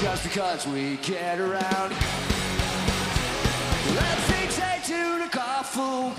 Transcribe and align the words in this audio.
just 0.00 0.22
because 0.22 0.66
we 0.68 0.96
get 0.98 1.40
around. 1.40 1.92
Let's 3.96 4.28
take 4.28 4.82
to 4.84 5.18
the 5.18 5.28
coffin. 5.30 6.12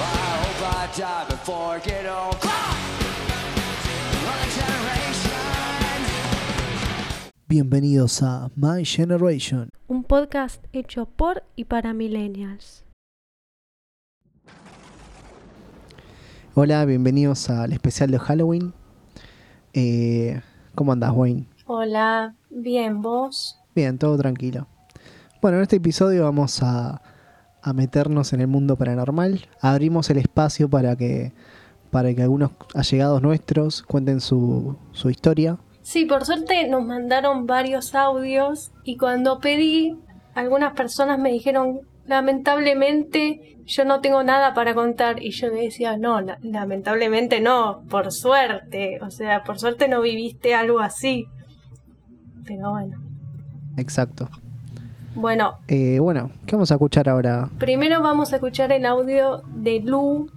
I 0.00 0.36
hope 0.42 0.60
I 0.74 0.88
die 0.98 1.24
before 1.28 1.76
I 1.76 1.78
get 1.78 2.06
old. 2.06 2.42
My 4.24 4.42
generation. 4.50 5.30
Bienvenidos 7.46 8.22
a 8.22 8.50
My 8.56 8.84
Generation. 8.84 9.68
un 9.86 10.02
podcast 10.02 10.64
hecho 10.72 11.06
por 11.06 11.44
y 11.54 11.66
para 11.66 11.92
millennials. 11.94 12.84
Hola, 16.56 16.84
bienvenidos 16.84 17.48
al 17.48 17.72
especial 17.72 18.10
de 18.10 18.18
Halloween. 18.18 18.72
Eh, 19.72 20.40
¿Cómo 20.74 20.92
andas, 20.92 21.12
Wayne? 21.14 21.46
Hola, 21.66 22.34
bien, 22.50 23.00
vos. 23.00 23.58
Bien, 23.74 23.96
todo 23.98 24.16
tranquilo. 24.18 24.66
Bueno, 25.40 25.58
en 25.58 25.62
este 25.62 25.76
episodio 25.76 26.24
vamos 26.24 26.62
a, 26.62 27.00
a 27.62 27.72
meternos 27.72 28.32
en 28.32 28.40
el 28.40 28.48
mundo 28.48 28.76
paranormal. 28.76 29.46
Abrimos 29.60 30.10
el 30.10 30.18
espacio 30.18 30.68
para 30.68 30.96
que, 30.96 31.32
para 31.90 32.12
que 32.14 32.22
algunos 32.22 32.50
allegados 32.74 33.22
nuestros 33.22 33.82
cuenten 33.82 34.20
su, 34.20 34.76
su 34.92 35.10
historia. 35.10 35.58
Sí, 35.82 36.06
por 36.06 36.24
suerte 36.24 36.66
nos 36.68 36.84
mandaron 36.84 37.46
varios 37.46 37.94
audios 37.94 38.72
y 38.84 38.96
cuando 38.96 39.38
pedí, 39.38 39.96
algunas 40.34 40.74
personas 40.74 41.18
me 41.18 41.30
dijeron, 41.30 41.80
lamentablemente 42.06 43.56
yo 43.66 43.84
no 43.84 44.00
tengo 44.00 44.22
nada 44.22 44.52
para 44.54 44.74
contar 44.74 45.22
y 45.22 45.30
yo 45.30 45.50
decía, 45.50 45.96
no, 45.96 46.20
la- 46.20 46.38
lamentablemente 46.42 47.40
no, 47.40 47.82
por 47.88 48.12
suerte, 48.12 48.98
o 49.02 49.10
sea, 49.10 49.42
por 49.42 49.58
suerte 49.58 49.88
no 49.88 50.00
viviste 50.02 50.54
algo 50.54 50.80
así. 50.80 51.26
Pero 52.44 52.70
bueno, 52.72 52.98
Exacto. 53.78 54.28
bueno, 55.14 55.54
Eh, 55.68 55.98
bueno, 55.98 56.30
¿qué 56.46 56.56
vamos 56.56 56.70
a 56.70 56.74
escuchar 56.74 57.08
ahora? 57.08 57.48
Primero 57.58 58.02
vamos 58.02 58.32
a 58.32 58.36
escuchar 58.36 58.70
el 58.72 58.84
audio 58.84 59.42
de 59.54 59.80
Lu, 59.80 60.28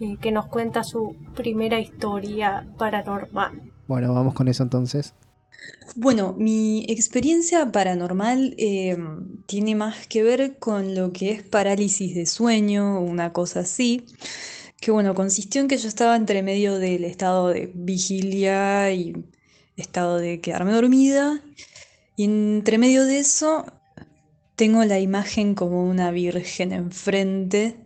eh, 0.00 0.16
que 0.20 0.32
nos 0.32 0.46
cuenta 0.46 0.82
su 0.84 1.14
primera 1.34 1.78
historia 1.78 2.66
paranormal. 2.78 3.60
Bueno, 3.86 4.14
vamos 4.14 4.32
con 4.34 4.48
eso 4.48 4.62
entonces. 4.62 5.14
Bueno, 5.96 6.34
mi 6.38 6.84
experiencia 6.88 7.72
paranormal 7.72 8.54
eh, 8.58 8.96
tiene 9.46 9.74
más 9.74 10.06
que 10.06 10.22
ver 10.22 10.58
con 10.58 10.94
lo 10.94 11.12
que 11.12 11.32
es 11.32 11.42
parálisis 11.42 12.14
de 12.14 12.26
sueño, 12.26 13.00
una 13.00 13.32
cosa 13.32 13.60
así, 13.60 14.06
que 14.80 14.90
bueno, 14.90 15.14
consistió 15.14 15.60
en 15.60 15.68
que 15.68 15.78
yo 15.78 15.88
estaba 15.88 16.14
entre 16.14 16.42
medio 16.42 16.78
del 16.78 17.04
estado 17.04 17.48
de 17.48 17.72
vigilia 17.74 18.92
y 18.92 19.24
estado 19.76 20.18
de 20.18 20.40
quedarme 20.40 20.72
dormida, 20.72 21.42
y 22.16 22.24
entre 22.24 22.78
medio 22.78 23.04
de 23.04 23.18
eso 23.18 23.66
tengo 24.56 24.84
la 24.84 25.00
imagen 25.00 25.54
como 25.54 25.84
una 25.84 26.10
virgen 26.10 26.72
enfrente, 26.72 27.76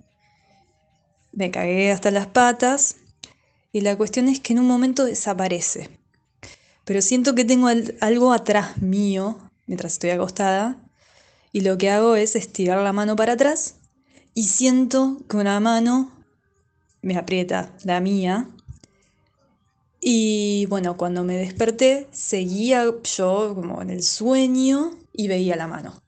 me 1.33 1.51
cagué 1.51 1.93
hasta 1.93 2.11
las 2.11 2.27
patas, 2.27 2.97
y 3.73 3.81
la 3.81 3.97
cuestión 3.97 4.29
es 4.29 4.41
que 4.41 4.53
en 4.53 4.59
un 4.59 4.67
momento 4.67 5.05
desaparece 5.05 6.02
pero 6.85 7.03
siento 7.03 7.35
que 7.35 7.45
tengo 7.45 7.69
al- 7.69 7.97
algo 8.01 8.33
atrás 8.33 8.79
mío 8.83 9.39
mientras 9.67 9.95
estoy 9.95 10.11
acostada 10.11 10.77
y 11.53 11.61
lo 11.61 11.79
que 11.79 11.91
hago 11.91 12.17
es 12.17 12.37
estirar 12.37 12.79
la 12.83 12.93
mano 12.93 13.17
para 13.17 13.35
atrás 13.35 13.77
y 14.35 14.45
siento 14.45 15.19
que 15.29 15.37
una 15.37 15.61
mano 15.61 16.11
me 17.03 17.17
aprieta 17.17 17.73
la 17.85 18.01
mía 18.01 18.49
y 20.01 20.67
bueno, 20.67 20.97
cuando 20.97 21.23
me 21.23 21.37
desperté 21.37 22.09
seguía 22.11 22.85
yo 23.05 23.53
como 23.55 23.81
en 23.83 23.91
el 23.91 24.03
sueño 24.03 24.91
y 25.13 25.29
veía 25.29 25.55
la 25.55 25.69
mano. 25.69 26.03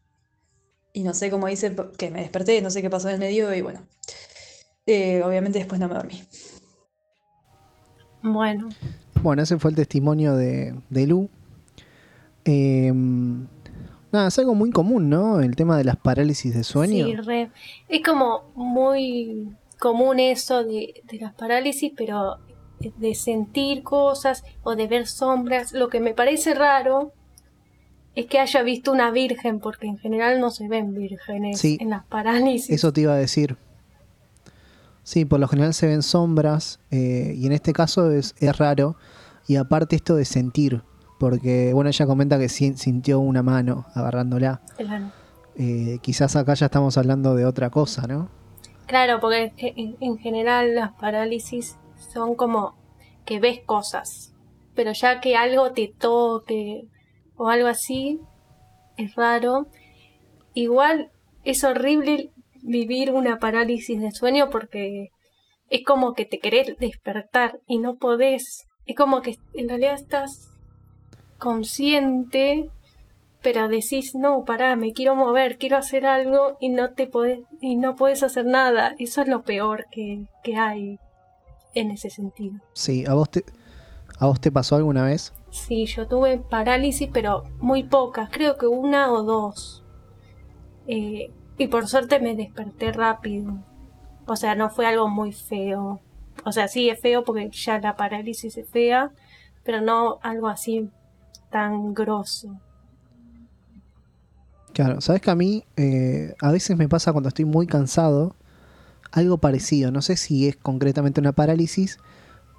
Y 0.93 1.03
no 1.05 1.15
sé 1.15 1.31
cómo 1.31 1.49
hice 1.49 1.75
que 1.97 2.11
me 2.11 2.21
desperté, 2.21 2.61
no 2.61 2.71
sé 2.71 2.83
qué 2.83 2.91
pasó 2.91 3.09
en 3.09 3.15
el 3.15 3.21
medio 3.21 3.55
y 3.55 3.63
bueno, 3.63 3.87
eh, 4.87 5.23
obviamente 5.25 5.59
después 5.59 5.81
no 5.81 5.89
me 5.89 5.95
dormí. 5.95 6.23
Bueno, 8.23 8.69
Bueno, 9.25 9.43
ese 9.43 9.59
fue 9.59 9.71
el 9.71 9.77
testimonio 9.77 10.37
de, 10.37 10.75
de 10.91 11.07
Lu. 11.07 11.31
Eh, 12.45 12.93
nada, 14.13 14.29
es 14.29 14.39
algo 14.39 14.55
muy 14.55 14.71
común, 14.71 15.09
¿no? 15.09 15.41
El 15.41 15.57
tema 15.57 15.79
de 15.79 15.85
las 15.85 15.97
parálisis 15.97 16.55
de 16.55 16.63
sueño. 16.63 17.07
sí, 17.07 17.17
re- 17.17 17.51
es 17.89 18.03
como 18.03 18.43
muy 18.55 19.49
común 19.79 20.21
eso 20.21 20.63
de, 20.63 21.03
de 21.11 21.19
las 21.21 21.33
parálisis, 21.35 21.91
pero 21.97 22.37
de 22.99 23.15
sentir 23.15 23.83
cosas 23.83 24.45
o 24.63 24.77
de 24.77 24.87
ver 24.89 25.07
sombras. 25.07 25.73
Lo 25.73 25.89
que 25.89 26.01
me 26.01 26.13
parece 26.13 26.53
raro 26.55 27.13
es 28.15 28.27
que 28.27 28.39
haya 28.39 28.63
visto 28.63 28.93
una 28.93 29.11
virgen, 29.11 29.59
porque 29.59 29.87
en 29.87 29.97
general 29.97 30.39
no 30.39 30.51
se 30.51 30.69
ven 30.69 30.93
vírgenes 30.93 31.59
Sí. 31.61 31.79
en 31.81 31.89
las 31.89 32.05
parálisis. 32.05 32.69
Eso 32.71 32.93
te 32.93 33.01
iba 33.01 33.15
a 33.15 33.17
decir. 33.17 33.57
Sí, 35.05 35.25
por 35.25 35.39
lo 35.39 35.47
general 35.47 35.73
se 35.75 35.87
ven 35.87 36.03
sombras 36.03 36.81
eh, 36.91 37.35
y 37.37 37.47
en 37.47 37.53
este 37.53 37.73
caso 37.73 38.11
es, 38.11 38.35
es 38.41 38.57
raro. 38.59 38.97
Y 39.47 39.57
aparte 39.57 39.95
esto 39.97 40.17
de 40.17 40.25
sentir, 40.25 40.83
porque 41.21 41.73
bueno, 41.75 41.91
ella 41.91 42.07
comenta 42.07 42.39
que 42.39 42.49
sin- 42.49 42.77
sintió 42.79 43.21
una 43.21 43.43
mano 43.43 43.87
agarrándola. 43.95 44.63
Claro. 44.77 45.13
Eh, 45.57 45.99
quizás 46.03 46.35
acá 46.35 46.55
ya 46.55 46.67
estamos 46.67 46.97
hablando 46.99 47.35
de 47.37 47.45
otra 47.47 47.71
cosa, 47.71 48.07
¿no? 48.09 48.29
Claro, 48.87 49.21
porque 49.21 49.53
en, 49.59 49.97
en 50.01 50.19
general 50.19 50.75
las 50.75 50.93
parálisis 50.93 51.77
son 52.13 52.35
como 52.35 52.75
que 53.25 53.39
ves 53.41 53.61
cosas, 53.65 54.33
pero 54.75 54.93
ya 54.93 55.21
que 55.21 55.37
algo 55.37 55.73
te 55.73 55.95
toque 55.97 56.87
o 57.37 57.49
algo 57.51 57.69
así, 57.69 58.21
es 58.97 59.15
raro. 59.15 59.67
Igual 60.55 61.11
es 61.45 61.63
horrible 61.65 62.31
vivir 62.65 63.13
una 63.13 63.39
parálisis 63.39 64.01
de 64.01 64.11
sueño 64.11 64.51
porque 64.51 65.11
es 65.71 65.85
como 65.85 66.15
que 66.15 66.25
te 66.25 66.39
querés 66.39 66.77
despertar 66.79 67.61
y 67.67 67.79
no 67.79 67.97
podés. 67.97 68.67
Es 68.87 68.97
como 68.97 69.23
que 69.23 69.37
en 69.55 69.69
realidad 69.69 69.95
estás 69.95 70.51
consciente, 71.39 72.71
pero 73.43 73.69
decís, 73.69 74.15
no, 74.15 74.45
pará, 74.45 74.77
me 74.77 74.93
quiero 74.93 75.15
mover, 75.15 75.59
quiero 75.59 75.77
hacer 75.77 76.07
algo 76.07 76.57
y 76.61 76.71
no 76.71 76.95
te 76.95 77.07
podés, 77.07 77.41
y 77.61 77.77
no 77.77 77.97
puedes 77.97 78.23
hacer 78.23 78.47
nada. 78.47 78.95
Eso 78.99 79.23
es 79.23 79.29
lo 79.29 79.43
peor 79.43 79.87
que, 79.91 80.27
que 80.43 80.57
hay 80.57 80.99
en 81.75 81.91
ese 81.91 82.09
sentido. 82.09 82.57
Sí, 82.73 83.05
¿a 83.07 83.15
vos 83.15 83.31
te, 83.31 83.45
¿a 84.19 84.27
vos 84.27 84.41
te 84.41 84.51
pasó 84.51 84.77
alguna 84.77 85.05
vez? 85.05 85.35
Sí, 85.51 85.87
yo 85.87 86.09
tuve 86.09 86.39
parálisis, 86.39 87.09
pero 87.13 87.45
muy 87.61 87.85
pocas, 87.85 88.31
creo 88.31 88.57
que 88.57 88.67
una 88.67 89.13
o 89.13 89.23
dos. 89.23 89.85
Eh, 90.87 91.31
y 91.59 91.69
por 91.69 91.87
suerte 91.89 92.21
me 92.21 92.35
desperté 92.35 92.93
rápido. 92.93 93.59
O 94.27 94.37
sea, 94.37 94.55
no 94.55 94.71
fue 94.71 94.87
algo 94.87 95.09
muy 95.09 95.33
feo. 95.33 96.01
O 96.45 96.53
sea, 96.53 96.69
sí 96.69 96.89
es 96.89 97.01
feo 97.01 97.25
porque 97.25 97.51
ya 97.51 97.79
la 97.79 97.97
parálisis 97.97 98.57
es 98.57 98.69
fea, 98.69 99.11
pero 99.65 99.81
no 99.81 100.19
algo 100.23 100.49
así 100.49 100.89
tan 101.51 101.95
grosso. 101.95 102.59
Claro, 104.73 105.01
sabes 105.01 105.21
que 105.23 105.31
a 105.31 105.37
mí 105.37 105.65
eh, 105.77 106.35
a 106.41 106.51
veces 106.51 106.77
me 106.77 106.89
pasa 106.89 107.13
cuando 107.13 107.29
estoy 107.29 107.45
muy 107.45 107.67
cansado 107.67 108.35
algo 109.13 109.39
parecido. 109.39 109.93
No 109.93 110.03
sé 110.03 110.17
si 110.17 110.49
es 110.49 110.57
concretamente 110.57 111.21
una 111.21 111.33
parálisis, 111.33 111.99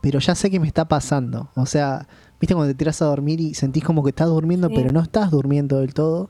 pero 0.01 0.19
ya 0.19 0.33
sé 0.35 0.49
que 0.49 0.61
me 0.61 0.67
está 0.67 0.85
pasando. 0.85 1.49
O 1.55 1.65
sea, 1.65 2.07
viste 2.39 2.55
cuando 2.55 2.71
te 2.71 2.77
tiras 2.77 3.01
a 3.01 3.05
dormir 3.05 3.41
y 3.41 3.53
sentís 3.53 3.83
como 3.83 4.03
que 4.03 4.11
estás 4.11 4.27
durmiendo, 4.29 4.69
Sí. 4.69 4.75
pero 4.77 4.91
no 4.93 5.01
estás 5.01 5.29
durmiendo 5.31 5.79
del 5.79 5.93
todo. 5.93 6.29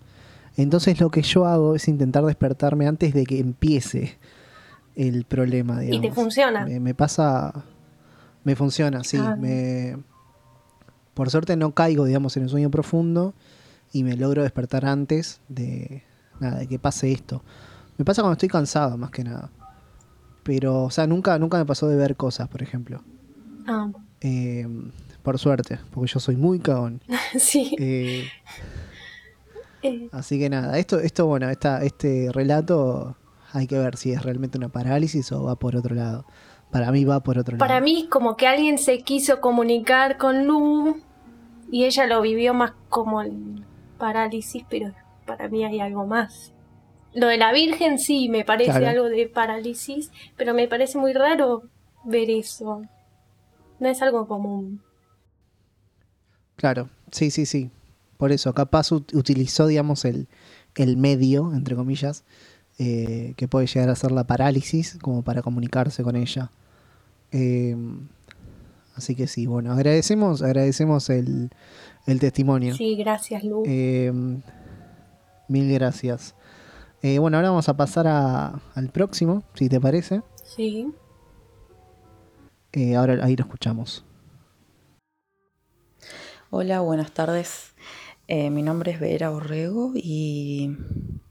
Entonces 0.58 1.00
lo 1.00 1.10
que 1.10 1.22
yo 1.22 1.46
hago 1.46 1.76
es 1.76 1.88
intentar 1.88 2.24
despertarme 2.24 2.88
antes 2.88 3.14
de 3.14 3.26
que 3.26 3.40
empiece 3.40 4.18
el 4.96 5.26
problema. 5.26 5.84
Y 5.84 5.88
Digamos. 5.88 6.02
te 6.10 6.12
funciona. 6.14 6.66
Me, 6.66 6.80
me 6.80 6.94
pasa, 6.94 7.66
me 8.44 8.56
funciona, 8.56 9.04
sí. 9.04 9.18
Ah, 9.20 9.36
me, 9.38 9.98
por 11.14 11.30
suerte 11.30 11.56
no 11.58 11.72
caigo, 11.74 12.06
digamos, 12.06 12.38
en 12.38 12.44
el 12.44 12.50
sueño 12.50 12.70
profundo 12.70 13.34
y 13.92 14.04
me 14.04 14.16
logro 14.16 14.44
despertar 14.44 14.86
antes 14.86 15.42
de, 15.50 16.04
nada, 16.40 16.60
de 16.60 16.68
que 16.68 16.80
pase 16.80 17.12
esto. 17.12 17.44
Me 17.98 18.06
pasa 18.06 18.22
cuando 18.22 18.34
estoy 18.34 18.50
cansado, 18.50 18.98
más 18.98 19.12
que 19.12 19.24
nada. 19.24 19.50
Pero, 20.44 20.84
o 20.84 20.90
sea, 20.92 21.08
nunca, 21.08 21.40
nunca 21.40 21.58
me 21.58 21.66
pasó 21.66 21.88
de 21.88 21.96
ver 21.96 22.16
cosas, 22.16 22.48
por 22.48 22.62
ejemplo. 22.62 23.02
Ah, 23.68 23.90
Eh, 24.22 24.68
por 25.24 25.40
suerte, 25.40 25.80
porque 25.92 26.12
yo 26.14 26.20
soy 26.20 26.36
muy 26.36 26.60
cagón. 26.60 27.02
sí. 27.40 27.76
Eh, 27.80 28.26
así 30.12 30.40
que 30.40 30.50
nada, 30.50 30.78
esto, 30.78 31.00
esto 31.00 31.26
bueno, 31.28 31.50
esta, 31.50 31.84
este 31.84 32.30
relato 32.32 33.16
hay 33.54 33.68
que 33.68 33.78
ver 33.78 33.96
si 33.98 34.12
es 34.12 34.24
realmente 34.24 34.58
una 34.58 34.70
parálisis 34.70 35.32
o 35.32 35.44
va 35.44 35.56
por 35.56 35.76
otro 35.76 35.96
lado. 35.96 36.26
Para 36.72 36.92
mí 36.92 37.06
va 37.06 37.22
por 37.22 37.38
otro 37.38 37.58
Para 37.58 37.76
lado. 37.76 37.86
mí 37.86 38.08
como 38.10 38.36
que 38.36 38.48
alguien 38.48 38.78
se 38.78 39.00
quiso 39.04 39.40
comunicar 39.40 40.18
con 40.18 40.46
Lu 40.46 40.98
y 41.72 41.86
ella 41.86 42.06
lo 42.06 42.22
vivió 42.22 42.54
más 42.54 42.74
como 42.90 43.22
el 43.22 43.64
parálisis, 43.98 44.66
pero 44.70 44.92
para 45.26 45.48
mí 45.48 45.64
hay 45.64 45.80
algo 45.80 46.06
más. 46.06 46.52
Lo 47.14 47.28
de 47.28 47.38
la 47.38 47.54
Virgen 47.54 47.98
sí 47.98 48.28
me 48.28 48.44
parece 48.44 48.72
Claro. 48.72 48.90
algo 48.90 49.04
de 49.10 49.28
parálisis, 49.28 50.12
pero 50.36 50.54
me 50.54 50.68
parece 50.68 50.98
muy 50.98 51.14
raro 51.14 51.64
ver 52.04 52.30
eso. 52.30 52.82
No 53.80 53.88
es 53.88 54.02
algo 54.02 54.28
común. 54.28 54.82
Claro. 56.58 56.90
Sí, 57.12 57.32
sí, 57.32 57.46
sí. 57.46 57.70
Por 58.18 58.32
eso, 58.32 58.54
capaz 58.54 58.92
ut- 58.92 59.14
utilizó, 59.14 59.68
digamos, 59.68 60.06
el, 60.06 60.28
el 60.76 60.98
medio, 60.98 61.54
entre 61.54 61.76
comillas, 61.76 62.24
eh, 62.80 63.34
que 63.38 63.48
puede 63.48 63.68
llegar 63.68 63.90
a 63.90 63.96
ser 63.96 64.12
la 64.12 64.26
parálisis, 64.26 64.98
como 65.02 65.22
para 65.22 65.42
comunicarse 65.42 66.04
con 66.04 66.16
ella. 66.16 66.52
Eh, 67.32 67.76
así 68.96 69.16
que 69.16 69.28
sí, 69.28 69.46
bueno, 69.46 69.72
agradecemos, 69.74 70.42
agradecemos 70.42 71.10
el, 71.10 71.50
el 72.06 72.20
testimonio. 72.20 72.76
Sí, 72.76 72.96
gracias, 72.96 73.44
Lu. 73.44 73.64
Eh, 73.66 74.12
mil 75.48 75.72
gracias. 75.74 76.36
Eh, 77.02 77.20
bueno, 77.20 77.38
ahora 77.38 77.50
vamos 77.50 77.70
a 77.70 77.76
pasar 77.78 78.08
a- 78.08 78.60
al 78.74 78.90
próximo, 78.90 79.44
si 79.54 79.70
te 79.70 79.80
parece. 79.80 80.22
Sí. 80.44 80.88
Eh, 82.72 82.96
ahora 82.96 83.24
ahí 83.24 83.36
lo 83.36 83.44
escuchamos. 83.44 84.04
Hola, 86.50 86.80
buenas 86.82 87.12
tardes. 87.12 87.74
Eh, 88.28 88.50
mi 88.50 88.64
nombre 88.64 88.92
es 88.92 89.00
Vera 89.00 89.30
Borrego 89.30 89.92
y 89.94 90.76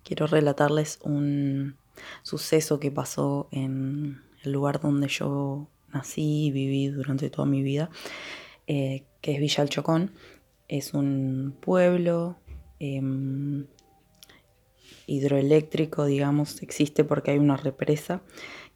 quiero 0.05 0.29
relatarles 0.29 1.01
un 1.03 1.77
suceso 2.23 2.79
que 2.79 2.93
pasó 2.93 3.49
en 3.51 4.23
el 4.45 4.53
lugar 4.53 4.81
donde 4.81 5.09
yo 5.09 5.67
nací 5.93 6.47
y 6.47 6.51
viví 6.53 6.87
durante 6.87 7.31
toda 7.31 7.47
mi 7.47 7.65
vida, 7.65 7.91
eh, 8.69 9.03
que 9.21 9.33
es 9.35 9.41
Villa 9.41 9.65
El 9.65 9.71
Chocón. 9.71 10.13
Es 10.69 10.95
un 10.95 11.57
pueblo 11.61 12.37
em, 12.79 13.67
hidroeléctrico, 15.09 16.05
digamos, 16.05 16.63
existe 16.63 17.03
porque 17.03 17.33
hay 17.33 17.39
una 17.39 17.57
represa 17.57 18.23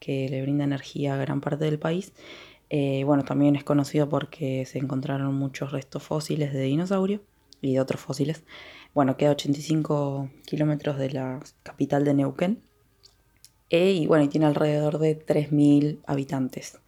que 0.01 0.29
le 0.29 0.43
brinda 0.43 0.65
energía 0.65 1.15
a 1.15 1.19
gran 1.19 1.41
parte 1.41 1.67
del 1.67 1.79
país. 1.79 2.13
Eh, 2.69 3.05
bueno, 3.05 3.25
también 3.25 3.55
es 3.55 3.63
conocido 3.63 4.09
porque 4.09 4.67
se 4.67 4.79
encontraron 4.79 5.35
muchos 5.37 5.71
restos 5.71 6.03
fósiles 6.03 6.53
de 6.53 6.63
dinosaurio 6.63 7.23
y 7.61 7.75
de 7.75 7.81
otros 7.81 8.01
fósiles. 8.01 8.45
Bueno, 8.95 9.17
queda 9.17 9.31
a 9.31 9.33
85 9.33 10.31
kilómetros 10.47 10.99
de 10.99 11.11
la 11.11 11.41
capital 11.63 12.05
de 12.05 12.15
Neuquén. 12.15 12.63
Eh, 13.71 13.93
y 13.93 14.07
bueno, 14.07 14.25
y 14.25 14.29
tiene 14.29 14.47
alrededor 14.47 14.99
de 14.99 15.15
3.000 15.15 16.01
habitantes. 16.07 16.79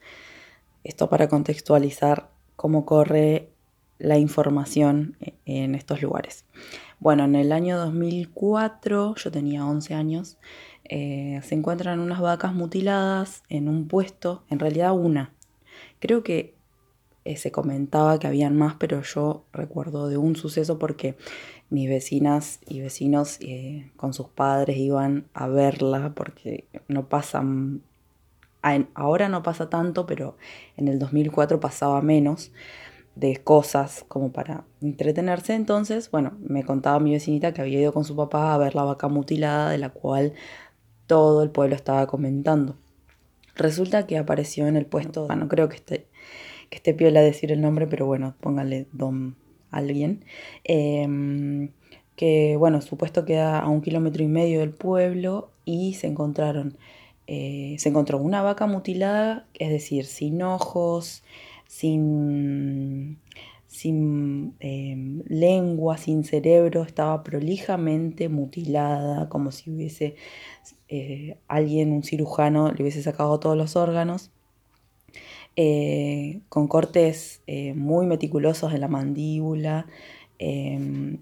Esto 0.83 1.09
para 1.11 1.29
contextualizar 1.29 2.31
cómo 2.57 2.87
corre 2.87 3.51
la 3.99 4.19
información 4.19 5.17
e- 5.21 5.35
en 5.45 5.75
estos 5.75 6.01
lugares. 6.01 6.47
Bueno, 6.99 7.25
en 7.25 7.35
el 7.35 7.53
año 7.53 7.79
2004, 7.79 9.15
yo 9.15 9.31
tenía 9.31 9.67
11 9.67 9.95
años, 9.95 10.39
eh, 10.85 11.41
se 11.45 11.55
encuentran 11.55 12.01
unas 12.01 12.21
vacas 12.21 12.55
mutiladas 12.55 13.43
en 13.49 13.69
un 13.69 13.87
puesto, 13.89 14.43
en 14.51 14.59
realidad 14.59 14.93
una. 14.93 15.33
Creo 15.99 16.23
que 16.23 16.55
eh, 17.25 17.37
se 17.37 17.53
comentaba 17.53 18.19
que 18.19 18.27
habían 18.27 18.57
más, 18.57 18.75
pero 18.79 19.03
yo 19.03 19.45
recuerdo 19.53 20.09
de 20.09 20.17
un 20.17 20.37
suceso 20.37 20.79
porque 20.79 21.17
mis 21.69 21.89
vecinas 21.89 22.61
y 22.67 22.81
vecinos 22.81 23.39
eh, 23.41 23.91
con 23.97 24.13
sus 24.15 24.29
padres 24.29 24.77
iban 24.79 25.27
a 25.35 25.47
verla 25.47 26.13
porque 26.15 26.67
no 26.89 27.09
pasan, 27.09 27.83
ahora 28.95 29.29
no 29.29 29.43
pasa 29.43 29.69
tanto, 29.71 30.07
pero 30.07 30.37
en 30.77 30.89
el 30.89 30.99
2004 30.99 31.61
pasaba 31.61 32.01
menos 32.03 32.53
de 33.15 33.37
cosas 33.37 34.05
como 34.09 34.33
para 34.33 34.65
entretenerse. 34.81 35.55
Entonces, 35.55 36.11
bueno, 36.11 36.33
me 36.41 36.65
contaba 36.65 37.01
mi 37.01 37.13
vecinita 37.13 37.53
que 37.53 37.61
había 37.61 37.81
ido 37.81 37.93
con 37.93 38.05
su 38.05 38.17
papá 38.17 38.55
a 38.55 38.59
ver 38.59 38.75
la 38.75 38.85
vaca 38.85 39.09
mutilada, 39.09 39.71
de 39.71 39.79
la 39.79 39.91
cual 39.91 40.33
todo 41.07 41.43
el 41.43 41.51
pueblo 41.51 41.75
estaba 41.75 42.07
comentando. 42.07 42.77
Resulta 43.57 44.07
que 44.07 44.17
apareció 44.17 44.67
en 44.69 44.77
el 44.77 44.87
puesto, 44.87 45.29
no 45.29 45.49
creo 45.49 45.69
que 45.69 45.77
esté, 45.77 46.07
que 46.71 46.77
esté 46.79 46.95
piola 46.95 47.21
decir 47.21 47.53
el 47.53 47.61
nombre, 47.61 47.87
pero 47.87 48.07
bueno, 48.07 48.35
póngale 48.41 48.87
don 48.93 49.37
alguien. 49.71 50.25
em, 50.65 51.71
que 52.17 52.57
bueno, 52.59 52.83
su 52.83 52.97
puesto 52.99 53.25
queda 53.25 53.61
a 53.61 53.69
un 53.69 53.81
kilómetro 53.83 54.23
y 54.23 54.29
medio 54.29 54.61
del 54.61 54.73
pueblo 54.73 55.53
y 55.65 55.95
se 55.95 56.07
encontraron, 56.07 56.77
eh, 57.27 57.77
se 57.79 57.89
encontró 57.89 58.19
una 58.19 58.43
vaca 58.43 58.67
mutilada, 58.67 59.47
es 59.55 59.71
decir, 59.71 60.05
sin 60.07 60.43
ojos, 60.43 61.25
sin, 61.67 63.19
sin 63.67 64.55
em, 64.61 65.23
lengua, 65.29 65.97
sin 65.99 66.25
cerebro, 66.25 66.83
estaba 66.83 67.23
prolijamente 67.23 68.29
mutilada, 68.29 69.29
como 69.29 69.51
si 69.53 69.71
hubiese 69.71 70.17
eh, 70.89 71.39
alguien, 71.49 71.93
un 71.93 72.03
cirujano, 72.03 72.73
le 72.73 72.83
hubiese 72.83 73.03
sacado 73.03 73.41
todos 73.41 73.57
los 73.57 73.77
órganos, 73.77 74.31
eh, 75.57 76.41
con 76.49 76.69
cortes 76.69 77.43
eh, 77.47 77.75
muy 77.75 78.07
meticulosos 78.07 78.73
en 78.73 78.81
la 78.81 78.89
mandíbula, 78.89 79.87
em, 80.39 81.19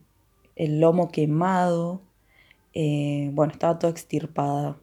el 0.56 0.80
lomo 0.80 1.10
quemado, 1.10 2.02
eh, 2.75 3.30
bueno, 3.32 3.52
estaba 3.52 3.78
toda 3.78 3.90
extirpada 3.90 4.78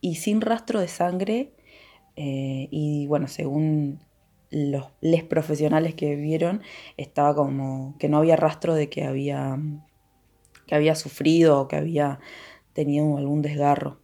y 0.00 0.16
sin 0.16 0.40
rastro 0.40 0.80
de 0.80 0.88
sangre. 0.88 1.52
y 2.16 3.06
bueno, 3.06 3.28
según 3.28 4.00
los 4.50 4.86
les 5.00 5.24
profesionales 5.24 5.94
que 5.94 6.16
vieron, 6.16 6.62
estaba 6.96 7.34
como 7.34 7.96
que 7.98 8.08
no 8.08 8.18
había 8.18 8.36
rastro 8.36 8.74
de 8.74 8.88
que 8.90 9.04
había, 9.04 9.58
que 10.66 10.74
había 10.74 10.94
sufrido 10.94 11.60
o 11.60 11.68
que 11.68 11.76
había 11.76 12.20
tenido 12.74 13.16
algún 13.16 13.42
desgarro. 13.42 14.00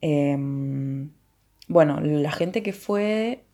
Em, 0.00 1.10
bueno, 1.68 2.00
la 2.00 2.32
gente 2.32 2.62
que 2.62 2.72
fue 2.72 3.44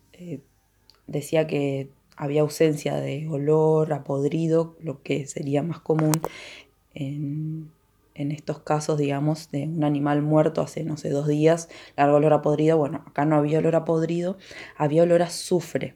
decía 1.09 1.47
que 1.47 1.89
había 2.15 2.41
ausencia 2.41 2.95
de 2.95 3.27
olor 3.29 3.93
a 3.93 4.03
podrido, 4.03 4.75
lo 4.81 5.01
que 5.01 5.25
sería 5.25 5.63
más 5.63 5.79
común 5.79 6.13
en, 6.93 7.71
en 8.19 8.31
estos 8.31 8.59
casos, 8.59 8.97
digamos, 8.97 9.49
de 9.51 9.63
un 9.63 9.83
animal 9.85 10.21
muerto 10.21 10.61
hace, 10.61 10.83
no 10.83 10.97
sé, 10.97 11.09
dos 11.09 11.27
días, 11.27 11.69
largo 11.95 12.17
olor 12.17 12.33
a 12.33 12.41
podrido. 12.41 12.77
Bueno, 12.77 13.03
acá 13.07 13.23
no 13.23 13.37
había 13.37 13.59
olor 13.59 13.75
a 13.77 13.85
podrido, 13.85 14.37
había 14.75 15.03
olor 15.03 15.21
a 15.21 15.25
azufre. 15.27 15.95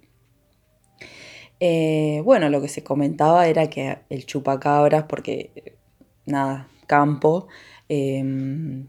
Eh, 1.60 2.22
bueno, 2.24 2.50
lo 2.50 2.62
que 2.62 2.70
se 2.70 2.84
comentaba 2.84 3.48
era 3.48 3.70
que 3.70 4.00
el 4.10 4.26
chupacabras, 4.26 5.04
porque 5.04 5.78
nada, 6.26 6.70
campo, 6.88 7.48
em, 7.90 8.88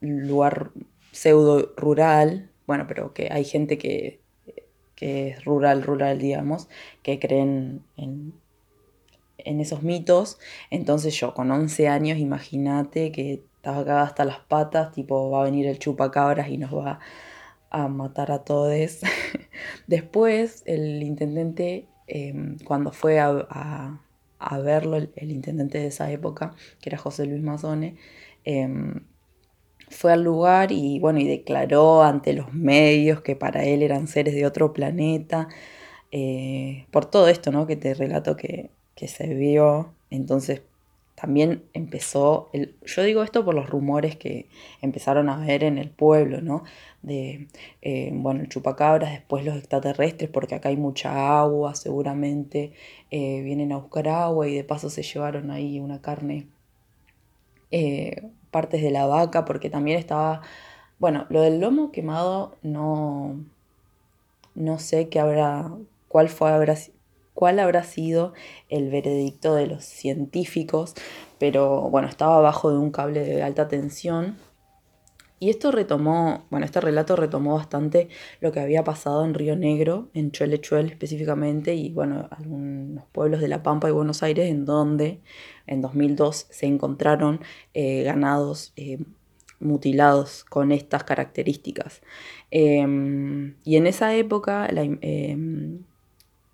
lugar 0.00 0.70
pseudo 1.12 1.72
rural, 1.76 2.50
bueno, 2.66 2.86
pero 2.86 3.12
que 3.12 3.28
hay 3.32 3.44
gente 3.44 3.78
que, 3.78 4.20
que 4.96 5.28
es 5.30 5.44
rural, 5.44 5.82
rural, 5.84 6.18
digamos, 6.18 6.68
que 7.04 7.20
creen 7.20 7.84
en, 7.96 8.34
en 9.38 9.60
esos 9.60 9.82
mitos. 9.82 10.38
Entonces 10.70 11.14
yo 11.18 11.34
con 11.34 11.50
11 11.50 11.88
años, 11.88 12.18
imagínate 12.18 13.12
que 13.12 13.44
estaba 13.56 13.78
acá 13.80 14.02
hasta 14.02 14.24
las 14.24 14.40
patas, 14.40 14.92
tipo 14.92 15.30
va 15.30 15.42
a 15.42 15.44
venir 15.44 15.66
el 15.66 15.78
chupacabras 15.78 16.48
y 16.48 16.58
nos 16.58 16.74
va 16.74 17.00
a 17.70 17.88
matar 17.88 18.32
a 18.32 18.44
todos. 18.44 19.00
Después 19.86 20.62
el 20.66 21.02
intendente, 21.02 21.88
em, 22.06 22.58
cuando 22.64 22.92
fue 22.92 23.20
a, 23.20 23.28
a- 23.50 24.58
verlo, 24.60 24.96
el, 24.96 25.12
el 25.16 25.30
intendente 25.32 25.78
de 25.78 25.88
esa 25.88 26.10
época, 26.10 26.54
que 26.80 26.88
era 26.90 26.98
José 26.98 27.26
Luis 27.26 27.42
Mazone, 27.42 27.96
em, 28.44 29.06
fue 29.88 30.12
al 30.12 30.22
lugar 30.22 30.72
y 30.72 30.98
bueno, 30.98 31.20
y 31.20 31.26
declaró 31.26 32.02
ante 32.02 32.32
los 32.32 32.52
medios 32.52 33.20
que 33.22 33.36
para 33.36 33.64
él 33.64 33.82
eran 33.82 34.08
seres 34.08 34.34
de 34.34 34.46
otro 34.46 34.72
planeta, 34.72 35.48
eh, 36.12 36.86
por 36.90 37.06
todo 37.06 37.28
esto, 37.28 37.52
¿no? 37.52 37.66
Que 37.66 37.76
te 37.76 37.94
relato 37.94 38.36
que, 38.36 38.70
que 38.94 39.08
se 39.08 39.34
vio. 39.34 39.92
Entonces 40.10 40.62
también 41.16 41.64
empezó, 41.72 42.50
el, 42.52 42.76
yo 42.84 43.02
digo 43.02 43.22
esto 43.22 43.44
por 43.44 43.54
los 43.54 43.70
rumores 43.70 44.16
que 44.16 44.46
empezaron 44.82 45.28
a 45.30 45.38
ver 45.38 45.64
en 45.64 45.78
el 45.78 45.88
pueblo, 45.90 46.42
¿no? 46.42 46.64
De, 47.02 47.48
eh, 47.82 48.10
bueno, 48.12 48.42
el 48.42 48.48
chupacabras, 48.48 49.12
después 49.12 49.44
los 49.44 49.56
extraterrestres, 49.56 50.28
porque 50.30 50.54
acá 50.54 50.68
hay 50.68 50.76
mucha 50.76 51.38
agua, 51.40 51.74
seguramente 51.74 52.72
eh, 53.10 53.40
vienen 53.42 53.72
a 53.72 53.78
buscar 53.78 54.08
agua 54.08 54.46
y 54.48 54.54
de 54.54 54.64
paso 54.64 54.90
se 54.90 55.02
llevaron 55.02 55.50
ahí 55.50 55.80
una 55.80 56.02
carne 56.02 56.46
partes 58.56 58.80
de 58.80 58.90
la 58.90 59.04
vaca, 59.04 59.44
porque 59.44 59.68
también 59.68 59.98
estaba, 59.98 60.40
bueno, 60.98 61.26
lo 61.28 61.42
del 61.42 61.60
lomo 61.60 61.92
quemado 61.92 62.56
no, 62.62 63.38
no 64.54 64.78
sé 64.78 65.10
qué 65.10 65.20
habrá, 65.20 65.70
cuál 66.08 66.30
fue, 66.30 66.50
habrá, 66.50 66.74
cuál 67.34 67.58
habrá 67.58 67.84
sido 67.84 68.32
el 68.70 68.88
veredicto 68.88 69.54
de 69.54 69.66
los 69.66 69.84
científicos, 69.84 70.94
pero 71.38 71.90
bueno, 71.90 72.08
estaba 72.08 72.38
abajo 72.38 72.70
de 72.70 72.78
un 72.78 72.90
cable 72.90 73.20
de 73.20 73.42
alta 73.42 73.68
tensión. 73.68 74.38
Y 75.38 75.50
esto 75.50 75.70
retomó, 75.70 76.46
bueno, 76.48 76.64
este 76.64 76.80
relato 76.80 77.14
retomó 77.14 77.56
bastante 77.56 78.08
lo 78.40 78.52
que 78.52 78.60
había 78.60 78.84
pasado 78.84 79.22
en 79.26 79.34
Río 79.34 79.54
Negro, 79.54 80.08
en 80.14 80.30
Chuelechuel 80.30 80.86
específicamente, 80.86 81.74
y 81.74 81.90
bueno, 81.90 82.26
algunos 82.30 83.04
pueblos 83.12 83.42
de 83.42 83.48
La 83.48 83.62
Pampa 83.62 83.90
y 83.90 83.92
Buenos 83.92 84.22
Aires, 84.22 84.48
en 84.48 84.64
donde 84.64 85.20
en 85.66 85.82
2002 85.82 86.46
se 86.50 86.66
encontraron 86.66 87.40
eh, 87.74 88.02
ganados 88.02 88.72
eh, 88.76 88.98
mutilados 89.60 90.44
con 90.44 90.72
estas 90.72 91.04
características. 91.04 92.02
Em, 92.50 93.56
y 93.64 93.76
en 93.76 93.86
esa 93.86 94.14
época 94.14 94.68
la 94.72 94.82
em, 94.82 95.80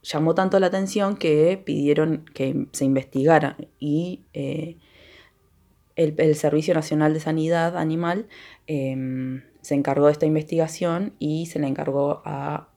llamó 0.03 0.35
tanto 0.35 0.59
la 0.61 0.69
atención 0.69 1.17
que 1.17 1.61
pidieron 1.65 2.25
que 2.35 2.67
se 2.73 2.85
investigara 2.85 3.57
y 3.79 4.23
eh, 4.33 4.77
el, 5.97 6.15
el 6.17 6.35
Servicio 6.37 6.75
Nacional 6.75 7.13
de 7.13 7.21
Sanidad 7.21 7.77
Animal 7.77 8.27
em, 8.67 9.43
se 9.61 9.75
encargó 9.75 10.07
de 10.07 10.13
esta 10.13 10.27
investigación 10.27 11.13
y 11.19 11.47
se 11.47 11.59
le 11.59 11.67
encargó 11.69 12.23
a 12.25 12.69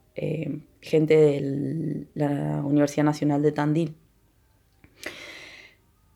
gente 0.81 1.17
de 1.17 2.07
la 2.13 2.61
Universidad 2.63 3.03
Nacional 3.03 3.41
de 3.41 3.51
Tandil. 3.51 3.95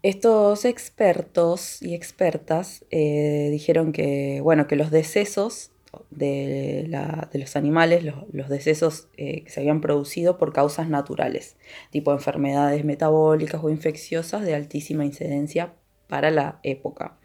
Estos 0.01 0.63
expertos 0.63 1.81
y 1.81 1.93
expertas 1.93 2.85
eh, 2.89 3.49
dijeron 3.51 3.91
que, 3.91 4.39
bueno, 4.41 4.65
que 4.65 4.77
los 4.77 4.91
decesos 4.91 5.71
de, 6.09 6.85
la- 6.87 7.29
de 7.33 7.39
los 7.39 7.55
animales, 7.57 8.03
los, 8.05 8.15
los 8.31 8.47
decesos 8.47 9.09
eh, 9.17 9.43
que 9.43 9.49
se 9.49 9.59
habían 9.59 9.81
producido 9.81 10.37
por 10.37 10.53
causas 10.53 10.87
naturales, 10.87 11.57
tipo 11.91 12.13
enfermedades 12.13 12.85
metabólicas 12.85 13.61
o 13.63 13.69
infecciosas 13.69 14.43
de 14.45 14.55
altísima 14.55 15.03
incidencia 15.03 15.73
para 16.07 16.31
la 16.31 16.59
época. 16.63 17.17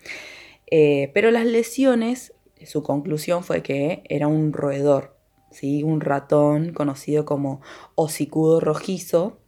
Eh, 0.71 1.11
pero 1.15 1.31
las 1.31 1.47
lesiones, 1.47 2.33
su 2.65 2.83
conclusión 2.83 3.45
fue 3.45 3.63
que 3.63 4.03
era 4.09 4.27
un 4.27 4.53
roedor, 4.53 5.17
¿sí? 5.53 5.83
un 5.85 6.01
ratón 6.01 6.73
conocido 6.73 7.25
como 7.25 7.61
hocicudo 7.95 8.59
rojizo, 8.59 9.39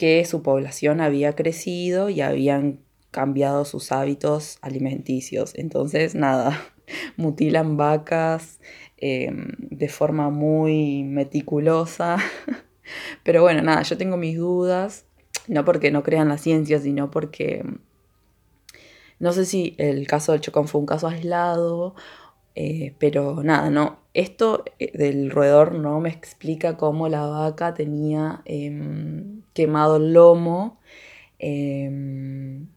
que 0.00 0.24
su 0.24 0.40
población 0.42 1.02
había 1.02 1.34
crecido 1.34 2.08
y 2.08 2.22
habían 2.22 2.80
cambiado 3.10 3.66
sus 3.66 3.92
hábitos 3.92 4.56
alimenticios. 4.62 5.52
Entonces, 5.54 6.14
nada, 6.14 6.58
mutilan 7.18 7.76
vacas 7.76 8.60
eh, 8.96 9.30
de 9.58 9.88
forma 9.90 10.30
muy 10.30 11.04
meticulosa. 11.04 12.16
Pero 13.24 13.42
bueno, 13.42 13.60
nada, 13.60 13.82
yo 13.82 13.98
tengo 13.98 14.16
mis 14.16 14.38
dudas, 14.38 15.04
no 15.48 15.66
porque 15.66 15.90
no 15.90 16.02
crean 16.02 16.30
la 16.30 16.38
ciencia, 16.38 16.80
sino 16.80 17.10
porque 17.10 17.62
no 19.18 19.32
sé 19.32 19.44
si 19.44 19.74
el 19.76 20.06
caso 20.06 20.32
del 20.32 20.40
Chocón 20.40 20.66
fue 20.66 20.80
un 20.80 20.86
caso 20.86 21.08
aislado, 21.08 21.94
eh, 22.54 22.94
pero 22.98 23.42
nada, 23.42 23.68
no. 23.68 23.99
Esto 24.14 24.64
eh, 24.78 24.90
del 24.96 25.30
roedor 25.30 25.74
no 25.74 26.00
me 26.00 26.10
explica 26.10 26.76
cómo 26.76 27.08
la 27.08 27.26
vaca 27.26 27.74
tenía 27.74 28.42
em, 28.44 29.42
quemado 29.54 29.96
el 29.96 30.12
lomo. 30.12 30.80
em, 31.38 32.68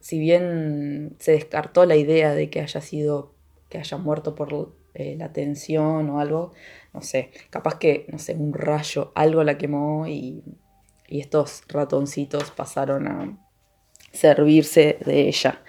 si 0.00 0.18
bien 0.20 1.16
se 1.18 1.32
descartó 1.32 1.84
la 1.84 1.96
idea 1.96 2.32
de 2.34 2.48
que 2.50 2.60
haya 2.60 2.80
sido, 2.80 3.34
que 3.68 3.78
haya 3.78 3.96
muerto 3.96 4.34
por 4.36 4.72
eh, 4.94 5.16
la 5.18 5.32
tensión 5.32 6.10
o 6.10 6.20
algo, 6.20 6.52
no 6.94 7.02
sé, 7.02 7.30
capaz 7.50 7.78
que, 7.78 8.06
no 8.12 8.18
sé, 8.18 8.34
un 8.34 8.52
rayo, 8.54 9.12
algo 9.16 9.42
la 9.44 9.58
quemó 9.58 10.06
y, 10.06 10.44
y 11.08 11.20
estos 11.20 11.64
ratoncitos 11.68 12.50
pasaron 12.52 13.08
a 13.08 13.36
servirse 14.12 14.98
de 15.04 15.28
ella. 15.28 15.62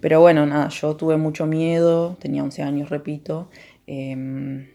Pero 0.00 0.20
bueno, 0.20 0.46
nada, 0.46 0.68
yo 0.68 0.96
tuve 0.96 1.16
mucho 1.16 1.46
miedo, 1.46 2.16
tenía 2.20 2.42
11 2.42 2.62
años, 2.62 2.90
repito, 2.90 3.50
em, 3.86 4.68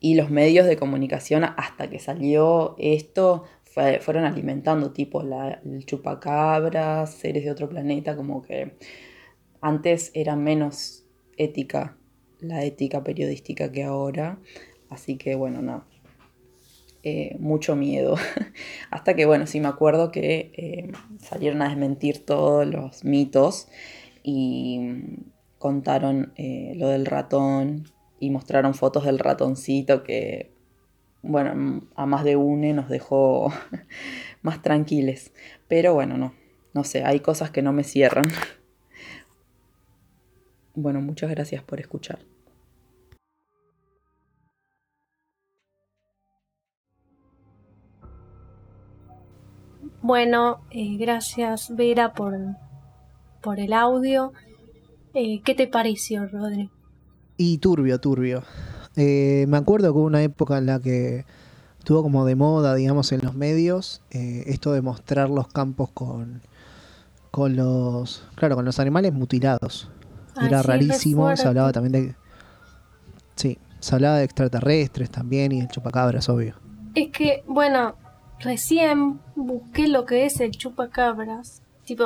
y 0.00 0.14
los 0.14 0.30
medios 0.30 0.66
de 0.66 0.76
comunicación 0.76 1.44
hasta 1.44 1.88
que 1.88 1.98
salió 1.98 2.74
esto 2.78 3.44
fue- 3.64 4.00
fueron 4.00 4.24
alimentando 4.24 4.92
tipo 4.92 5.22
el 5.22 5.86
chupacabras, 5.86 7.12
seres 7.14 7.44
de 7.44 7.50
otro 7.50 7.68
planeta, 7.68 8.16
como 8.16 8.42
que 8.42 8.76
antes 9.60 10.10
era 10.14 10.36
menos 10.36 11.04
ética 11.36 11.96
la 12.40 12.64
ética 12.64 13.04
periodística 13.04 13.70
que 13.70 13.84
ahora, 13.84 14.38
así 14.90 15.16
que 15.16 15.36
bueno, 15.36 15.62
nada, 15.62 15.86
eh, 17.04 17.36
mucho 17.38 17.76
miedo. 17.76 18.16
Hasta 18.90 19.14
que, 19.14 19.26
bueno, 19.26 19.46
sí 19.46 19.60
me 19.60 19.68
acuerdo 19.68 20.10
que 20.10 20.52
eh, 20.56 20.92
salieron 21.20 21.62
a 21.62 21.68
desmentir 21.68 22.24
todos 22.26 22.66
los 22.66 23.04
mitos 23.04 23.68
y 24.22 24.80
contaron 25.58 26.32
eh, 26.36 26.74
lo 26.76 26.88
del 26.88 27.06
ratón 27.06 27.84
y 28.22 28.30
mostraron 28.30 28.74
fotos 28.74 29.04
del 29.04 29.18
ratoncito 29.18 30.04
que, 30.04 30.52
bueno, 31.22 31.82
a 31.96 32.06
más 32.06 32.22
de 32.22 32.36
une 32.36 32.72
nos 32.72 32.88
dejó 32.88 33.52
más 34.42 34.62
tranquiles. 34.62 35.32
Pero 35.66 35.92
bueno, 35.94 36.16
no, 36.16 36.32
no 36.72 36.84
sé, 36.84 37.02
hay 37.02 37.18
cosas 37.18 37.50
que 37.50 37.62
no 37.62 37.72
me 37.72 37.82
cierran. 37.82 38.26
Bueno, 40.76 41.00
muchas 41.00 41.30
gracias 41.30 41.64
por 41.64 41.80
escuchar. 41.80 42.20
Bueno, 50.00 50.60
eh, 50.70 50.96
gracias 50.96 51.74
Vera 51.74 52.12
por, 52.12 52.36
por 53.42 53.58
el 53.58 53.72
audio. 53.72 54.32
Eh, 55.12 55.42
¿Qué 55.44 55.56
te 55.56 55.66
pareció, 55.66 56.24
Rodri? 56.28 56.70
Y 57.36 57.58
turbio, 57.58 57.98
turbio. 58.00 58.42
Eh, 58.96 59.46
me 59.48 59.56
acuerdo 59.56 59.92
que 59.92 59.98
hubo 59.98 60.06
una 60.06 60.22
época 60.22 60.58
en 60.58 60.66
la 60.66 60.80
que 60.80 61.24
estuvo 61.78 62.02
como 62.02 62.24
de 62.24 62.36
moda, 62.36 62.74
digamos, 62.74 63.10
en 63.12 63.22
los 63.22 63.34
medios, 63.34 64.02
eh, 64.10 64.44
esto 64.46 64.72
de 64.72 64.82
mostrar 64.82 65.30
los 65.30 65.48
campos 65.48 65.90
con, 65.92 66.42
con 67.30 67.56
los, 67.56 68.24
claro, 68.34 68.56
con 68.56 68.64
los 68.64 68.78
animales 68.78 69.12
mutilados. 69.12 69.90
Ay, 70.36 70.48
Era 70.48 70.62
sí, 70.62 70.68
rarísimo, 70.68 71.36
se 71.36 71.48
hablaba 71.48 71.72
también 71.72 71.92
de... 71.92 72.14
Sí, 73.34 73.58
se 73.80 73.94
hablaba 73.94 74.18
de 74.18 74.24
extraterrestres 74.24 75.10
también 75.10 75.52
y 75.52 75.60
el 75.60 75.68
chupacabras, 75.68 76.28
obvio. 76.28 76.54
Es 76.94 77.10
que, 77.10 77.42
bueno, 77.48 77.96
recién 78.38 79.18
busqué 79.34 79.88
lo 79.88 80.04
que 80.04 80.26
es 80.26 80.40
el 80.40 80.52
chupacabras. 80.52 81.62
Tipo, 81.84 82.04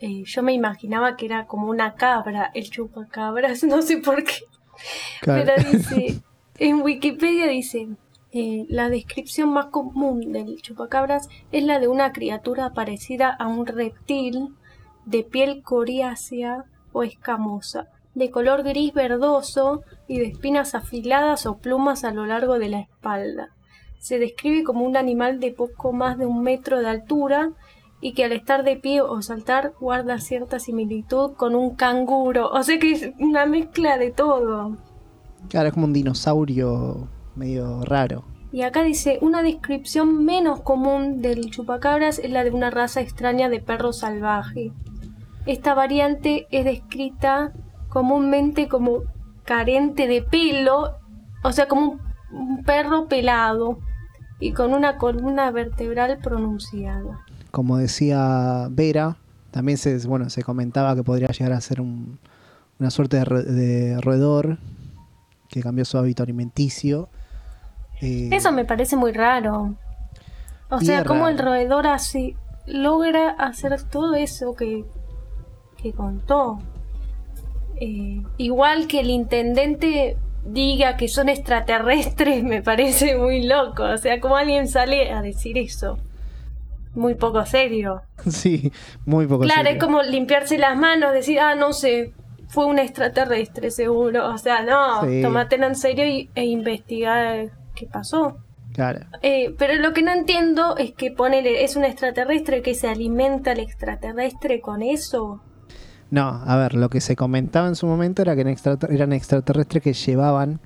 eh, 0.00 0.22
yo 0.24 0.42
me 0.42 0.52
imaginaba 0.52 1.16
que 1.16 1.26
era 1.26 1.46
como 1.46 1.68
una 1.68 1.94
cabra 1.94 2.50
el 2.54 2.70
chupacabras, 2.70 3.64
no 3.64 3.82
sé 3.82 3.98
por 3.98 4.24
qué. 4.24 4.34
Claro. 5.20 5.44
Pero 5.44 5.70
dice, 5.70 6.22
en 6.58 6.82
Wikipedia 6.82 7.46
dice, 7.46 7.88
eh, 8.32 8.66
la 8.68 8.88
descripción 8.88 9.52
más 9.52 9.66
común 9.66 10.32
del 10.32 10.60
chupacabras 10.60 11.28
es 11.52 11.62
la 11.62 11.78
de 11.78 11.86
una 11.86 12.12
criatura 12.12 12.72
parecida 12.72 13.30
a 13.30 13.46
un 13.46 13.64
reptil 13.64 14.48
de 15.04 15.22
piel 15.22 15.62
coriácea 15.62 16.64
o 16.92 17.04
escamosa, 17.04 17.88
de 18.14 18.30
color 18.30 18.62
gris 18.62 18.92
verdoso 18.92 19.82
y 20.08 20.18
de 20.18 20.26
espinas 20.26 20.74
afiladas 20.74 21.46
o 21.46 21.58
plumas 21.58 22.04
a 22.04 22.12
lo 22.12 22.26
largo 22.26 22.58
de 22.58 22.68
la 22.68 22.80
espalda. 22.80 23.50
Se 23.98 24.18
describe 24.18 24.64
como 24.64 24.84
un 24.84 24.96
animal 24.96 25.40
de 25.40 25.52
poco 25.52 25.92
más 25.92 26.18
de 26.18 26.26
un 26.26 26.42
metro 26.42 26.80
de 26.80 26.88
altura 26.88 27.52
y 28.04 28.12
que 28.12 28.26
al 28.26 28.32
estar 28.32 28.64
de 28.64 28.76
pie 28.76 29.00
o 29.00 29.22
saltar 29.22 29.72
guarda 29.80 30.18
cierta 30.18 30.58
similitud 30.58 31.32
con 31.38 31.54
un 31.54 31.74
canguro. 31.74 32.50
O 32.50 32.62
sea 32.62 32.78
que 32.78 32.92
es 32.92 33.10
una 33.18 33.46
mezcla 33.46 33.96
de 33.96 34.10
todo. 34.10 34.76
Claro, 35.48 35.68
es 35.68 35.72
como 35.72 35.86
un 35.86 35.94
dinosaurio 35.94 37.08
medio 37.34 37.82
raro. 37.86 38.26
Y 38.52 38.60
acá 38.60 38.82
dice, 38.82 39.16
una 39.22 39.42
descripción 39.42 40.22
menos 40.22 40.60
común 40.60 41.22
del 41.22 41.50
chupacabras 41.50 42.18
es 42.18 42.30
la 42.30 42.44
de 42.44 42.50
una 42.50 42.68
raza 42.68 43.00
extraña 43.00 43.48
de 43.48 43.60
perro 43.60 43.94
salvaje. 43.94 44.70
Esta 45.46 45.72
variante 45.72 46.46
es 46.50 46.66
descrita 46.66 47.54
comúnmente 47.88 48.68
como 48.68 49.04
carente 49.44 50.08
de 50.08 50.20
pelo, 50.20 50.98
o 51.42 51.52
sea, 51.52 51.68
como 51.68 51.92
un, 51.92 52.00
un 52.32 52.64
perro 52.64 53.08
pelado 53.08 53.78
y 54.40 54.52
con 54.52 54.74
una 54.74 54.98
columna 54.98 55.50
vertebral 55.50 56.18
pronunciada. 56.18 57.24
Como 57.54 57.76
decía 57.78 58.66
Vera, 58.70 59.16
también 59.52 59.78
se, 59.78 59.96
bueno, 60.08 60.28
se 60.28 60.42
comentaba 60.42 60.96
que 60.96 61.04
podría 61.04 61.28
llegar 61.28 61.52
a 61.52 61.60
ser 61.60 61.80
un- 61.80 62.18
una 62.80 62.90
suerte 62.90 63.18
de, 63.20 63.42
de 63.44 64.00
roedor 64.00 64.58
que 65.48 65.62
cambió 65.62 65.84
su 65.84 65.96
hábito 65.96 66.24
alimenticio. 66.24 67.08
Eh, 68.00 68.28
Eso 68.32 68.50
me 68.50 68.64
parece 68.64 68.96
muy 68.96 69.12
raro. 69.12 69.76
O 70.68 70.80
sea, 70.80 70.98
es 71.02 71.04
cómo 71.04 71.28
el 71.28 71.38
roedor 71.38 71.86
así 71.86 72.34
logra 72.66 73.30
hacer 73.30 73.80
todo 73.84 74.14
eso 74.16 74.56
que, 74.56 74.84
que 75.80 75.92
contó. 75.92 76.58
Eh, 77.80 78.20
igual 78.38 78.88
que 78.88 78.98
el 79.00 79.10
intendente 79.10 80.16
diga 80.44 80.96
que 80.96 81.06
son 81.06 81.28
extraterrestres, 81.28 82.42
me 82.52 82.62
parece 82.62 83.16
muy 83.16 83.46
loco. 83.46 83.84
O 83.84 83.98
sea, 83.98 84.18
cómo 84.20 84.36
alguien 84.36 84.66
sale 84.66 85.12
a 85.12 85.22
decir 85.22 85.56
eso. 85.58 85.98
Muy 86.94 87.14
poco 87.14 87.44
serio. 87.46 88.02
Sí, 88.28 88.72
muy 89.04 89.26
poco 89.26 89.42
Claro, 89.44 89.62
serio. 89.62 89.78
es 89.78 89.84
como 89.84 90.02
limpiarse 90.02 90.58
las 90.58 90.76
manos, 90.76 91.12
decir, 91.12 91.40
ah, 91.40 91.54
no 91.54 91.72
sé, 91.72 92.12
fue 92.48 92.66
un 92.66 92.78
extraterrestre 92.78 93.70
seguro. 93.70 94.28
O 94.32 94.38
sea, 94.38 94.62
no, 94.62 95.02
Sí. 95.08 95.22
tomátelo 95.22 95.66
en 95.66 95.74
serio 95.74 96.06
y- 96.06 96.30
e 96.34 96.44
investigar 96.44 97.50
qué 97.74 97.86
pasó. 97.86 98.38
Claro. 98.72 99.00
Eh, 99.22 99.54
pero 99.58 99.74
lo 99.74 99.92
que 99.92 100.02
no 100.02 100.12
entiendo 100.12 100.76
es 100.76 100.92
que 100.92 101.10
ponele, 101.12 101.62
es 101.64 101.76
un 101.76 101.84
extraterrestre 101.84 102.60
que 102.62 102.74
se 102.74 102.88
alimenta 102.88 103.52
el 103.52 103.60
extraterrestre 103.60 104.60
con 104.60 104.82
eso. 104.82 105.40
No, 106.10 106.28
a 106.44 106.56
ver, 106.56 106.74
lo 106.74 106.90
que 106.90 107.00
se 107.00 107.14
comentaba 107.16 107.68
en 107.68 107.76
su 107.76 107.86
momento 107.86 108.22
era 108.22 108.34
que 108.34 108.40
eran 108.90 109.12
extraterrestres 109.12 109.82
que 109.82 109.92
llevaban 109.92 110.60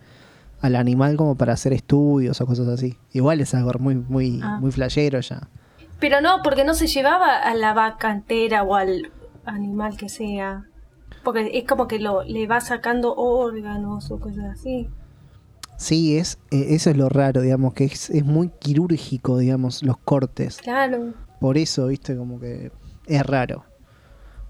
al 0.61 0.75
animal 0.77 1.17
como 1.17 1.37
para 1.37 1.53
hacer 1.53 1.73
estudios 1.73 2.41
o 2.41 2.47
cosas 2.47 2.69
así. 2.69 2.97
Igual 3.13 3.41
es 3.41 3.55
algo 3.55 3.73
muy, 3.79 3.95
muy, 3.95 4.41
Ah. 4.43 4.59
muy 4.61 4.73
flashero 4.73 5.21
ya. 5.21 5.49
Pero 5.99 6.21
no, 6.21 6.43
porque 6.43 6.65
no 6.65 6.75
se 6.75 6.87
llevaba 6.87 7.37
a 7.37 7.55
la 7.55 7.75
vaca 7.75 8.11
entera 8.11 8.63
o 8.63 8.75
al 8.75 9.13
animal 9.45 9.97
que 9.97 10.09
sea. 10.09 10.65
Porque 11.25 11.51
es 11.55 11.65
como 11.65 11.89
que 11.89 11.99
lo, 11.99 12.23
le 12.23 12.47
va 12.47 12.61
sacando 12.61 13.15
órganos 13.15 14.11
o 14.11 14.21
cosas 14.21 14.45
así. 14.53 14.89
Sí, 15.77 16.17
es, 16.17 16.39
eh, 16.51 16.67
eso 16.71 16.91
es 16.91 16.97
lo 16.97 17.09
raro, 17.09 17.41
digamos, 17.41 17.75
que 17.75 17.85
es, 17.85 18.11
es 18.11 18.25
muy 18.25 18.49
quirúrgico, 18.49 19.39
digamos, 19.39 19.83
los 19.83 19.97
cortes. 19.99 20.59
Claro. 20.59 21.15
Por 21.41 21.57
eso, 21.57 21.87
viste, 21.87 22.17
como 22.17 22.41
que 22.41 22.73
es 23.07 23.27
raro. 23.27 23.65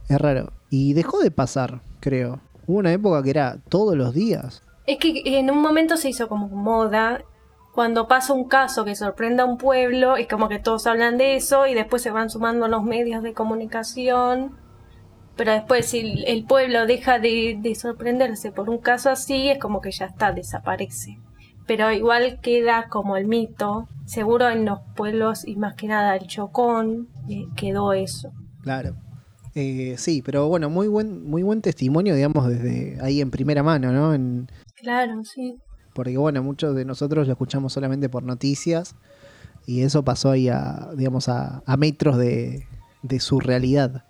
Es 0.08 0.18
raro. 0.18 0.52
Y 0.70 0.94
dejó 0.94 1.20
de 1.20 1.30
pasar, 1.30 1.80
creo. 2.00 2.40
Hubo 2.66 2.78
una 2.78 2.92
época 2.92 3.22
que 3.22 3.30
era 3.30 3.58
todos 3.68 3.96
los 3.96 4.14
días. 4.14 4.62
Es 4.86 4.98
que 4.98 5.22
en 5.24 5.50
un 5.50 5.60
momento 5.60 5.96
se 5.96 6.08
hizo 6.08 6.28
como 6.28 6.48
moda. 6.48 7.22
Cuando 7.78 8.08
pasa 8.08 8.32
un 8.32 8.48
caso 8.48 8.84
que 8.84 8.96
sorprende 8.96 9.42
a 9.42 9.44
un 9.44 9.56
pueblo, 9.56 10.16
es 10.16 10.26
como 10.26 10.48
que 10.48 10.58
todos 10.58 10.88
hablan 10.88 11.16
de 11.16 11.36
eso 11.36 11.68
y 11.68 11.74
después 11.74 12.02
se 12.02 12.10
van 12.10 12.28
sumando 12.28 12.66
los 12.66 12.82
medios 12.82 13.22
de 13.22 13.34
comunicación. 13.34 14.56
Pero 15.36 15.52
después 15.52 15.86
si 15.86 16.00
el- 16.00 16.24
el 16.26 16.44
pueblo 16.44 16.86
deja 16.86 17.20
de, 17.20 17.56
de 17.62 17.74
sorprenderse 17.76 18.50
por 18.50 18.68
un 18.68 18.78
caso 18.78 19.10
así, 19.10 19.48
es 19.48 19.60
como 19.60 19.80
que 19.80 19.92
ya 19.92 20.06
está, 20.06 20.32
desaparece. 20.32 21.20
Pero 21.68 21.92
igual 21.92 22.40
queda 22.42 22.88
como 22.88 23.16
el 23.16 23.28
mito. 23.28 23.86
Seguro 24.06 24.48
en 24.48 24.64
los 24.64 24.80
pueblos 24.96 25.46
y 25.46 25.54
más 25.54 25.76
que 25.76 25.86
nada 25.86 26.16
el 26.16 26.26
Chocón 26.26 27.06
eh, 27.30 27.44
quedó 27.54 27.92
eso. 27.92 28.32
Claro. 28.60 28.96
Eh, 29.54 29.94
sí, 29.98 30.20
pero 30.20 30.48
bueno, 30.48 30.68
muy 30.68 30.88
buen, 30.88 31.22
muy 31.30 31.44
buen 31.44 31.62
testimonio, 31.62 32.16
digamos, 32.16 32.48
desde 32.48 32.98
ahí 33.00 33.20
en 33.20 33.30
primera 33.30 33.62
mano, 33.62 33.92
¿no? 33.92 34.14
En, 34.14 34.48
Claro, 34.74 35.22
sí. 35.22 35.58
Porque 35.94 36.16
bueno, 36.16 36.42
muchos 36.42 36.74
de 36.74 36.84
nosotros 36.84 37.26
lo 37.26 37.32
escuchamos 37.32 37.72
solamente 37.72 38.08
por 38.08 38.22
noticias 38.22 38.94
y 39.66 39.82
eso 39.82 40.04
pasó 40.04 40.30
ahí 40.30 40.48
a, 40.48 40.90
digamos, 40.96 41.28
a, 41.28 41.62
a 41.66 41.76
metros 41.76 42.16
de, 42.16 42.66
de 43.02 43.20
su 43.20 43.40
realidad. 43.40 44.04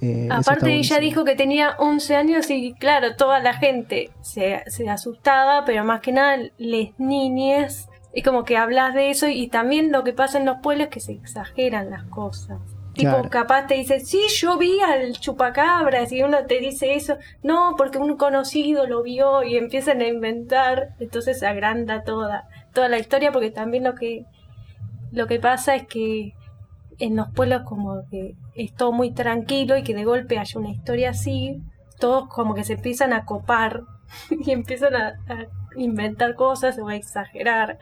Eh, 0.00 0.28
Aparte 0.30 0.74
ella 0.74 0.98
dijo 1.00 1.24
que 1.24 1.34
tenía 1.34 1.74
11 1.78 2.16
años 2.16 2.50
y 2.50 2.72
claro, 2.74 3.16
toda 3.16 3.40
la 3.40 3.54
gente 3.54 4.10
se, 4.22 4.62
se 4.68 4.88
asustaba, 4.88 5.64
pero 5.64 5.84
más 5.84 6.00
que 6.00 6.12
nada 6.12 6.36
les 6.56 6.98
niñes, 6.98 7.88
es 8.12 8.24
como 8.24 8.44
que 8.44 8.56
hablas 8.56 8.94
de 8.94 9.10
eso 9.10 9.28
y 9.28 9.48
también 9.48 9.90
lo 9.90 10.04
que 10.04 10.12
pasa 10.12 10.38
en 10.38 10.46
los 10.46 10.58
pueblos 10.58 10.86
es 10.86 10.92
que 10.92 11.00
se 11.00 11.12
exageran 11.12 11.90
las 11.90 12.04
cosas. 12.04 12.58
Tipo, 12.98 13.12
Claro. 13.12 13.30
capaz 13.30 13.68
te 13.68 13.74
dice, 13.74 14.00
sí, 14.00 14.22
yo 14.28 14.58
vi 14.58 14.80
al 14.80 15.12
chupacabras 15.12 16.10
y 16.10 16.24
uno 16.24 16.46
te 16.46 16.58
dice 16.58 16.96
eso, 16.96 17.16
no, 17.44 17.76
porque 17.78 17.98
un 17.98 18.16
conocido 18.16 18.88
lo 18.88 19.04
vio 19.04 19.44
y 19.44 19.56
empiezan 19.56 20.00
a 20.00 20.08
inventar, 20.08 20.96
entonces 20.98 21.44
agranda 21.44 22.02
toda, 22.02 22.48
toda 22.74 22.88
la 22.88 22.98
historia 22.98 23.30
porque 23.30 23.52
también 23.52 23.84
lo 23.84 23.94
que, 23.94 24.24
lo 25.12 25.28
que 25.28 25.38
pasa 25.38 25.76
es 25.76 25.86
que 25.86 26.34
en 26.98 27.14
los 27.14 27.28
pueblos 27.28 27.62
como 27.62 28.02
que 28.10 28.34
es 28.56 28.74
todo 28.74 28.90
muy 28.90 29.12
tranquilo 29.12 29.76
y 29.76 29.84
que 29.84 29.94
de 29.94 30.02
golpe 30.02 30.36
haya 30.36 30.58
una 30.58 30.70
historia 30.70 31.10
así, 31.10 31.62
todos 32.00 32.28
como 32.28 32.56
que 32.56 32.64
se 32.64 32.72
empiezan 32.72 33.12
a 33.12 33.24
copar 33.24 33.82
y 34.44 34.50
empiezan 34.50 34.96
a, 34.96 35.08
a 35.28 35.46
inventar 35.76 36.34
cosas 36.34 36.76
o 36.80 36.88
a 36.88 36.96
exagerar. 36.96 37.78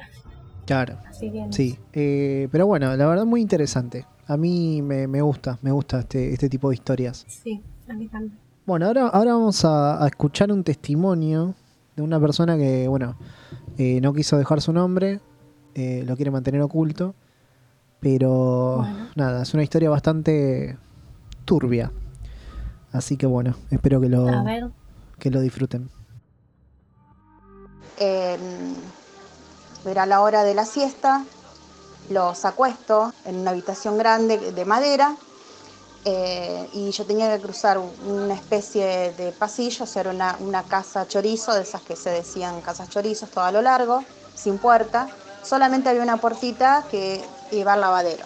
Claro. 0.66 0.99
Así 1.08 1.30
que 1.32 1.40
no 1.40 1.52
Sí, 1.54 1.78
eh, 1.94 2.49
pero 2.52 2.66
bueno, 2.66 2.94
la 2.96 3.06
verdad 3.06 3.25
muy 3.25 3.40
interesante. 3.40 4.04
A 4.26 4.37
mí 4.37 4.83
me, 4.83 5.06
me 5.06 5.23
gusta, 5.23 5.59
me 5.62 5.71
gusta 5.71 6.00
este, 6.00 6.33
este 6.33 6.49
tipo 6.49 6.68
de 6.71 6.75
historias. 6.75 7.25
Sí, 7.28 7.62
a 7.88 7.92
mí 7.95 8.09
también. 8.09 8.37
Bueno, 8.66 8.87
ahora, 8.87 9.09
ahora 9.09 9.33
vamos 9.35 9.64
a, 9.64 10.02
a 10.02 10.06
escuchar 10.09 10.50
un 10.50 10.64
testimonio 10.64 11.54
de 11.95 12.02
una 12.02 12.18
persona 12.18 12.56
que, 12.56 12.88
bueno, 12.88 13.16
eh, 13.78 14.00
no 14.00 14.12
quiso 14.12 14.37
dejar 14.37 14.61
su 14.61 14.73
nombre, 14.73 15.21
eh, 15.75 16.02
lo 16.06 16.16
quiere 16.16 16.30
mantener 16.33 16.61
oculto, 16.62 17.14
pero 18.00 18.78
Bueno. 18.78 19.06
nada, 19.15 19.43
es 19.43 19.54
una 19.54 19.62
historia 19.62 19.89
bastante 19.91 20.76
turbia. 21.45 21.93
Así 22.93 23.17
que 23.17 23.26
bueno, 23.26 23.54
espero 23.71 24.00
que 24.00 24.08
lo, 24.08 24.26
que 25.19 25.30
lo 25.30 25.41
disfruten. 25.41 25.89
Eh, 27.99 28.36
era 29.86 30.04
la 30.06 30.21
hora 30.21 30.43
de 30.45 30.54
la 30.54 30.65
siesta, 30.65 31.25
los 32.08 32.45
acuesto 32.45 33.10
en 33.25 33.36
una 33.40 33.50
habitación 33.50 33.99
grande 33.99 34.52
de 34.52 34.64
madera 34.64 35.16
eh, 36.04 36.69
y 36.73 36.90
yo 36.92 37.04
tenía 37.04 37.34
que 37.34 37.42
cruzar 37.42 37.78
un- 37.78 37.92
una 38.00 38.34
especie 38.34 39.12
de 39.12 39.32
pasillo, 39.32 39.84
o 39.84 39.86
sea, 39.86 40.02
era 40.02 40.10
una, 40.10 40.36
una 40.40 40.62
casa 40.69 41.06
chorizo, 41.08 41.52
de 41.52 41.62
esas 41.62 41.82
que 41.82 41.97
se 41.97 42.10
decían 42.10 42.60
casas 42.62 42.88
chorizos, 42.88 43.28
todo 43.30 43.45
a 43.45 43.50
lo 43.50 43.60
largo, 43.60 44.04
sin 44.34 44.58
puerta. 44.58 45.10
Solamente 45.42 45.88
había 45.88 46.02
una 46.02 46.19
puertita 46.21 46.86
que 46.88 47.25
iba 47.50 47.73
al 47.73 47.80
lavadero. 47.80 48.25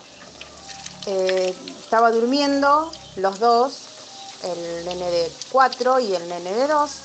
Eh, 1.06 1.54
estaba 1.78 2.10
durmiendo 2.10 2.92
los 3.16 3.38
dos, 3.40 3.88
el 4.42 4.84
nene 4.84 5.10
de 5.10 5.32
4 5.50 5.98
y 6.00 6.14
el 6.14 6.28
nene 6.28 6.52
de 6.54 6.66
2. 6.66 7.00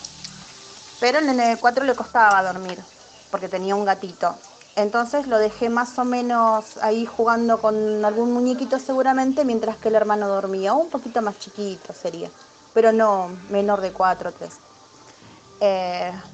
Pero 0.99 1.19
el 1.19 1.25
nene 1.25 1.47
de 1.49 1.57
4 1.57 1.85
le 1.85 1.95
costaba 1.95 2.43
dormir, 2.43 2.83
porque 3.31 3.47
tenía 3.47 3.75
un 3.75 3.85
gatito. 3.85 4.37
Entonces 4.75 5.27
lo 5.27 5.39
dejé 5.39 5.69
más 5.69 5.97
o 5.99 6.05
menos 6.05 6.77
ahí 6.77 7.05
jugando 7.05 7.59
con 7.61 8.05
algún 8.05 8.31
muñequito 8.31 8.77
seguramente, 8.79 9.45
mientras 9.45 9.77
que 9.77 9.89
el 9.89 9.95
hermano 9.95 10.27
dormía, 10.27 10.73
un 10.73 10.89
poquito 10.89 11.21
más 11.21 11.37
chiquito 11.39 11.93
sería, 11.93 12.31
pero 12.73 12.91
no 12.91 13.39
menor 13.49 13.81
de 13.81 13.93
4 13.93 14.29
o 14.31 14.33
3. 14.33 14.61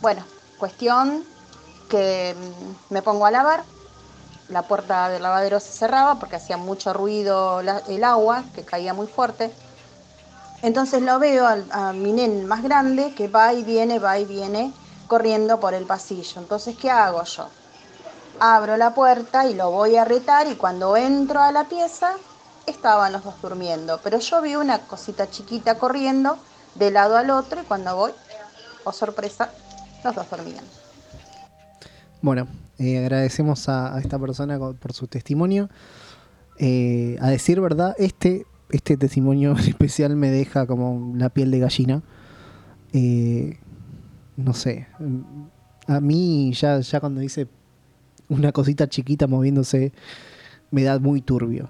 bueno, 0.02 0.26
cuestión 0.58 1.28
que 1.88 2.36
mm, 2.38 2.94
me 2.94 3.02
pongo 3.02 3.26
a 3.26 3.32
lavar, 3.32 3.68
la 4.48 4.68
puerta 4.68 5.10
del 5.10 5.24
lavadero 5.24 5.60
se 5.60 5.74
cerraba 5.74 6.20
porque 6.20 6.38
hacía 6.38 6.58
mucho 6.58 6.94
ruido 6.94 7.62
el 7.62 8.04
agua, 8.06 8.52
que 8.54 8.66
caía 8.66 8.94
muy 8.94 9.08
fuerte. 9.08 9.58
Entonces 10.62 11.02
lo 11.02 11.20
veo 11.20 11.46
al- 11.46 11.68
a 11.72 11.92
mi 11.94 12.14
nene 12.14 12.46
más 12.46 12.64
grande 12.64 13.14
que 13.14 13.28
va 13.28 13.54
y 13.54 13.64
viene, 13.64 14.00
va 14.00 14.18
y 14.18 14.26
viene 14.26 14.78
corriendo 15.06 15.60
por 15.60 15.74
el 15.74 15.86
pasillo. 15.86 16.40
Entonces, 16.42 16.78
¿qué 16.78 16.90
hago 16.90 17.22
yo? 17.26 17.52
Abro 18.44 18.76
la 18.76 18.96
puerta 18.96 19.48
y 19.48 19.54
lo 19.54 19.70
voy 19.70 19.98
a 19.98 20.04
retar 20.04 20.48
y 20.48 20.56
cuando 20.56 20.98
entro 20.98 21.42
a 21.42 21.52
la 21.52 21.66
pieza 21.66 22.14
estaban 22.66 23.14
los 23.14 23.24
dos 23.24 23.40
durmiendo. 23.40 24.00
Pero 24.04 24.18
yo 24.18 24.42
vi 24.42 24.56
una 24.56 24.80
cosita 24.80 25.30
chiquita 25.30 25.78
corriendo 25.78 26.40
de 26.74 26.90
lado 26.90 27.18
al 27.18 27.30
otro 27.30 27.62
y 27.62 27.66
cuando 27.66 27.96
voy, 27.96 28.14
oh 28.84 28.92
sorpresa, 28.94 29.52
los 30.04 30.16
dos 30.16 30.28
dormían. 30.28 30.64
Bueno, 32.24 32.48
eh, 32.80 32.98
agradecemos 32.98 33.70
a, 33.70 34.00
esta 34.00 34.18
persona 34.18 34.58
por 34.58 34.94
su 34.94 35.06
testimonio. 35.06 35.70
Eh, 36.58 37.18
a 37.22 37.30
decir 37.30 37.62
verdad, 37.62 37.94
este, 38.00 38.48
este 38.72 38.98
testimonio 38.98 39.52
especial 39.68 40.16
me 40.16 40.32
deja 40.32 40.66
como 40.66 41.14
la 41.16 41.30
piel 41.30 41.52
de 41.52 41.60
gallina. 41.60 42.02
Eh, 42.92 43.60
no 44.36 44.56
sé. 44.56 44.88
A 45.86 46.00
mí 46.00 46.52
ya, 46.54 46.80
ya 46.80 47.00
cuando 47.00 47.22
dice 47.22 47.48
una 48.32 48.52
cosita 48.52 48.88
chiquita 48.88 49.28
moviéndose, 49.28 49.92
me 50.72 50.84
da 50.84 51.00
muy 51.00 51.22
turbio. 51.22 51.70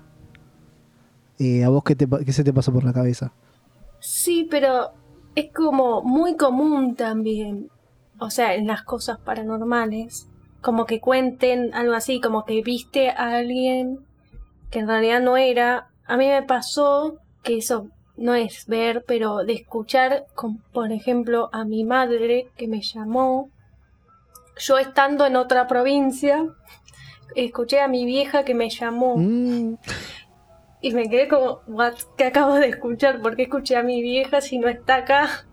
Eh, 1.40 1.64
¿A 1.64 1.70
vos 1.70 1.84
qué, 1.84 1.96
te, 1.96 2.32
se 2.32 2.44
te 2.44 2.54
pasó 2.54 2.72
por 2.72 2.84
la 2.84 2.94
cabeza? 2.94 3.34
sí, 4.00 4.48
pero 4.50 4.92
es 5.36 5.52
como 5.54 6.02
muy 6.02 6.36
común 6.36 6.96
también, 6.96 7.70
o 8.20 8.30
sea, 8.30 8.56
en 8.56 8.68
las 8.68 8.84
cosas 8.84 9.20
paranormales, 9.20 10.28
como 10.62 10.86
que 10.86 11.00
cuenten 11.00 11.74
algo 11.74 11.94
así, 11.94 12.20
como 12.20 12.46
que 12.46 12.62
viste 12.62 13.10
a 13.10 13.38
alguien 13.38 14.00
que 14.70 14.80
en 14.80 14.88
realidad 14.88 15.22
no 15.22 15.38
era. 15.38 15.90
A 16.06 16.18
mí 16.18 16.28
me 16.28 16.44
pasó 16.44 17.18
que 17.44 17.58
eso 17.58 17.90
no 18.18 18.36
es 18.36 18.66
ver, 18.68 19.04
pero 19.08 19.38
de 19.38 19.54
escuchar, 19.54 20.26
con, 20.36 20.58
por 20.74 20.92
ejemplo, 20.92 21.50
a 21.52 21.66
mi 21.66 21.84
madre 21.84 22.50
que 22.58 22.68
me 22.68 22.82
llamó, 22.82 23.50
yo 24.58 24.78
estando 24.78 25.26
en 25.26 25.36
otra 25.36 25.68
provincia, 25.68 26.46
escuché 27.36 27.82
a 27.82 27.88
mi 27.88 28.06
vieja 28.06 28.44
que 28.44 28.54
me 28.54 28.70
llamó 28.70 29.16
Mm, 29.18 29.76
y 30.82 30.92
me 30.92 31.10
quedé 31.10 31.28
como, 31.28 31.62
what, 31.68 31.94
¿qué 32.18 32.26
acabo 32.26 32.56
de 32.56 32.70
escuchar? 32.70 33.22
¿Por 33.22 33.36
qué 33.36 33.44
escuché 33.44 33.76
a 33.76 33.84
mi 33.84 34.02
vieja 34.02 34.42
si 34.42 34.58
no 34.58 34.68
está 34.68 34.96
acá? 34.98 35.46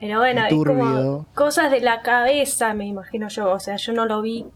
Pero 0.00 0.20
bueno, 0.20 0.46
es 0.46 0.54
como 0.54 1.26
cosas 1.34 1.70
de 1.70 1.80
la 1.80 2.02
cabeza, 2.02 2.72
me 2.72 2.86
imagino 2.86 3.28
yo. 3.28 3.50
O 3.50 3.58
sea, 3.58 3.76
yo 3.76 3.92
no 3.92 4.06
lo 4.06 4.22
vi 4.22 4.46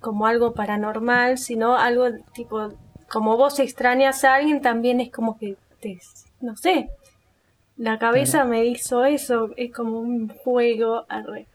como 0.00 0.26
algo 0.26 0.52
paranormal, 0.52 1.38
sino 1.38 1.76
algo 1.76 2.06
tipo, 2.34 2.68
como 3.10 3.36
vos 3.36 3.58
extrañas 3.60 4.24
a 4.24 4.34
alguien, 4.34 4.60
también 4.60 5.00
es 5.00 5.10
como 5.10 5.38
que 5.38 5.56
te, 5.80 5.98
no 6.40 6.56
sé, 6.56 6.90
la 7.76 7.98
cabeza 7.98 8.44
me 8.44 8.66
hizo 8.66 9.04
eso, 9.04 9.50
es 9.56 9.72
como 9.72 10.00
un 10.00 10.28
juego. 10.28 11.06
arre. 11.08 11.46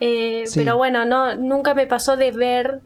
Eh, 0.00 0.44
Sí. 0.46 0.60
Pero 0.60 0.76
bueno, 0.76 1.04
no, 1.04 1.34
nunca 1.36 1.74
me 1.74 1.86
pasó 1.86 2.16
de 2.16 2.30
ver 2.32 2.80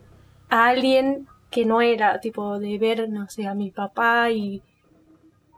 a 0.48 0.66
alguien 0.68 1.26
que 1.50 1.66
no 1.66 1.80
era, 1.82 2.20
tipo, 2.20 2.58
de 2.58 2.78
ver, 2.78 3.08
no 3.08 3.28
sé, 3.28 3.46
a 3.46 3.54
mi 3.54 3.70
papá 3.70 4.30
y, 4.30 4.62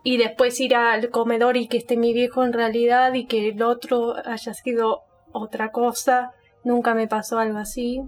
y 0.02 0.16
después 0.16 0.58
ir 0.60 0.74
al 0.74 1.10
comedor 1.10 1.56
y 1.56 1.68
que 1.68 1.76
esté 1.76 1.96
mi 1.96 2.12
viejo 2.14 2.42
en 2.44 2.52
realidad 2.54 3.12
y 3.14 3.26
que 3.26 3.50
el 3.50 3.62
otro 3.62 4.14
haya 4.24 4.54
sido 4.54 5.02
otra 5.32 5.70
cosa. 5.72 6.32
nunca 6.64 6.94
me 6.94 7.08
pasó 7.08 7.38
algo 7.38 7.58
así, 7.58 8.02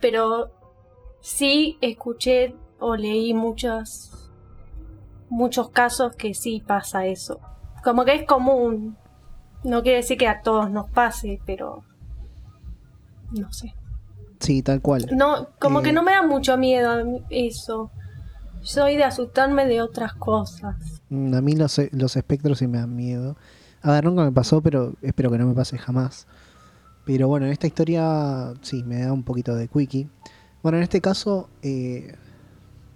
pero 0.00 0.50
sí 1.20 1.78
escuché 1.80 2.54
o 2.78 2.96
leí 2.96 3.34
muchos, 3.34 4.30
muchos 5.28 5.70
casos 5.70 6.16
que 6.16 6.34
sí 6.34 6.62
pasa 6.66 7.06
eso. 7.06 7.40
Como 7.84 8.04
que 8.04 8.14
es 8.14 8.24
común. 8.26 8.96
No 9.64 9.82
quiere 9.82 9.98
decir 9.98 10.18
que 10.18 10.26
a 10.28 10.40
todos 10.42 10.70
nos 10.70 10.90
pase, 10.90 11.40
pero 11.46 11.84
no 13.32 13.52
sé. 13.52 13.74
Sí, 14.40 14.62
tal 14.62 14.80
cual. 14.80 15.06
No, 15.12 15.48
como 15.60 15.80
Eh, 15.80 15.82
que 15.84 15.92
no 15.92 16.02
me 16.02 16.12
da 16.12 16.22
mucho 16.26 16.56
miedo 16.56 17.20
eso. 17.30 17.90
Soy 18.62 18.96
de 18.96 19.04
asustarme 19.04 19.66
de 19.66 19.82
otras 19.82 20.14
cosas. 20.14 20.76
Mm, 21.10 21.34
A 21.34 21.40
mí 21.40 21.54
los, 21.56 21.80
los 21.92 22.16
espectros 22.16 22.58
sí 22.58 22.66
me 22.66 22.78
dan 22.78 22.94
miedo. 22.94 23.36
A 23.82 23.92
ver, 23.92 24.04
nunca 24.04 24.22
me 24.24 24.32
pasó, 24.32 24.60
pero 24.60 24.94
espero 25.02 25.30
que 25.30 25.38
no 25.38 25.46
me 25.46 25.54
pase 25.54 25.78
jamás. 25.78 26.26
Pero 27.04 27.26
bueno, 27.28 27.46
en 27.46 27.52
esta 27.52 27.66
historia 27.66 28.52
sí, 28.62 28.82
me 28.84 29.00
da 29.02 29.12
un 29.12 29.24
poquito 29.24 29.54
de 29.56 29.66
quickie. 29.68 30.08
Bueno, 30.62 30.78
en 30.78 30.84
este 30.84 31.00
caso 31.00 31.48
eh, 31.62 32.14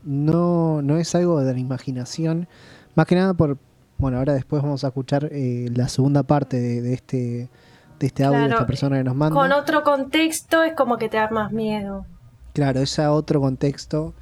no, 0.04 0.82
no 0.82 0.96
es 0.98 1.14
algo 1.14 1.40
de 1.40 1.52
la 1.52 1.58
imaginación. 1.58 2.48
Más 2.94 3.06
que 3.06 3.14
nada 3.16 3.34
por... 3.34 3.58
Bueno, 3.98 4.18
ahora 4.18 4.34
después 4.34 4.62
vamos 4.62 4.84
a 4.84 4.88
escuchar 4.88 5.28
eh, 5.32 5.70
la 5.74 5.88
segunda 5.88 6.22
parte 6.22 6.60
de, 6.60 6.82
de 6.82 6.92
este, 6.94 7.48
de 7.98 8.06
este 8.08 8.24
audio 8.24 8.40
de 8.40 8.48
esta 8.50 8.66
persona 8.66 8.96
que 8.98 9.04
nos 9.04 9.14
manda. 9.16 9.34
Con 9.40 9.52
otro 9.52 9.82
contexto 9.82 10.62
es 10.62 10.74
como 10.74 10.96
que 10.98 11.08
te 11.08 11.16
da 11.16 11.30
más 11.30 11.52
miedo. 11.52 12.06
Claro, 12.52 12.80
es 12.80 12.98
a 12.98 13.12
otro 13.12 13.40
contexto 13.40 14.14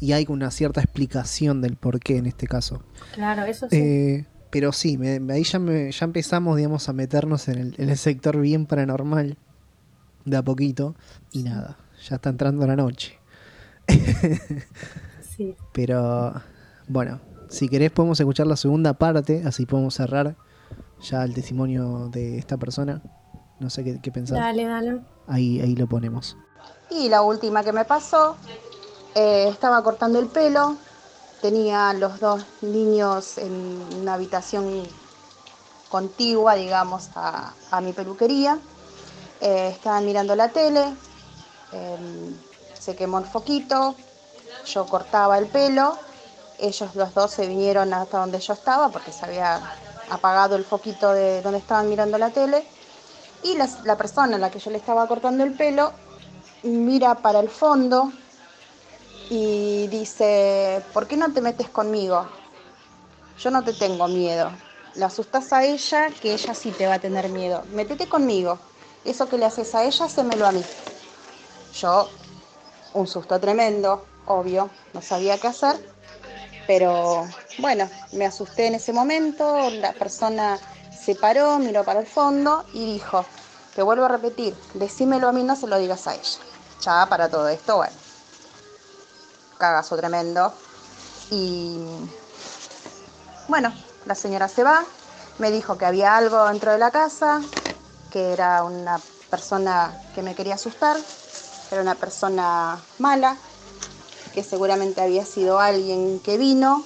y 0.00 0.12
hay 0.12 0.26
una 0.28 0.50
cierta 0.50 0.80
explicación 0.80 1.60
del 1.60 1.76
por 1.76 2.00
qué 2.00 2.16
en 2.18 2.26
este 2.26 2.46
caso. 2.46 2.82
Claro, 3.14 3.42
eso 3.44 3.68
sí. 3.68 3.76
Eh, 3.76 4.26
pero 4.50 4.72
sí, 4.72 4.96
me- 4.98 5.20
ahí 5.32 5.44
ya, 5.44 5.58
me- 5.58 5.90
ya 5.90 6.04
empezamos, 6.04 6.56
digamos, 6.56 6.88
a 6.88 6.92
meternos 6.92 7.48
en 7.48 7.58
el, 7.58 7.74
en 7.78 7.90
el 7.90 7.96
sector 7.98 8.38
bien 8.40 8.66
paranormal 8.66 9.36
de 10.24 10.36
a 10.36 10.42
poquito 10.42 10.94
y 11.32 11.42
nada, 11.42 11.76
ya 12.08 12.16
está 12.16 12.30
entrando 12.30 12.66
la 12.66 12.76
noche. 12.76 13.18
sí. 15.36 15.54
Pero 15.72 16.34
bueno, 16.88 17.20
si 17.48 17.68
querés 17.68 17.90
podemos 17.90 18.18
escuchar 18.20 18.46
la 18.46 18.56
segunda 18.56 18.94
parte, 18.94 19.42
así 19.46 19.66
podemos 19.66 19.94
cerrar 19.94 20.36
ya 21.00 21.24
el 21.24 21.34
testimonio 21.34 22.08
de 22.08 22.38
esta 22.38 22.56
persona. 22.56 23.02
No 23.60 23.70
sé 23.70 23.84
qué, 23.84 24.00
qué 24.00 24.12
pensás. 24.12 24.38
Dale, 24.38 24.64
dale. 24.64 25.00
Ahí, 25.26 25.60
ahí 25.60 25.74
lo 25.74 25.86
ponemos. 25.86 26.36
Y 26.90 27.08
la 27.08 27.22
última 27.22 27.62
que 27.64 27.72
me 27.72 27.84
pasó, 27.84 28.36
eh, 29.14 29.48
estaba 29.48 29.82
cortando 29.82 30.18
el 30.18 30.26
pelo, 30.28 30.76
tenía 31.42 31.92
los 31.92 32.18
dos 32.20 32.44
niños 32.62 33.38
en 33.38 33.52
una 34.00 34.14
habitación 34.14 34.86
contigua, 35.88 36.54
digamos, 36.54 37.10
a, 37.14 37.52
a 37.70 37.80
mi 37.80 37.92
peluquería. 37.92 38.58
Eh, 39.40 39.68
estaban 39.72 40.04
mirando 40.04 40.34
la 40.34 40.48
tele, 40.48 40.84
em, 41.72 42.34
se 42.78 42.96
quemó 42.96 43.18
el 43.18 43.24
foquito, 43.24 43.94
yo 44.66 44.86
cortaba 44.86 45.38
el 45.38 45.46
pelo, 45.46 45.96
ellos 46.58 46.94
los 46.96 47.14
dos 47.14 47.30
se 47.30 47.46
vinieron 47.46 47.92
hasta 47.94 48.18
donde 48.18 48.40
yo 48.40 48.52
estaba 48.52 48.88
porque 48.88 49.12
se 49.12 49.24
había 49.24 49.60
apagado 50.10 50.56
el 50.56 50.64
foquito 50.64 51.12
de 51.12 51.40
donde 51.42 51.58
estaban 51.58 51.88
mirando 51.88 52.18
la 52.18 52.30
tele. 52.30 52.66
Y 53.42 53.56
la, 53.56 53.68
la 53.84 53.96
persona 53.96 54.36
a 54.36 54.38
la 54.38 54.50
que 54.50 54.58
yo 54.58 54.70
le 54.70 54.78
estaba 54.78 55.06
cortando 55.06 55.44
el 55.44 55.52
pelo 55.52 55.92
mira 56.62 57.16
para 57.16 57.40
el 57.40 57.48
fondo 57.48 58.12
y 59.30 59.86
dice, 59.88 60.82
¿por 60.92 61.06
qué 61.06 61.16
no 61.16 61.32
te 61.32 61.40
metes 61.40 61.68
conmigo? 61.68 62.26
Yo 63.38 63.50
no 63.50 63.62
te 63.62 63.72
tengo 63.72 64.08
miedo. 64.08 64.50
La 64.94 65.06
asustas 65.06 65.52
a 65.52 65.64
ella, 65.64 66.08
que 66.20 66.32
ella 66.32 66.54
sí 66.54 66.70
te 66.72 66.86
va 66.86 66.94
a 66.94 66.98
tener 66.98 67.28
miedo. 67.28 67.62
Métete 67.72 68.08
conmigo. 68.08 68.58
Eso 69.04 69.28
que 69.28 69.38
le 69.38 69.44
haces 69.44 69.74
a 69.74 69.84
ella, 69.84 70.06
hacémelo 70.06 70.46
a 70.46 70.52
mí. 70.52 70.64
Yo, 71.74 72.08
un 72.94 73.06
susto 73.06 73.38
tremendo, 73.38 74.04
obvio, 74.26 74.70
no 74.92 75.02
sabía 75.02 75.38
qué 75.38 75.48
hacer. 75.48 75.76
Pero 76.66 77.26
bueno, 77.58 77.88
me 78.12 78.26
asusté 78.26 78.66
en 78.66 78.74
ese 78.74 78.92
momento, 78.92 79.70
la 79.70 79.92
persona 79.92 80.58
se 81.08 81.14
paró, 81.14 81.58
miró 81.58 81.84
para 81.84 82.00
el 82.00 82.06
fondo 82.06 82.66
y 82.74 82.84
dijo, 82.84 83.24
te 83.74 83.80
vuelvo 83.80 84.04
a 84.04 84.08
repetir, 84.08 84.54
decímelo 84.74 85.26
a 85.26 85.32
mí, 85.32 85.42
no 85.42 85.56
se 85.56 85.66
lo 85.66 85.78
digas 85.78 86.06
a 86.06 86.14
ella. 86.14 86.38
Ya 86.82 87.06
para 87.08 87.30
todo 87.30 87.48
esto, 87.48 87.76
bueno, 87.76 87.94
cagazo 89.56 89.96
tremendo. 89.96 90.52
Y 91.30 91.80
bueno, 93.48 93.72
la 94.04 94.14
señora 94.14 94.48
se 94.48 94.64
va, 94.64 94.84
me 95.38 95.50
dijo 95.50 95.78
que 95.78 95.86
había 95.86 96.14
algo 96.14 96.44
dentro 96.44 96.72
de 96.72 96.78
la 96.78 96.90
casa, 96.90 97.40
que 98.10 98.34
era 98.34 98.62
una 98.62 99.00
persona 99.30 99.98
que 100.14 100.20
me 100.20 100.34
quería 100.34 100.56
asustar, 100.56 100.98
era 101.70 101.80
una 101.80 101.94
persona 101.94 102.78
mala, 102.98 103.38
que 104.34 104.44
seguramente 104.44 105.00
había 105.00 105.24
sido 105.24 105.58
alguien 105.58 106.20
que 106.20 106.36
vino 106.36 106.84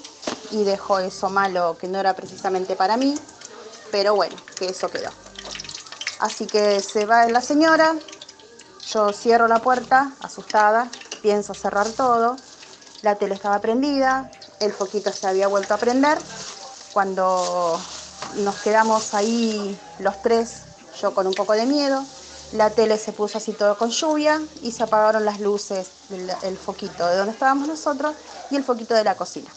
y 0.53 0.63
dejó 0.63 1.01
eso 1.01 1.29
malo 1.29 1.77
que 1.77 1.89
no 1.89 1.99
era 1.99 2.15
precisamente 2.15 2.77
para 2.77 2.97
mí, 2.97 3.17
pero 3.93 4.17
bueno, 4.17 4.35
que 4.59 4.71
eso 4.71 4.91
quedó. 4.91 5.11
Así 6.19 6.47
que 6.47 6.81
se 6.81 7.05
va 7.07 7.27
la 7.29 7.43
señora, 7.43 7.95
yo 8.89 9.13
cierro 9.13 9.47
la 9.47 9.61
puerta, 9.61 10.13
asustada, 10.21 10.89
pienso 11.21 11.55
cerrar 11.55 11.89
todo, 11.91 12.37
la 13.03 13.17
tele 13.17 13.35
estaba 13.35 13.61
prendida, 13.61 14.31
el 14.59 14.73
foquito 14.73 15.13
se 15.13 15.27
había 15.27 15.47
vuelto 15.47 15.75
a 15.75 15.77
prender, 15.77 16.19
cuando 16.93 17.81
nos 18.37 18.57
quedamos 18.57 19.15
ahí 19.15 19.79
los 19.99 20.21
tres, 20.23 20.63
yo 21.01 21.15
con 21.15 21.27
un 21.27 21.35
poco 21.35 21.53
de 21.53 21.67
miedo, 21.67 22.05
la 22.53 22.71
tele 22.71 22.99
se 22.99 23.13
puso 23.13 23.39
así 23.39 23.53
todo 23.53 23.77
con 23.79 23.91
lluvia 23.91 24.41
y 24.63 24.73
se 24.73 24.83
apagaron 24.83 25.25
las 25.25 25.41
luces, 25.41 25.89
del 26.09 26.31
el 26.43 26.57
foquito 26.57 27.07
de 27.07 27.17
donde 27.17 27.33
estábamos 27.33 27.67
nosotros 27.67 28.15
y 28.51 28.57
el 28.57 28.65
foquito 28.65 28.95
de 28.95 29.05
la 29.05 29.17
cocina. 29.17 29.51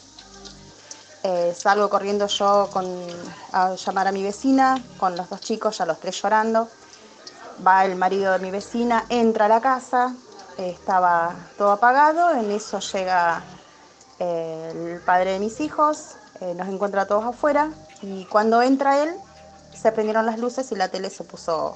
Eh, 1.28 1.56
salgo 1.58 1.90
corriendo 1.90 2.28
yo 2.28 2.70
con, 2.72 2.86
a 3.52 3.74
llamar 3.74 4.08
a 4.08 4.12
mi 4.12 4.22
vecina, 4.22 4.80
con 4.98 5.18
los 5.18 5.28
dos 5.28 5.42
chicos, 5.42 5.76
ya 5.80 5.86
los 5.88 6.00
tres 6.00 6.22
llorando. 6.22 6.70
Va 7.66 7.84
el 7.84 7.96
marido 7.96 8.32
de 8.34 8.38
mi 8.38 8.52
vecina, 8.52 9.06
entra 9.10 9.46
a 9.46 9.48
la 9.50 9.60
casa, 9.60 10.14
eh, 10.60 10.70
estaba 10.70 11.34
todo 11.58 11.72
apagado, 11.72 12.30
en 12.36 12.52
eso 12.52 12.80
llega 12.80 13.42
eh, 14.20 14.72
el 14.96 15.00
padre 15.02 15.32
de 15.32 15.40
mis 15.40 15.60
hijos, 15.62 16.12
eh, 16.42 16.54
nos 16.56 16.68
encuentra 16.68 17.02
a 17.04 17.08
todos 17.08 17.24
afuera 17.24 17.72
y 18.04 18.26
cuando 18.26 18.62
entra 18.62 19.02
él 19.02 19.10
se 19.74 19.92
prendieron 19.92 20.28
las 20.28 20.38
luces 20.38 20.72
y 20.72 20.76
la 20.76 20.90
tele 20.90 21.10
se 21.10 21.24
puso 21.24 21.74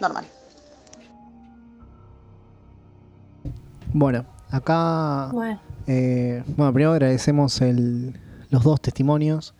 normal. 0.00 0.26
Bueno, 3.92 4.24
acá 4.52 5.28
Bueno, 5.32 5.58
Eh, 5.88 6.44
bueno, 6.56 6.72
primero 6.72 6.92
agradecemos 6.92 7.60
el- 7.62 8.16
los 8.52 8.62
dos 8.62 8.80
testimonios. 8.80 9.54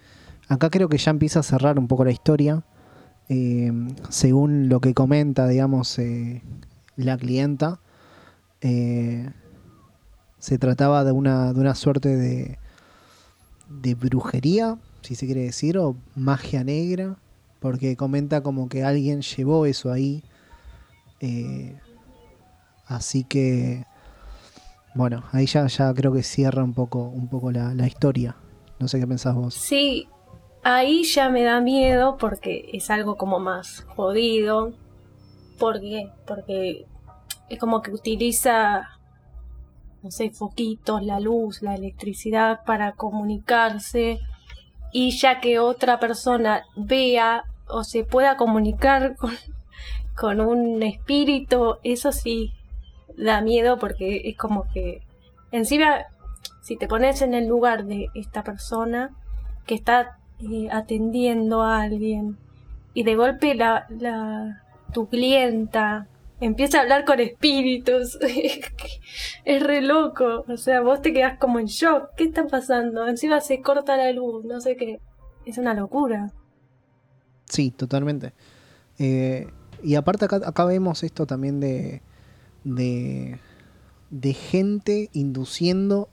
Acá 0.48 0.68
creo 0.70 0.88
que 0.88 0.98
ya 0.98 1.10
empieza 1.10 1.40
a 1.40 1.42
cerrar 1.42 1.78
un 1.78 1.88
poco 1.88 2.04
la 2.04 2.12
historia. 2.12 2.62
Eh, 3.28 3.72
según 4.10 4.68
lo 4.68 4.80
que 4.80 4.92
comenta, 4.92 5.48
digamos, 5.48 5.98
eh, 5.98 6.42
la 6.96 7.16
clienta, 7.16 7.80
eh, 8.60 9.30
se 10.38 10.58
trataba 10.58 11.04
de 11.04 11.12
una, 11.12 11.54
de 11.54 11.60
una 11.60 11.74
suerte 11.74 12.14
de, 12.14 12.58
de 13.70 13.94
brujería, 13.94 14.78
si 15.00 15.14
se 15.14 15.24
quiere 15.24 15.44
decir, 15.44 15.78
o 15.78 15.96
magia 16.14 16.62
negra, 16.62 17.16
porque 17.60 17.96
comenta 17.96 18.42
como 18.42 18.68
que 18.68 18.84
alguien 18.84 19.22
llevó 19.22 19.64
eso 19.64 19.90
ahí. 19.90 20.22
Así 22.86 23.24
que 23.24 23.86
bueno, 24.94 25.22
ahí 25.32 25.46
ya, 25.46 25.66
ya 25.68 25.94
creo 25.94 26.12
que 26.12 26.22
cierra 26.22 26.62
un 26.62 26.74
poco, 26.74 27.04
un 27.04 27.28
poco 27.28 27.50
la 27.52 27.86
historia. 27.86 28.36
No 28.82 28.88
sé 28.88 28.98
qué 28.98 29.06
pensás 29.06 29.36
vos. 29.36 29.54
sí, 29.54 30.08
ahí 30.64 31.04
ya 31.04 31.28
me 31.28 31.44
da 31.44 31.60
miedo 31.60 32.16
porque 32.16 32.68
es 32.72 32.90
algo 32.90 33.16
como 33.16 33.38
más 33.38 33.86
jodido. 33.94 34.72
¿Por 35.56 35.80
qué? 35.80 36.10
Porque 36.26 36.84
es 37.48 37.60
como 37.60 37.80
que 37.80 37.92
utiliza, 37.92 38.88
no 40.02 40.10
sé, 40.10 40.30
foquitos, 40.30 41.00
la 41.04 41.20
luz, 41.20 41.62
la 41.62 41.76
electricidad 41.76 42.64
para 42.66 42.94
comunicarse. 42.94 44.18
Y 44.92 45.16
ya 45.16 45.38
que 45.38 45.60
otra 45.60 46.00
persona 46.00 46.64
vea 46.74 47.44
o 47.68 47.84
se 47.84 48.02
pueda 48.02 48.36
comunicar 48.36 49.14
con, 49.20 49.36
con 50.16 50.40
un 50.40 50.82
espíritu, 50.82 51.76
eso 51.84 52.10
sí 52.10 52.52
da 53.16 53.42
miedo 53.42 53.78
porque 53.78 54.22
es 54.24 54.36
como 54.36 54.64
que 54.74 55.02
encima 55.52 56.06
si 56.62 56.76
te 56.76 56.88
pones 56.88 57.20
en 57.20 57.34
el 57.34 57.46
lugar 57.46 57.84
de 57.84 58.06
esta 58.14 58.42
persona 58.42 59.10
que 59.66 59.74
está 59.74 60.18
eh, 60.40 60.68
atendiendo 60.72 61.62
a 61.62 61.82
alguien 61.82 62.38
y 62.94 63.02
de 63.02 63.14
golpe 63.14 63.54
la, 63.54 63.86
tu 64.94 65.08
clienta 65.08 66.08
empieza 66.40 66.78
a 66.78 66.82
hablar 66.82 67.04
con 67.04 67.20
espíritus 67.20 68.18
es 69.44 69.62
re 69.62 69.82
loco 69.82 70.44
o 70.48 70.56
sea 70.56 70.80
vos 70.80 71.02
te 71.02 71.12
quedás 71.12 71.38
como 71.38 71.58
en 71.58 71.66
shock 71.66 72.14
¿qué 72.16 72.24
está 72.24 72.46
pasando? 72.46 73.06
encima 73.06 73.40
se 73.40 73.60
corta 73.60 73.96
la 73.98 74.10
luz 74.12 74.44
no 74.44 74.60
sé 74.60 74.76
qué 74.76 74.98
es 75.44 75.58
una 75.58 75.74
locura 75.74 76.32
Sí, 77.52 77.70
totalmente. 77.70 78.32
Eh, 78.98 79.46
y 79.82 79.96
aparte 79.96 80.24
acá, 80.24 80.40
acá 80.42 80.64
vemos 80.64 81.02
esto 81.02 81.26
también 81.26 81.60
de, 81.60 82.00
de 82.64 84.32
gente 84.32 85.10
induciendo 85.12 86.08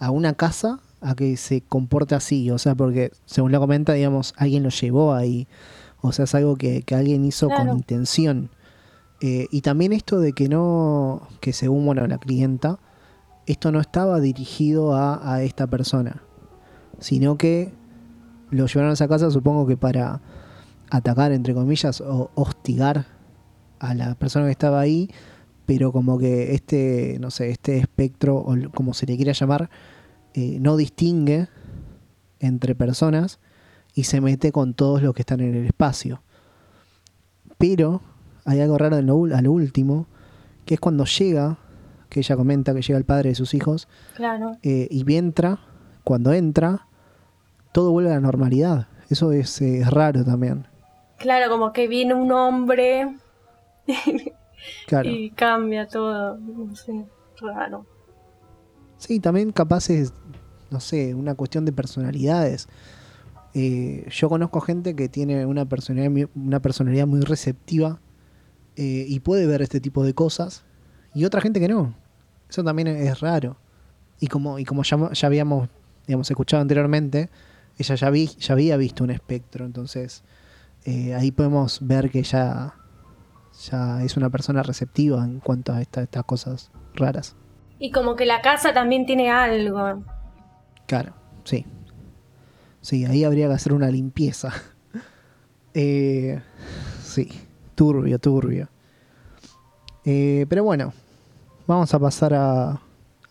a 0.00 0.10
una 0.10 0.34
casa 0.34 0.80
a 1.00 1.14
que 1.14 1.36
se 1.36 1.60
comporte 1.60 2.14
así. 2.14 2.50
O 2.50 2.58
sea, 2.58 2.74
porque 2.74 3.12
según 3.26 3.52
lo 3.52 3.60
comenta, 3.60 3.92
digamos, 3.92 4.34
alguien 4.36 4.64
lo 4.64 4.70
llevó 4.70 5.14
ahí. 5.14 5.46
O 6.00 6.12
sea, 6.12 6.24
es 6.24 6.34
algo 6.34 6.56
que, 6.56 6.82
que 6.82 6.94
alguien 6.94 7.24
hizo 7.24 7.48
con 7.48 7.68
intención. 7.68 8.50
Eh, 9.20 9.46
y 9.50 9.60
también 9.60 9.92
esto 9.92 10.18
de 10.18 10.32
que 10.32 10.48
no, 10.48 11.28
que 11.40 11.52
según 11.52 11.84
bueno, 11.84 12.06
la 12.06 12.18
clienta, 12.18 12.78
esto 13.46 13.70
no 13.70 13.80
estaba 13.80 14.18
dirigido 14.18 14.94
a, 14.94 15.34
a 15.34 15.42
esta 15.42 15.66
persona, 15.66 16.22
sino 16.98 17.36
que 17.36 17.70
lo 18.50 18.66
llevaron 18.66 18.90
a 18.90 18.94
esa 18.94 19.08
casa, 19.08 19.30
supongo 19.30 19.66
que 19.66 19.76
para 19.76 20.22
atacar, 20.90 21.32
entre 21.32 21.52
comillas, 21.52 22.00
o 22.00 22.30
hostigar 22.34 23.06
a 23.78 23.94
la 23.94 24.14
persona 24.14 24.46
que 24.46 24.52
estaba 24.52 24.80
ahí, 24.80 25.10
pero 25.72 25.92
como 25.92 26.18
que 26.18 26.52
este, 26.52 27.16
no 27.20 27.30
sé, 27.30 27.50
este 27.50 27.78
espectro, 27.78 28.34
o 28.38 28.56
como 28.74 28.92
se 28.92 29.06
le 29.06 29.14
quiera 29.14 29.30
llamar, 29.30 29.70
eh, 30.34 30.58
no 30.60 30.76
distingue 30.76 31.46
entre 32.40 32.74
personas 32.74 33.38
y 33.94 34.02
se 34.02 34.20
mete 34.20 34.50
con 34.50 34.74
todos 34.74 35.00
los 35.00 35.14
que 35.14 35.22
están 35.22 35.38
en 35.40 35.54
el 35.54 35.66
espacio. 35.66 36.22
Pero 37.56 38.00
hay 38.44 38.58
algo 38.60 38.78
raro 38.78 38.96
en 38.98 39.06
lo, 39.06 39.16
ul- 39.16 39.32
a 39.32 39.42
lo 39.42 39.52
último, 39.52 40.06
que 40.66 40.74
es 40.74 40.80
cuando 40.80 41.04
llega, 41.04 41.58
que 42.08 42.18
ella 42.18 42.34
comenta 42.36 42.74
que 42.74 42.82
llega 42.82 42.98
el 42.98 43.04
padre 43.04 43.28
de 43.28 43.36
sus 43.36 43.54
hijos, 43.54 43.86
Claro. 44.16 44.56
eh, 44.64 44.88
y 44.90 45.04
entra, 45.14 45.60
cuando 46.02 46.32
entra, 46.32 46.88
todo 47.70 47.92
vuelve 47.92 48.10
a 48.10 48.14
la 48.14 48.20
normalidad. 48.20 48.88
Eso 49.08 49.30
es, 49.30 49.60
eh, 49.62 49.82
es 49.82 49.88
raro 49.88 50.24
también. 50.24 50.66
Claro, 51.18 51.48
como 51.48 51.72
que 51.72 51.86
viene 51.86 52.14
un 52.14 52.32
hombre 52.32 53.06
Claro. 54.86 55.10
y 55.10 55.30
cambia 55.30 55.86
todo. 55.88 56.36
No 56.38 56.74
sé, 56.76 57.04
raro. 57.40 57.86
Sí, 58.98 59.20
también 59.20 59.52
capaz 59.52 59.90
es, 59.90 60.12
no 60.70 60.80
sé, 60.80 61.14
una 61.14 61.34
cuestión 61.34 61.64
de 61.64 61.72
personalidades. 61.72 62.68
Eh, 63.54 64.06
yo 64.10 64.28
conozco 64.28 64.60
gente 64.60 64.94
que 64.94 65.08
tiene 65.08 65.44
una 65.46 65.64
personalidad, 65.64 66.10
muy- 66.10 66.28
una 66.34 66.60
personalidad 66.60 67.06
muy 67.06 67.20
receptiva 67.20 67.98
eh, 68.76 69.04
y 69.08 69.20
puede 69.20 69.46
ver 69.46 69.62
este 69.62 69.80
tipo 69.80 70.04
de 70.04 70.14
cosas 70.14 70.62
y 71.14 71.24
otra 71.24 71.40
gente 71.40 71.58
que 71.60 71.68
no. 71.68 71.94
Eso 72.48 72.62
también 72.62 72.88
es 72.88 73.20
raro. 73.20 73.56
Y 74.20 74.26
como, 74.28 74.58
y 74.58 74.64
como 74.64 74.82
ya, 74.84 75.12
ya 75.12 75.26
habíamos 75.26 75.68
digamos, 76.06 76.30
escuchado 76.30 76.60
anteriormente, 76.60 77.30
ella 77.78 77.94
ya, 77.94 78.10
vi, 78.10 78.26
ya 78.26 78.52
había 78.54 78.76
visto 78.76 79.04
un 79.04 79.10
espectro, 79.10 79.64
entonces 79.64 80.22
eh, 80.84 81.14
ahí 81.14 81.30
podemos 81.30 81.78
ver 81.86 82.10
que 82.10 82.22
ya, 82.22 82.74
ya 83.70 84.02
es 84.02 84.16
una 84.16 84.30
persona 84.30 84.62
receptiva 84.62 85.24
en 85.24 85.40
cuanto 85.40 85.72
a 85.72 85.80
esta- 85.80 86.02
estas 86.02 86.24
cosas 86.24 86.70
raras. 86.94 87.36
Y 87.78 87.90
como 87.92 88.16
que 88.16 88.26
la 88.26 88.40
casa 88.42 88.72
también 88.74 89.06
tiene 89.06 89.30
algo. 89.30 90.02
Claro, 90.86 91.14
sí. 91.44 91.64
Sí, 92.82 93.04
ahí 93.04 93.24
habría 93.24 93.48
que 93.48 93.54
hacer 93.54 93.72
una 93.72 93.88
limpieza. 93.90 94.52
Eh, 95.72 96.42
sí, 97.00 97.28
turbio, 97.76 98.18
turbio. 98.18 98.68
Eh, 100.04 100.44
pero 100.48 100.64
bueno, 100.64 100.92
vamos 101.68 101.94
a 101.94 101.98
pasar 102.00 102.34
a, 102.34 102.70
a 102.72 102.80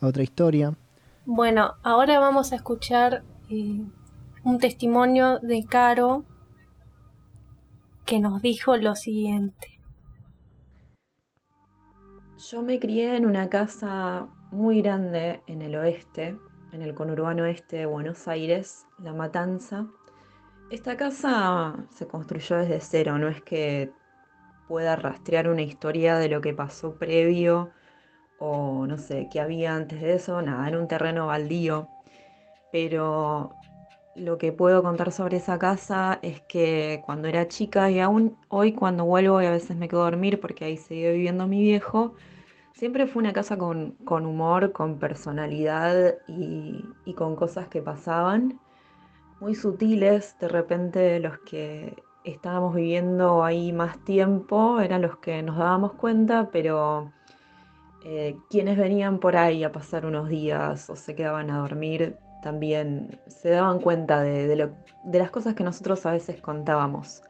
otra 0.02 0.24
historia. 0.24 0.74
Bueno, 1.26 1.74
ahora 1.84 2.18
vamos 2.20 2.54
a 2.54 2.56
escuchar 2.56 3.24
eh, 3.50 3.82
un 4.46 4.58
testimonio 4.60 5.40
de 5.40 5.66
Caro 5.66 6.24
que 8.06 8.20
nos 8.22 8.42
dijo 8.42 8.78
lo 8.78 8.96
siguiente. 8.96 9.79
Yo 12.40 12.62
me 12.62 12.80
crié 12.80 13.18
en 13.18 13.26
una 13.26 13.50
casa 13.50 14.30
muy 14.52 14.82
grande 14.82 15.42
en 15.46 15.62
el 15.62 15.76
oeste, 15.76 16.38
en 16.72 16.82
el 16.82 16.94
conurbano 16.94 17.44
oeste 17.44 17.76
de 17.76 17.86
Buenos 17.86 18.30
Aires, 18.30 18.86
La 19.04 19.12
Matanza. 19.12 19.88
Esta 20.72 20.96
casa 20.96 21.76
se 21.90 22.08
construyó 22.08 22.56
desde 22.56 22.80
cero, 22.80 23.18
no 23.18 23.28
es 23.28 23.42
que 23.42 23.92
pueda 24.70 24.96
rastrear 24.96 25.50
una 25.50 25.64
historia 25.64 26.18
de 26.18 26.30
lo 26.30 26.40
que 26.40 26.54
pasó 26.54 26.96
previo 26.96 27.72
o 28.40 28.88
no 28.88 28.98
sé, 28.98 29.28
qué 29.30 29.42
había 29.42 29.76
antes 29.76 30.00
de 30.00 30.14
eso, 30.14 30.42
nada, 30.42 30.66
era 30.66 30.80
un 30.80 30.88
terreno 30.88 31.28
baldío. 31.28 31.90
Pero 32.72 33.54
lo 34.20 34.38
que 34.38 34.52
puedo 34.52 34.84
contar 34.84 35.12
sobre 35.12 35.38
esa 35.38 35.58
casa 35.58 36.20
es 36.22 36.42
que 36.42 37.02
cuando 37.06 37.28
era 37.28 37.48
chica 37.48 37.90
y 37.90 38.00
aún 38.00 38.38
hoy 38.50 38.74
cuando 38.74 39.06
vuelvo 39.06 39.42
y 39.42 39.46
a 39.46 39.52
veces 39.52 39.78
me 39.78 39.88
quedo 39.88 40.02
a 40.02 40.06
dormir 40.12 40.40
porque 40.40 40.66
ahí 40.66 40.78
sigue 40.78 41.14
viviendo 41.14 41.48
mi 41.48 41.62
viejo, 41.62 42.14
siempre 42.74 43.08
fue 43.08 43.22
una 43.22 43.34
casa 43.34 43.58
con, 43.58 43.92
con 44.06 44.26
humor, 44.26 44.72
con 44.72 45.00
personalidad 45.00 46.16
y, 46.28 46.84
y 47.06 47.14
con 47.14 47.36
cosas 47.36 47.68
que 47.70 47.82
pasaban 47.82 48.60
muy 49.40 49.56
sutiles. 49.56 50.38
De 50.40 50.48
repente 50.48 51.20
los 51.20 51.40
que 51.40 52.04
estábamos 52.24 52.76
viviendo 52.76 53.44
ahí 53.44 53.72
más 53.74 54.04
tiempo 54.04 54.80
eran 54.82 55.02
los 55.02 55.18
que 55.18 55.42
nos 55.44 55.58
dábamos 55.58 55.94
cuenta, 55.94 56.50
pero 56.52 57.12
eh, 58.06 58.38
quienes 58.50 58.78
venían 58.78 59.20
por 59.20 59.36
ahí 59.36 59.64
a 59.64 59.72
pasar 59.72 60.06
unos 60.06 60.30
días 60.30 60.90
o 60.90 60.96
se 60.96 61.16
quedaban 61.16 61.50
a 61.52 61.60
dormir 61.60 62.18
también 62.42 63.20
se 63.28 63.50
daban 63.50 63.80
cuenta 63.80 64.22
de, 64.22 64.48
de 65.04 65.20
las 65.20 65.32
cosas 65.32 65.56
que 65.56 65.64
nosotros 65.64 66.06
a 66.06 66.12
veces 66.12 66.42
contábamos. 66.42 67.22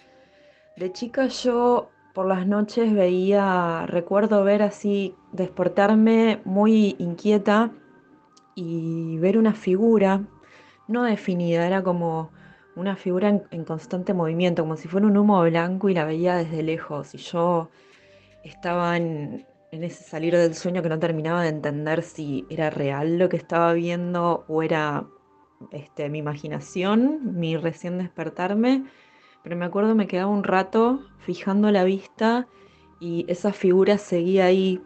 De 0.77 0.91
chica 0.91 1.27
yo 1.27 1.89
por 2.13 2.27
las 2.27 2.47
noches 2.47 2.93
veía, 2.93 3.85
recuerdo 3.87 4.43
ver 4.43 4.61
así, 4.61 5.15
despertarme 5.31 6.41
muy 6.45 6.95
inquieta 6.99 7.71
y 8.55 9.17
ver 9.19 9.37
una 9.37 9.53
figura 9.53 10.21
no 10.87 11.03
definida, 11.03 11.67
era 11.67 11.83
como 11.83 12.31
una 12.75 12.95
figura 12.95 13.29
en, 13.29 13.43
en 13.51 13.63
constante 13.63 14.13
movimiento, 14.13 14.63
como 14.63 14.75
si 14.75 14.87
fuera 14.87 15.05
un 15.05 15.17
humo 15.17 15.41
blanco 15.43 15.89
y 15.89 15.93
la 15.93 16.05
veía 16.05 16.35
desde 16.35 16.63
lejos. 16.63 17.13
Y 17.13 17.19
yo 17.19 17.69
estaba 18.43 18.97
en, 18.97 19.45
en 19.71 19.83
ese 19.83 20.03
salir 20.03 20.35
del 20.35 20.55
sueño 20.55 20.81
que 20.81 20.89
no 20.89 20.99
terminaba 20.99 21.43
de 21.43 21.49
entender 21.49 22.03
si 22.03 22.45
era 22.49 22.69
real 22.69 23.17
lo 23.17 23.29
que 23.29 23.37
estaba 23.37 23.73
viendo 23.73 24.45
o 24.47 24.63
era 24.63 25.05
este, 25.71 26.09
mi 26.09 26.19
imaginación, 26.19 27.37
mi 27.39 27.57
recién 27.57 27.97
despertarme. 27.97 28.85
Pero 29.43 29.55
me 29.55 29.65
acuerdo 29.65 29.95
me 29.95 30.07
quedaba 30.07 30.31
un 30.31 30.43
rato 30.43 31.05
fijando 31.19 31.71
la 31.71 31.83
vista 31.83 32.47
y 32.99 33.25
esa 33.29 33.53
figura 33.53 33.97
seguía 33.97 34.45
ahí 34.45 34.81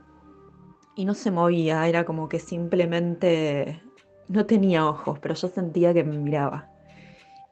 y 0.96 1.06
no 1.06 1.14
se 1.16 1.32
movía, 1.32 1.88
era 1.88 2.06
como 2.06 2.30
que 2.30 2.40
simplemente 2.40 3.82
no 4.28 4.46
tenía 4.46 4.86
ojos, 4.86 5.18
pero 5.20 5.34
yo 5.34 5.48
sentía 5.48 5.94
que 5.94 6.04
me 6.04 6.18
miraba. 6.18 6.70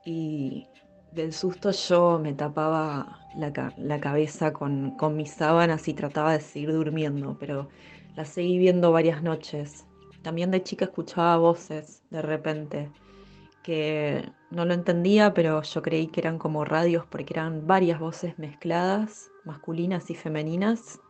Y 0.05 0.67
del 1.11 1.33
susto 1.33 1.71
yo 1.71 2.19
me 2.19 2.33
tapaba 2.33 3.21
la, 3.33 3.53
ca- 3.53 3.73
la 3.77 3.99
cabeza 3.99 4.53
con, 4.53 4.91
con 4.95 5.15
mis 5.17 5.31
sábanas 5.31 5.87
y 5.87 5.93
trataba 5.93 6.33
de 6.33 6.41
seguir 6.41 6.71
durmiendo, 6.73 7.37
pero 7.37 7.69
la 8.15 8.25
seguí 8.25 8.57
viendo 8.57 8.91
varias 8.91 9.21
noches. 9.23 9.87
También 10.21 10.51
de 10.51 10.63
chica 10.63 10.85
escuchaba 10.85 11.37
voces 11.37 12.03
de 12.09 12.21
repente, 12.21 12.93
que 13.63 14.33
no 14.49 14.65
lo 14.65 14.73
entendía, 14.73 15.33
pero 15.33 15.61
yo 15.63 15.81
creí 15.81 16.07
que 16.07 16.21
eran 16.21 16.39
como 16.39 16.65
radios 16.65 17.05
porque 17.07 17.33
eran 17.33 17.67
varias 17.67 17.99
voces 17.99 18.37
mezcladas, 18.39 19.31
masculinas 19.43 20.09
y 20.11 20.15
femeninas. 20.15 21.01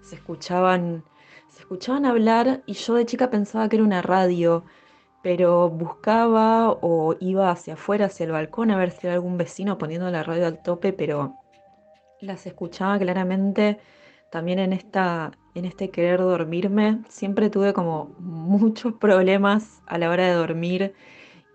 Se 0.00 0.16
escuchaban, 0.16 1.04
se 1.48 1.60
escuchaban 1.60 2.06
hablar 2.06 2.62
y 2.66 2.74
yo 2.74 2.94
de 2.94 3.06
chica 3.06 3.30
pensaba 3.30 3.68
que 3.68 3.76
era 3.76 3.84
una 3.84 4.02
radio, 4.02 4.64
pero 5.26 5.68
buscaba 5.68 6.70
o 6.70 7.16
iba 7.18 7.50
hacia 7.50 7.74
afuera, 7.74 8.06
hacia 8.06 8.26
el 8.26 8.30
balcón, 8.30 8.70
a 8.70 8.76
ver 8.76 8.92
si 8.92 9.08
había 9.08 9.14
algún 9.14 9.36
vecino 9.36 9.76
poniendo 9.76 10.08
la 10.08 10.22
radio 10.22 10.46
al 10.46 10.62
tope, 10.62 10.92
pero 10.92 11.34
las 12.20 12.46
escuchaba 12.46 12.96
claramente 12.96 13.80
también 14.30 14.60
en 14.60 14.72
esta, 14.72 15.32
en 15.56 15.64
este 15.64 15.90
querer 15.90 16.20
dormirme. 16.20 17.00
Siempre 17.08 17.50
tuve 17.50 17.72
como 17.72 18.14
muchos 18.20 18.92
problemas 19.00 19.82
a 19.86 19.98
la 19.98 20.10
hora 20.10 20.28
de 20.28 20.34
dormir. 20.34 20.94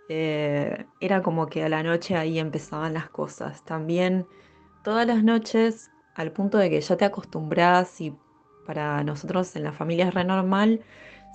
Eh, 0.09 0.85
era 0.99 1.21
como 1.21 1.47
que 1.47 1.63
a 1.63 1.69
la 1.69 1.81
noche 1.81 2.17
ahí 2.17 2.39
empezaban 2.39 2.93
las 2.93 3.09
cosas. 3.09 3.63
También 3.63 4.27
todas 4.83 5.07
las 5.07 5.23
noches, 5.23 5.91
al 6.15 6.33
punto 6.33 6.57
de 6.57 6.69
que 6.69 6.81
ya 6.81 6.97
te 6.97 7.05
acostumbras 7.05 8.01
y 8.01 8.13
para 8.65 9.01
nosotros 9.05 9.55
en 9.55 9.63
la 9.63 9.71
familia 9.71 10.09
es 10.09 10.13
re 10.13 10.25
normal, 10.25 10.81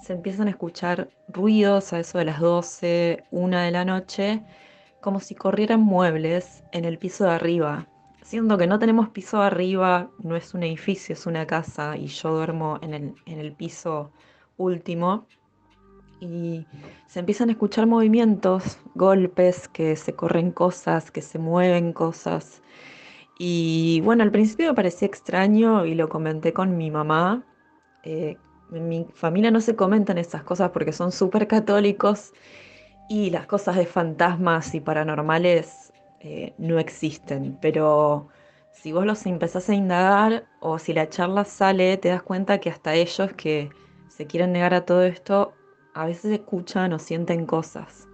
se 0.03 0.13
empiezan 0.13 0.47
a 0.47 0.51
escuchar 0.51 1.09
ruidos 1.29 1.93
a 1.93 2.01
eso 2.01 2.19
de 2.19 2.25
las 2.27 2.41
12, 2.41 3.25
1 3.31 3.59
de 3.59 3.71
la 3.71 3.85
noche, 3.85 4.43
como 5.01 5.21
si 5.21 5.35
corrieran 5.35 5.81
muebles 5.81 6.65
en 6.73 6.85
el 6.85 6.99
piso 6.99 7.25
de 7.25 7.31
arriba. 7.31 7.87
Siendo 8.23 8.59
que 8.59 8.67
no 8.67 8.79
tenemos 8.79 9.09
piso 9.11 9.39
de 9.41 9.47
arriba, 9.47 10.11
no 10.19 10.37
es 10.37 10.53
un 10.55 10.65
edificio, 10.65 11.13
es 11.13 11.27
una 11.27 11.47
casa 11.47 11.97
y 11.97 12.07
yo 12.07 12.35
duermo 12.35 12.79
en 12.83 12.95
el, 12.95 13.15
en 13.27 13.39
el 13.39 13.53
piso 13.53 14.11
último. 14.57 15.27
Y 16.21 16.67
se 17.07 17.21
empiezan 17.21 17.51
a 17.51 17.53
escuchar 17.53 17.87
movimientos, 17.87 18.79
golpes, 18.95 19.69
que 19.69 19.97
se 19.97 20.15
corren 20.15 20.51
cosas, 20.51 21.11
que 21.11 21.23
se 21.23 21.39
mueven 21.39 21.93
cosas. 21.93 22.63
Y 23.39 24.01
bueno, 24.03 24.23
al 24.23 24.31
principio 24.31 24.69
me 24.69 24.75
parecía 24.75 25.07
extraño 25.07 25.85
y 25.85 25.95
lo 25.95 26.09
comenté 26.09 26.53
con 26.53 26.77
mi 26.77 26.91
mamá. 26.91 27.45
Eh, 28.03 28.39
en 28.73 28.89
mi 28.89 29.07
familia 29.15 29.51
no 29.51 29.61
se 29.61 29.77
comentan 29.77 30.19
esas 30.19 30.43
cosas 30.43 30.71
porque 30.71 30.93
son 30.93 31.13
súper 31.13 31.47
católicos 31.47 32.33
y 33.09 33.31
las 33.31 33.47
cosas 33.47 33.77
de 33.77 33.87
fantasmas 33.87 34.75
y 34.75 34.81
paranormales 34.81 35.93
eh, 36.21 36.55
no 36.59 36.79
existen. 36.79 37.57
Pero 37.61 38.29
si 38.73 38.93
vos 38.93 39.07
los 39.07 39.25
empezás 39.27 39.69
a 39.69 39.75
indagar 39.75 40.47
o 40.61 40.79
si 40.79 40.93
la 40.93 41.09
charla 41.09 41.45
sale, 41.45 41.97
te 41.97 42.09
das 42.09 42.23
cuenta 42.23 42.59
que 42.59 42.71
hasta 42.71 42.95
ellos 42.95 43.33
que 43.35 43.71
se 44.09 44.27
quieren 44.27 44.53
negar 44.53 44.75
a 44.75 44.85
todo 44.85 45.03
esto, 45.03 45.53
a 45.95 46.07
veces 46.07 46.33
escuchan 46.33 46.93
o 46.93 46.99
sienten 46.99 47.47
cosas. 47.47 48.09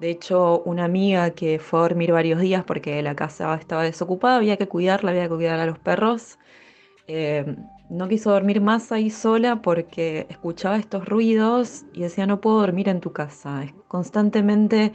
De 0.00 0.10
hecho, 0.10 0.62
una 0.64 0.84
amiga 0.84 1.30
que 1.30 1.58
fue 1.60 1.78
a 1.78 1.82
dormir 1.82 2.12
varios 2.12 2.40
días 2.40 2.64
porque 2.64 3.00
la 3.02 3.14
casa 3.14 3.54
estaba 3.54 3.84
desocupada, 3.84 4.36
había 4.36 4.56
que 4.56 4.68
cuidarla, 4.68 5.12
había 5.12 5.24
que 5.24 5.34
cuidar 5.36 5.60
a 5.60 5.66
los 5.66 5.78
perros. 5.78 6.38
eh, 7.08 7.56
no 7.92 8.08
quiso 8.08 8.30
dormir 8.30 8.62
más 8.62 8.90
ahí 8.90 9.10
sola 9.10 9.60
porque 9.60 10.26
escuchaba 10.30 10.76
estos 10.76 11.04
ruidos 11.06 11.84
y 11.92 12.00
decía, 12.00 12.26
no 12.26 12.40
puedo 12.40 12.60
dormir 12.60 12.88
en 12.88 13.00
tu 13.00 13.12
casa. 13.12 13.64
Es 13.64 13.74
constantemente 13.86 14.94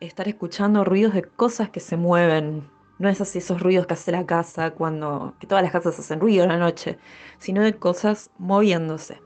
estar 0.00 0.26
escuchando 0.26 0.84
ruidos 0.84 1.14
de 1.14 1.22
cosas 1.22 1.70
que 1.70 1.78
se 1.78 1.96
mueven. 1.96 2.68
No 2.98 3.08
es 3.08 3.20
así 3.20 3.38
esos 3.38 3.60
ruidos 3.62 3.86
que 3.86 3.94
hace 3.94 4.10
la 4.10 4.26
casa 4.26 4.72
cuando, 4.72 5.34
que 5.38 5.46
todas 5.46 5.62
las 5.62 5.70
casas 5.70 5.96
hacen 5.98 6.18
ruido 6.18 6.42
en 6.42 6.50
la 6.50 6.58
noche, 6.58 6.98
sino 7.38 7.62
de 7.62 7.74
cosas 7.74 8.30
moviéndose. 8.36 9.18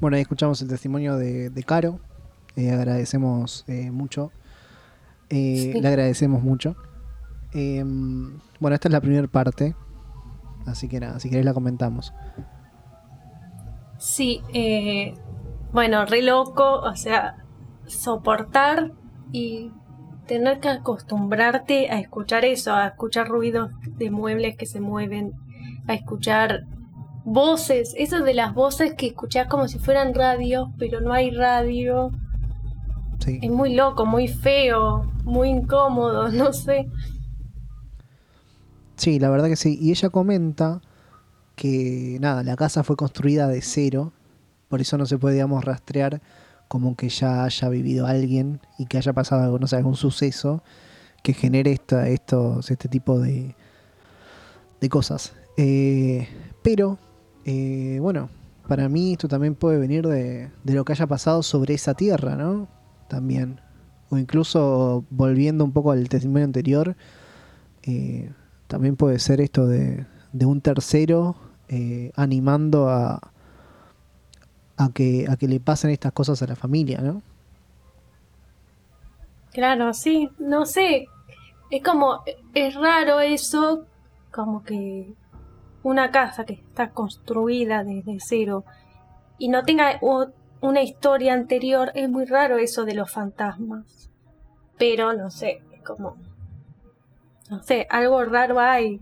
Bueno, 0.00 0.16
ahí 0.16 0.22
escuchamos 0.22 0.62
el 0.62 0.68
testimonio 0.68 1.16
de, 1.16 1.50
de 1.50 1.62
Caro. 1.62 2.00
Eh, 2.56 2.70
agradecemos 2.70 3.64
eh, 3.68 3.90
mucho. 3.90 4.32
Eh, 5.28 5.72
Sí. 5.74 5.80
Le 5.80 5.88
agradecemos 5.88 6.42
mucho. 6.42 6.74
Eh, 7.52 7.84
bueno, 8.60 8.74
esta 8.74 8.88
es 8.88 8.92
la 8.92 9.00
primera 9.02 9.26
parte. 9.28 9.74
Así 10.66 10.88
que 10.88 11.00
nada, 11.00 11.20
si 11.20 11.30
querés 11.30 11.44
la 11.44 11.54
comentamos. 11.54 12.12
Sí, 13.98 14.42
eh, 14.52 15.14
bueno, 15.72 16.04
re 16.04 16.22
loco, 16.22 16.80
o 16.80 16.96
sea, 16.96 17.44
soportar 17.86 18.92
y 19.32 19.70
tener 20.26 20.60
que 20.60 20.68
acostumbrarte 20.68 21.90
a 21.90 22.00
escuchar 22.00 22.44
eso, 22.44 22.74
a 22.74 22.88
escuchar 22.88 23.28
ruidos 23.28 23.70
de 23.96 24.10
muebles 24.10 24.56
que 24.56 24.66
se 24.66 24.80
mueven, 24.80 25.32
a 25.86 25.94
escuchar 25.94 26.64
voces, 27.24 27.94
eso 27.96 28.20
de 28.20 28.34
las 28.34 28.54
voces 28.54 28.94
que 28.94 29.06
escuchás 29.06 29.48
como 29.48 29.68
si 29.68 29.78
fueran 29.78 30.14
radio, 30.14 30.72
pero 30.78 31.00
no 31.00 31.12
hay 31.12 31.30
radio. 31.30 32.10
Sí. 33.20 33.38
Es 33.42 33.50
muy 33.50 33.74
loco, 33.74 34.04
muy 34.04 34.28
feo, 34.28 35.10
muy 35.24 35.48
incómodo, 35.48 36.28
no 36.30 36.52
sé. 36.52 36.88
Sí, 38.96 39.18
la 39.18 39.30
verdad 39.30 39.48
que 39.48 39.56
sí. 39.56 39.78
Y 39.80 39.90
ella 39.90 40.10
comenta 40.10 40.80
que 41.54 42.18
nada, 42.20 42.42
la 42.42 42.56
casa 42.56 42.82
fue 42.84 42.96
construida 42.96 43.48
de 43.48 43.62
cero, 43.62 44.12
por 44.68 44.80
eso 44.80 44.98
no 44.98 45.06
se 45.06 45.18
puede, 45.18 45.34
digamos, 45.34 45.64
rastrear 45.64 46.20
como 46.68 46.96
que 46.96 47.08
ya 47.08 47.44
haya 47.44 47.68
vivido 47.68 48.06
alguien 48.06 48.60
y 48.78 48.86
que 48.86 48.98
haya 48.98 49.12
pasado 49.12 49.58
no 49.58 49.66
sé, 49.66 49.76
algún 49.76 49.94
suceso 49.94 50.62
que 51.22 51.32
genere 51.32 51.72
esta, 51.72 52.08
estos, 52.08 52.70
este 52.70 52.88
tipo 52.88 53.18
de, 53.20 53.54
de 54.80 54.88
cosas. 54.88 55.34
Eh, 55.56 56.28
pero, 56.62 56.98
eh, 57.44 57.98
bueno, 58.00 58.28
para 58.68 58.88
mí 58.88 59.12
esto 59.12 59.28
también 59.28 59.54
puede 59.54 59.78
venir 59.78 60.06
de, 60.06 60.50
de 60.64 60.74
lo 60.74 60.84
que 60.84 60.92
haya 60.92 61.06
pasado 61.06 61.42
sobre 61.42 61.74
esa 61.74 61.94
tierra, 61.94 62.36
¿no? 62.36 62.68
También. 63.08 63.60
O 64.10 64.18
incluso 64.18 65.04
volviendo 65.10 65.64
un 65.64 65.72
poco 65.72 65.92
al 65.92 66.08
testimonio 66.08 66.44
anterior, 66.44 66.96
eh, 67.82 68.30
también 68.66 68.96
puede 68.96 69.18
ser 69.18 69.40
esto 69.40 69.66
de, 69.66 70.06
de 70.32 70.46
un 70.46 70.60
tercero 70.60 71.36
eh, 71.68 72.12
animando 72.16 72.88
a, 72.88 73.20
a, 74.76 74.90
que, 74.92 75.26
a 75.28 75.36
que 75.36 75.48
le 75.48 75.60
pasen 75.60 75.90
estas 75.90 76.12
cosas 76.12 76.42
a 76.42 76.46
la 76.46 76.56
familia, 76.56 77.00
¿no? 77.00 77.22
Claro, 79.52 79.94
sí, 79.94 80.28
no 80.38 80.66
sé. 80.66 81.06
Es 81.70 81.82
como, 81.82 82.22
es 82.54 82.74
raro 82.74 83.20
eso, 83.20 83.86
como 84.30 84.62
que 84.62 85.14
una 85.82 86.10
casa 86.10 86.44
que 86.44 86.54
está 86.54 86.90
construida 86.90 87.82
desde 87.82 88.18
cero 88.20 88.64
y 89.38 89.48
no 89.48 89.64
tenga 89.64 89.98
una 90.60 90.82
historia 90.82 91.32
anterior, 91.32 91.90
es 91.94 92.08
muy 92.08 92.24
raro 92.26 92.58
eso 92.58 92.84
de 92.84 92.94
los 92.94 93.10
fantasmas. 93.10 94.10
Pero 94.78 95.14
no 95.14 95.30
sé, 95.30 95.62
es 95.72 95.82
como, 95.82 96.16
no 97.50 97.62
sé, 97.62 97.86
algo 97.90 98.24
raro 98.24 98.58
hay. 98.58 99.00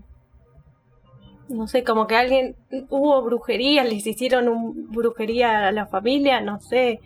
No 1.47 1.67
sé, 1.67 1.83
como 1.83 2.07
que 2.07 2.15
alguien, 2.15 2.55
hubo 2.89 3.21
brujería, 3.21 3.83
les 3.83 4.05
hicieron 4.05 4.47
un 4.47 4.91
brujería 4.91 5.67
a 5.67 5.71
la 5.71 5.85
familia, 5.85 6.41
no 6.41 6.59
sé, 6.59 7.01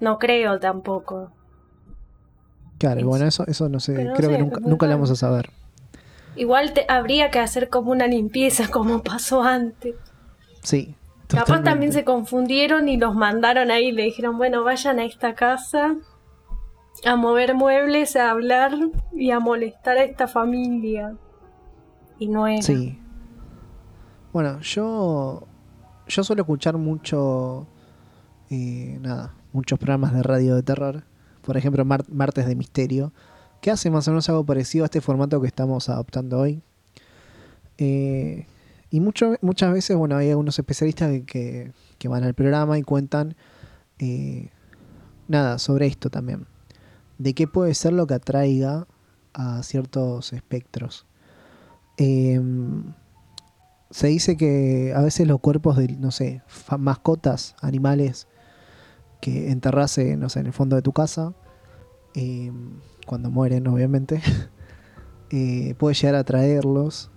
no 0.00 0.18
creo 0.18 0.58
tampoco. 0.58 1.30
Claro, 2.78 3.06
bueno, 3.06 3.26
eso, 3.26 3.44
eso 3.46 3.68
no 3.68 3.80
sé, 3.80 3.94
pero 3.94 4.10
no 4.10 4.16
creo 4.16 4.30
sé, 4.30 4.36
que 4.36 4.42
nunca, 4.42 4.60
nunca 4.60 4.86
raro. 4.86 4.96
vamos 4.98 5.10
a 5.10 5.16
saber. 5.16 5.50
Igual 6.36 6.72
te, 6.72 6.86
habría 6.88 7.30
que 7.30 7.38
hacer 7.38 7.68
como 7.68 7.92
una 7.92 8.06
limpieza 8.06 8.68
como 8.70 9.02
pasó 9.02 9.42
antes. 9.42 9.94
Sí. 10.62 10.94
Capaz 11.28 11.44
totalmente. 11.44 11.70
también 11.70 11.92
se 11.92 12.04
confundieron 12.04 12.88
y 12.88 12.96
los 12.96 13.14
mandaron 13.14 13.70
ahí 13.70 13.88
y 13.88 13.92
le 13.92 14.04
dijeron, 14.04 14.38
bueno, 14.38 14.64
vayan 14.64 14.98
a 14.98 15.04
esta 15.04 15.34
casa 15.34 15.96
a 17.04 17.16
mover 17.16 17.54
muebles, 17.54 18.16
a 18.16 18.30
hablar 18.30 18.72
y 19.12 19.30
a 19.30 19.40
molestar 19.40 19.98
a 19.98 20.04
esta 20.04 20.26
familia. 20.28 21.16
Y 22.18 22.28
no 22.28 22.46
era. 22.46 22.62
Sí. 22.62 22.98
Bueno, 24.32 24.60
yo 24.60 25.46
yo 26.06 26.24
suelo 26.24 26.42
escuchar 26.42 26.76
mucho 26.78 27.66
eh, 28.50 28.98
nada, 29.00 29.34
muchos 29.52 29.78
programas 29.78 30.12
de 30.14 30.22
radio 30.22 30.54
de 30.54 30.62
terror, 30.62 31.02
por 31.42 31.56
ejemplo, 31.56 31.84
Mar- 31.84 32.04
Martes 32.10 32.46
de 32.46 32.54
Misterio, 32.56 33.12
que 33.60 33.70
hace 33.70 33.90
más 33.90 34.08
o 34.08 34.12
menos 34.12 34.28
algo 34.28 34.44
parecido 34.44 34.84
a 34.84 34.86
este 34.86 35.00
formato 35.00 35.40
que 35.40 35.46
estamos 35.46 35.88
adoptando 35.88 36.38
hoy. 36.40 36.62
Eh, 37.78 38.46
y 38.90 39.00
mucho, 39.00 39.34
muchas 39.42 39.72
veces, 39.72 39.96
bueno, 39.96 40.16
hay 40.16 40.30
algunos 40.30 40.58
especialistas 40.58 41.10
que, 41.10 41.24
que- 41.24 41.72
que 41.98 42.08
van 42.08 42.24
al 42.24 42.32
programa 42.34 42.78
y 42.78 42.82
cuentan 42.82 43.34
eh, 43.98 44.50
nada 45.26 45.58
sobre 45.58 45.86
esto 45.86 46.10
también. 46.10 46.46
De 47.18 47.34
qué 47.34 47.46
puede 47.46 47.74
ser 47.74 47.92
lo 47.92 48.06
que 48.06 48.14
atraiga 48.14 48.86
a 49.34 49.62
ciertos 49.62 50.32
espectros. 50.32 51.06
Em, 51.96 52.94
se 53.90 54.08
dice 54.08 54.36
que 54.36 54.92
a 54.94 55.00
veces 55.00 55.26
los 55.26 55.40
cuerpos 55.40 55.76
de, 55.76 55.88
no 55.96 56.10
sé, 56.10 56.42
mascotas, 56.78 57.56
animales 57.60 58.28
que 59.20 59.50
enterrase, 59.50 60.16
no 60.16 60.28
sé, 60.28 60.40
en 60.40 60.46
el 60.46 60.52
fondo 60.52 60.76
de 60.76 60.82
tu 60.82 60.92
casa, 60.92 61.34
em, 62.14 62.78
cuando 63.06 63.30
mueren, 63.30 63.66
obviamente, 63.66 64.20
eh, 65.30 65.74
puede 65.78 65.94
llegar 65.94 66.14
a 66.14 66.24
traerlos. 66.24 67.10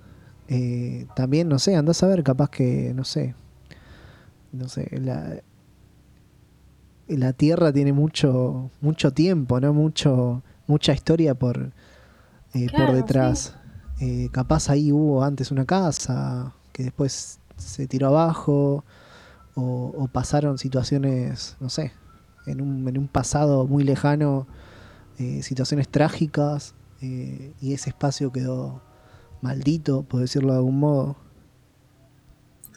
Eh, 0.47 1.07
también, 1.15 1.47
no 1.47 1.59
sé, 1.59 1.75
andás 1.75 2.03
a 2.03 2.07
ver, 2.07 2.23
capaz 2.23 2.49
que, 2.49 2.93
no 2.93 3.03
sé, 3.03 3.35
no 4.51 4.67
sé, 4.67 4.89
la, 4.99 5.41
la 7.17 7.33
Tierra 7.33 7.71
tiene 7.71 7.93
mucho, 7.93 8.69
mucho 8.81 9.11
tiempo, 9.11 9.59
¿no? 9.59 9.73
Mucho, 9.73 10.43
mucha 10.67 10.93
historia 10.93 11.35
por, 11.35 11.71
eh, 12.53 12.67
Claro, 12.67 12.87
por 12.87 12.95
detrás. 12.95 13.55
Eh, 13.99 14.29
capaz 14.31 14.69
ahí 14.69 14.91
hubo 14.91 15.23
antes 15.23 15.51
una 15.51 15.65
casa 15.65 16.53
que 16.71 16.83
después 16.83 17.39
se 17.57 17.87
tiró 17.87 18.07
abajo 18.07 18.83
o, 19.55 19.93
o 19.95 20.07
pasaron 20.07 20.57
situaciones, 20.57 21.57
no 21.59 21.69
sé, 21.69 21.91
en 22.47 22.61
un, 22.61 22.87
en 22.87 22.97
un 22.97 23.07
pasado 23.07 23.67
muy 23.67 23.83
lejano, 23.83 24.47
eh, 25.19 25.43
situaciones 25.43 25.87
trágicas 25.87 26.73
y 27.01 27.73
ese 27.73 27.89
espacio 27.89 28.31
quedó 28.31 28.79
maldito, 29.41 30.03
por 30.03 30.21
decirlo 30.21 30.51
de 30.51 30.59
algún 30.59 30.79
modo. 30.79 31.15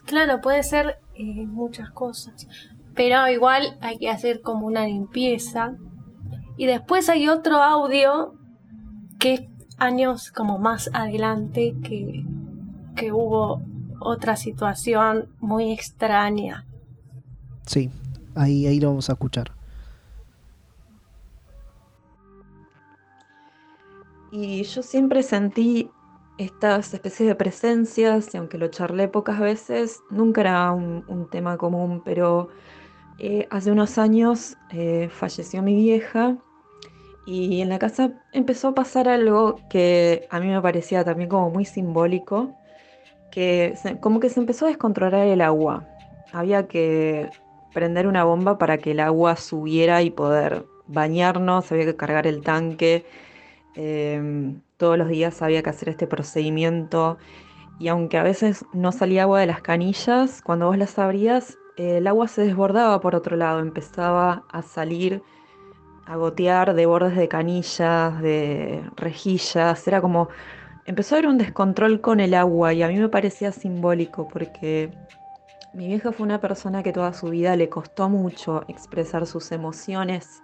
Claro, 0.07 0.41
puede 0.41 0.63
ser 0.63 0.99
eh, 1.15 1.47
muchas 1.47 1.91
cosas. 1.91 2.47
Pero 2.95 3.29
igual 3.29 3.77
hay 3.81 3.99
que 3.99 4.11
hacer 4.11 4.41
como 4.41 4.67
una 4.67 4.87
limpieza. 4.87 5.77
Y 6.57 6.67
después 6.67 7.09
hay 7.09 7.29
otro 7.29 7.63
audio 7.63 8.35
que 9.19 9.35
es 9.35 9.43
años 9.79 10.31
como 10.31 10.59
más 10.59 10.89
adelante 10.93 11.75
que, 11.83 12.25
que 12.95 13.13
hubo 13.13 13.63
otra 14.01 14.37
situación 14.37 15.29
muy 15.41 15.73
extraña. 15.73 16.67
Sí, 17.67 17.91
ahí, 18.35 18.67
ahí 18.67 18.79
lo 18.79 18.89
vamos 18.89 19.09
a 19.09 19.15
escuchar. 19.15 19.53
Y 24.31 24.63
yo 24.65 24.83
siempre 24.83 25.23
sentí 25.23 25.91
estas 26.39 26.93
especies 26.93 27.29
de 27.29 27.35
presencias, 27.37 28.35
y 28.35 28.39
aunque 28.39 28.59
lo 28.59 28.67
charlé 28.69 29.07
pocas 29.07 29.39
veces, 29.39 30.01
nunca 30.11 30.41
era 30.41 30.73
un, 30.73 31.05
un 31.07 31.31
tema 31.31 31.57
común, 31.57 32.03
pero 32.05 32.49
eh, 33.19 33.47
hace 33.51 33.71
unos 33.73 33.99
años 33.99 34.57
eh, 34.71 35.09
falleció 35.13 35.63
mi 35.63 35.75
vieja 35.77 36.37
Y 37.27 37.61
en 37.63 37.71
la 37.71 37.79
casa 37.79 38.13
empezó 38.33 38.69
a 38.69 38.75
pasar 38.75 39.09
algo 39.09 39.63
que 39.71 40.27
a 40.31 40.41
mí 40.41 40.49
me 40.49 40.61
parecía 40.63 41.05
también 41.05 41.29
como 41.31 41.51
muy 41.51 41.65
simbólico, 41.67 42.57
que 43.31 43.75
se- 43.77 43.99
como 44.01 44.21
que 44.21 44.31
se 44.31 44.41
empezó 44.41 44.67
a 44.67 44.69
descontrolar 44.71 45.27
el 45.27 45.41
agua. 45.43 45.87
Había 46.33 46.69
que 46.69 47.35
prender 47.73 48.07
una 48.09 48.25
bomba 48.25 48.59
para 48.59 48.79
que 48.79 48.93
el 48.93 49.01
agua 49.01 49.37
subiera 49.37 50.03
y 50.03 50.11
poder 50.11 50.67
bañarnos, 50.87 51.71
había 51.73 51.87
que 51.87 51.97
cargar 51.97 52.27
el 52.27 52.43
tanque, 52.43 53.07
em, 53.75 54.61
todos 54.77 54.99
los 54.99 55.09
días 55.09 55.43
había 55.43 55.63
que 55.63 55.71
hacer 55.71 55.89
este 55.91 56.07
procedimiento 56.07 57.19
y 57.79 57.89
aunque 57.89 58.19
a 58.19 58.23
veces 58.23 58.65
no 58.73 58.93
salía 58.93 59.23
agua 59.25 59.41
de 59.41 59.47
las 59.47 59.63
canillas, 59.63 60.43
cuando 60.43 60.67
vos 60.67 60.79
las 60.79 60.99
abrías, 60.99 61.59
el 61.77 62.07
agua 62.07 62.29
se 62.29 62.43
desbordaba 62.43 63.01
por 63.01 63.15
otro 63.15 63.37
lado, 63.37 63.61
empezaba 63.61 64.45
a 64.51 64.63
salir, 64.63 65.23
a 66.07 66.17
gotear 66.17 66.75
de 66.75 66.87
bordes 66.87 67.17
de 67.17 67.29
canillas, 67.29 68.21
de 68.21 68.85
rejillas, 68.97 69.87
era 69.89 70.01
como, 70.01 70.29
empezó 70.87 71.15
a 71.15 71.19
haber 71.19 71.31
un 71.31 71.39
descontrol 71.39 72.01
con 72.01 72.21
el 72.21 72.35
agua 72.35 72.73
y 72.73 72.83
a 72.83 72.89
mí 72.89 72.97
me 72.97 73.09
parecía 73.09 73.53
simbólico 73.53 74.29
porque 74.29 74.91
mi 75.73 75.89
vieja 75.89 76.13
fue 76.13 76.25
una 76.25 76.41
persona 76.41 76.83
que 76.83 76.93
toda 76.93 77.13
su 77.13 77.31
vida 77.31 77.57
le 77.57 77.69
costó 77.69 78.09
mucho 78.09 78.65
expresar 78.69 79.27
sus 79.27 79.51
emociones 79.51 80.43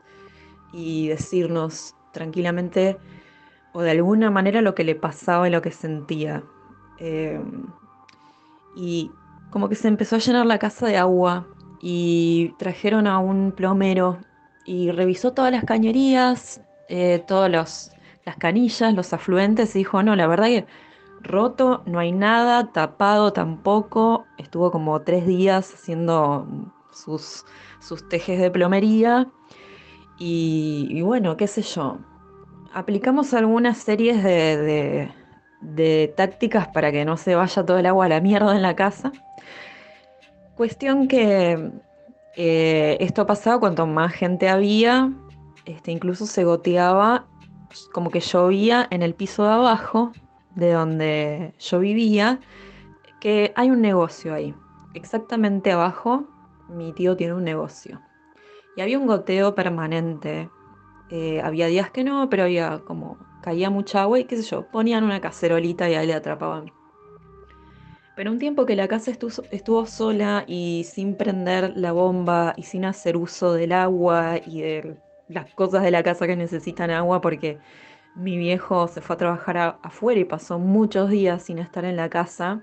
y 0.73 1.09
decirnos 1.09 1.95
tranquilamente 2.13 2.99
o 3.73 3.83
de 3.83 3.93
alguna 3.93 4.31
manera 4.31 4.63
lo 4.63 4.75
que 4.75 4.83
le 4.83 4.97
pasaba 4.97 5.49
y 5.49 5.53
lo 5.53 5.63
que 5.63 5.71
sentía. 5.71 6.43
Eh, 6.99 7.41
y 8.75 9.11
como 9.51 9.69
que 9.69 9.75
se 9.75 9.89
empezó 9.89 10.17
a 10.17 10.21
llenar 10.21 10.47
la 10.47 10.59
casa 10.59 10.87
de 10.87 10.97
agua 10.97 11.47
y 11.81 12.55
trajeron 12.59 13.07
a 13.07 13.19
un 13.19 13.53
plomero 13.53 14.19
y 14.65 14.91
revisó 14.91 15.33
todas 15.33 15.51
las 15.53 15.65
cañerías, 15.65 16.61
eh, 16.89 17.23
todas 17.27 17.51
las 17.51 17.91
canillas, 18.39 18.95
los 18.95 19.13
afluentes 19.13 19.75
y 19.75 19.81
dijo, 19.81 20.03
no, 20.03 20.15
la 20.15 20.27
verdad 20.27 20.47
que 20.47 20.67
roto, 21.23 21.83
no 21.87 21.99
hay 21.99 22.13
nada, 22.13 22.73
tapado 22.73 23.33
tampoco. 23.33 24.27
Estuvo 24.39 24.71
como 24.71 25.01
tres 25.03 25.27
días 25.27 25.75
haciendo 25.75 26.47
sus, 26.93 27.45
sus 27.81 28.09
tejes 28.09 28.41
de 28.41 28.51
plomería 28.51 29.29
y, 30.19 30.87
y 30.91 31.03
bueno, 31.03 31.37
qué 31.37 31.47
sé 31.47 31.63
yo. 31.63 31.99
Aplicamos 32.73 33.35
algunas 33.35 33.79
series 33.79 34.23
de- 34.23 35.11
de 35.61 36.15
tácticas 36.17 36.69
para 36.69 36.91
que 36.93 37.05
no 37.05 37.17
se 37.17 37.35
vaya 37.35 37.65
todo 37.65 37.79
el 37.79 37.87
agua 37.87 38.07
a 38.07 38.09
la 38.09 38.21
mierda 38.21 38.55
en 38.57 38.63
la 38.63 38.75
casa. 38.77 39.13
Cuestión 40.61 41.09
que 41.09 41.73
eh, 42.37 42.99
esto 43.01 43.25
pasaba 43.25 43.59
cuanto 43.59 43.87
más 43.87 44.13
gente 44.13 44.47
había, 44.51 45.11
este, 45.65 45.91
incluso 45.91 46.27
se 46.27 46.45
goteaba, 46.45 47.25
como 47.95 48.11
que 48.11 48.21
llovía 48.21 48.87
en 48.91 49.01
el 49.01 49.15
piso 49.15 49.45
de 49.45 49.53
abajo, 49.53 50.13
de 50.57 50.73
donde 50.73 51.55
yo 51.59 51.79
vivía, 51.79 52.41
que 53.23 53.55
hay 53.57 53.71
un 53.71 53.81
negocio 53.81 54.35
ahí. 54.35 54.55
Exactamente 54.93 55.73
abajo, 55.73 56.27
mi 56.69 56.93
tío 56.93 57.17
tiene 57.17 57.33
un 57.33 57.45
negocio. 57.45 58.03
Y 58.77 58.83
había 58.83 58.99
un 58.99 59.07
goteo 59.07 59.55
permanente. 59.55 60.51
Eh, 61.09 61.41
había 61.41 61.69
días 61.69 61.91
que 61.91 62.05
no, 62.05 62.29
pero 62.29 62.43
había 62.43 62.81
como 62.81 63.17
caía 63.41 63.71
mucha 63.71 64.03
agua 64.03 64.19
y 64.19 64.25
qué 64.25 64.37
sé 64.37 64.43
yo, 64.43 64.67
ponían 64.71 65.05
una 65.05 65.23
cacerolita 65.23 65.89
y 65.89 65.95
ahí 65.95 66.07
le 66.07 66.13
atrapaban. 66.13 66.71
Pero 68.17 68.31
un 68.33 68.39
tiempo 68.39 68.67
que 68.67 68.77
la 68.77 68.89
casa 68.89 69.11
estuvo, 69.11 69.87
sola 69.87 70.45
y 70.47 70.85
sin 70.85 71.15
prender 71.15 71.73
la 71.77 71.93
bomba 71.93 72.55
y 72.57 72.65
sin 72.65 72.85
hacer 72.85 73.17
uso 73.17 73.55
del 73.55 73.73
agua 73.73 74.39
y 74.45 74.61
de 74.63 74.97
las 75.29 75.55
cosas 75.55 75.83
de 75.83 75.91
la 75.91 76.03
casa 76.03 76.27
que 76.27 76.37
necesitan 76.37 76.91
agua, 76.91 77.21
porque 77.21 77.59
mi 78.17 78.37
viejo 78.37 78.89
se 78.89 79.01
fue 79.01 79.15
a 79.15 79.19
trabajar 79.19 79.79
afuera 79.83 80.21
y 80.21 80.25
pasó 80.25 80.59
muchos 80.59 81.09
días 81.11 81.43
sin 81.45 81.59
estar 81.59 81.85
en 81.85 81.97
la 81.97 82.09
casa. 82.11 82.63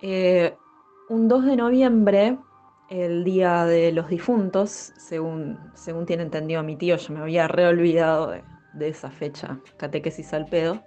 Eh, 0.00 0.54
un 1.08 1.28
2 1.28 1.44
de 1.46 1.56
noviembre, 1.56 2.38
el 2.88 3.24
día 3.24 3.64
de 3.64 3.92
los 3.92 4.08
difuntos, 4.08 4.92
según, 4.96 5.58
según 5.74 6.06
tiene 6.06 6.24
entendido 6.24 6.62
mi 6.62 6.76
tío, 6.76 6.96
yo 6.96 7.14
me 7.14 7.20
había 7.20 7.48
reolvidado 7.48 8.30
de, 8.30 8.44
de 8.74 8.88
esa 8.88 9.10
fecha, 9.10 9.58
catequesis 9.76 10.32
al 10.34 10.46
pedo. 10.46 10.82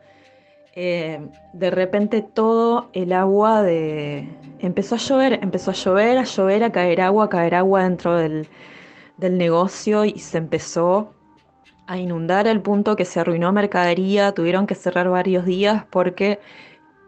Eh, 0.76 1.30
de 1.54 1.72
repente 1.72 2.22
todo 2.22 2.90
el 2.94 3.14
agua 3.14 3.64
de... 3.64 4.30
Empezó 4.60 4.96
a 4.96 4.98
llover, 4.98 5.40
empezó 5.42 5.72
a 5.72 5.74
llover, 5.74 6.18
a 6.18 6.24
llover, 6.24 6.64
a 6.64 6.72
caer 6.72 7.02
agua, 7.02 7.26
a 7.26 7.30
caer 7.30 7.56
agua 7.56 7.84
dentro 7.84 8.16
del, 8.18 8.48
del 9.18 9.38
negocio 9.38 10.06
y 10.06 10.20
se 10.20 10.38
empezó 10.38 11.14
a 11.88 11.98
inundar 11.98 12.48
al 12.48 12.62
punto 12.62 12.96
que 12.96 13.06
se 13.06 13.20
arruinó 13.20 13.52
mercadería, 13.54 14.34
tuvieron 14.34 14.68
que 14.68 14.76
cerrar 14.76 15.10
varios 15.10 15.46
días 15.46 15.86
porque 15.90 16.40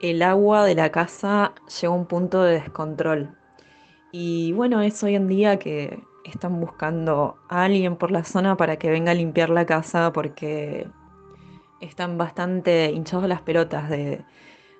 el 0.01 0.21
agua 0.21 0.65
de 0.65 0.75
la 0.75 0.91
casa 0.91 1.53
llegó 1.81 1.93
a 1.93 1.97
un 1.97 2.05
punto 2.05 2.43
de 2.43 2.53
descontrol. 2.53 3.35
Y 4.11 4.53
bueno, 4.53 4.81
es 4.81 5.03
hoy 5.03 5.15
en 5.15 5.27
día 5.27 5.57
que 5.59 5.99
están 6.23 6.59
buscando 6.59 7.37
a 7.49 7.63
alguien 7.63 7.95
por 7.97 8.11
la 8.11 8.23
zona 8.23 8.55
para 8.55 8.77
que 8.77 8.89
venga 8.89 9.11
a 9.11 9.15
limpiar 9.15 9.49
la 9.49 9.65
casa 9.65 10.11
porque 10.13 10.87
están 11.81 12.17
bastante 12.17 12.91
hinchados 12.91 13.27
las 13.27 13.41
pelotas 13.41 13.89
de, 13.89 14.23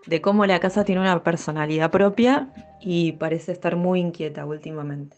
de 0.06 0.22
cómo 0.22 0.46
la 0.46 0.60
casa 0.60 0.84
tiene 0.84 1.02
una 1.02 1.24
personalidad 1.24 1.92
propia 1.92 2.50
y 2.82 3.14
parece 3.14 3.52
estar 3.52 3.76
muy 3.76 4.00
inquieta 4.00 4.46
últimamente. 4.46 5.16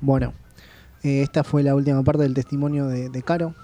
Bueno, 0.00 0.32
eh, 1.02 1.22
esta 1.22 1.42
fue 1.42 1.62
la 1.62 1.74
última 1.74 2.02
parte 2.02 2.22
del 2.22 2.34
testimonio 2.34 2.86
de, 2.86 3.08
de 3.08 3.22
Caro. 3.22 3.54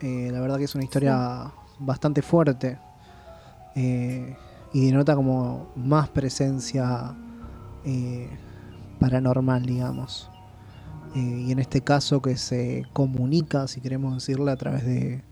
Eh, 0.00 0.28
la 0.30 0.40
verdad 0.40 0.58
que 0.58 0.64
es 0.64 0.74
una 0.74 0.84
historia 0.84 1.50
bastante 1.78 2.20
fuerte 2.20 2.78
eh, 3.74 4.36
y 4.72 4.86
denota 4.86 5.14
como 5.14 5.72
más 5.76 6.08
presencia 6.08 7.14
paranormal, 8.98 9.64
digamos. 9.64 10.30
Eh, 11.16 11.44
y 11.48 11.52
en 11.52 11.58
este 11.58 11.80
caso 11.82 12.22
que 12.22 12.36
se 12.36 12.84
comunica, 12.92 13.68
si 13.68 13.80
queremos 13.80 14.14
decirle, 14.14 14.52
a 14.52 14.56
través 14.56 14.84
de, 14.84 15.22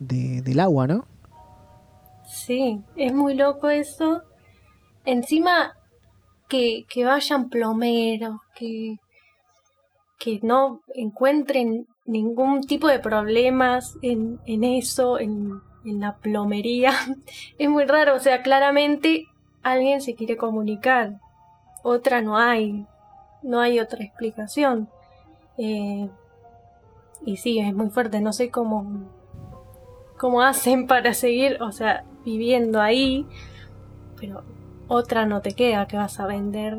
de- 0.00 0.42
del 0.42 0.60
agua, 0.60 0.86
¿no? 0.88 1.06
Sí, 2.24 2.82
es 2.96 3.12
muy 3.12 3.34
loco 3.34 3.68
eso. 3.68 4.22
Encima 5.04 5.74
que, 6.48 6.86
que 6.88 7.04
vayan 7.04 7.50
plomeros, 7.50 8.38
que, 8.54 8.98
que 10.18 10.40
no 10.42 10.82
encuentren 10.94 11.86
ningún 12.04 12.62
tipo 12.62 12.88
de 12.88 12.98
problemas 12.98 13.96
en, 14.02 14.40
en 14.46 14.64
eso, 14.64 15.18
en, 15.18 15.62
en 15.84 16.00
la 16.00 16.16
plomería. 16.18 16.92
Es 17.58 17.68
muy 17.68 17.84
raro, 17.84 18.16
o 18.16 18.20
sea, 18.20 18.42
claramente 18.42 19.26
alguien 19.62 20.00
se 20.00 20.14
quiere 20.14 20.36
comunicar. 20.36 21.14
Otra 21.82 22.20
no 22.22 22.36
hay, 22.38 22.86
no 23.42 23.60
hay 23.60 23.80
otra 23.80 24.04
explicación. 24.04 24.88
Eh, 25.62 26.08
y 27.26 27.36
sí, 27.36 27.58
es 27.58 27.74
muy 27.74 27.90
fuerte, 27.90 28.20
no 28.20 28.32
sé 28.32 28.50
cómo, 28.50 29.04
cómo 30.16 30.40
hacen 30.42 30.86
para 30.88 31.12
seguir, 31.12 31.60
o 31.62 31.70
sea, 31.70 32.04
viviendo 32.24 32.80
ahí, 32.80 33.26
pero 34.18 34.42
otra 34.88 35.26
no 35.26 35.42
te 35.42 35.52
queda, 35.52 35.86
que 35.86 35.96
vas 35.98 36.18
a 36.18 36.26
vender 36.26 36.78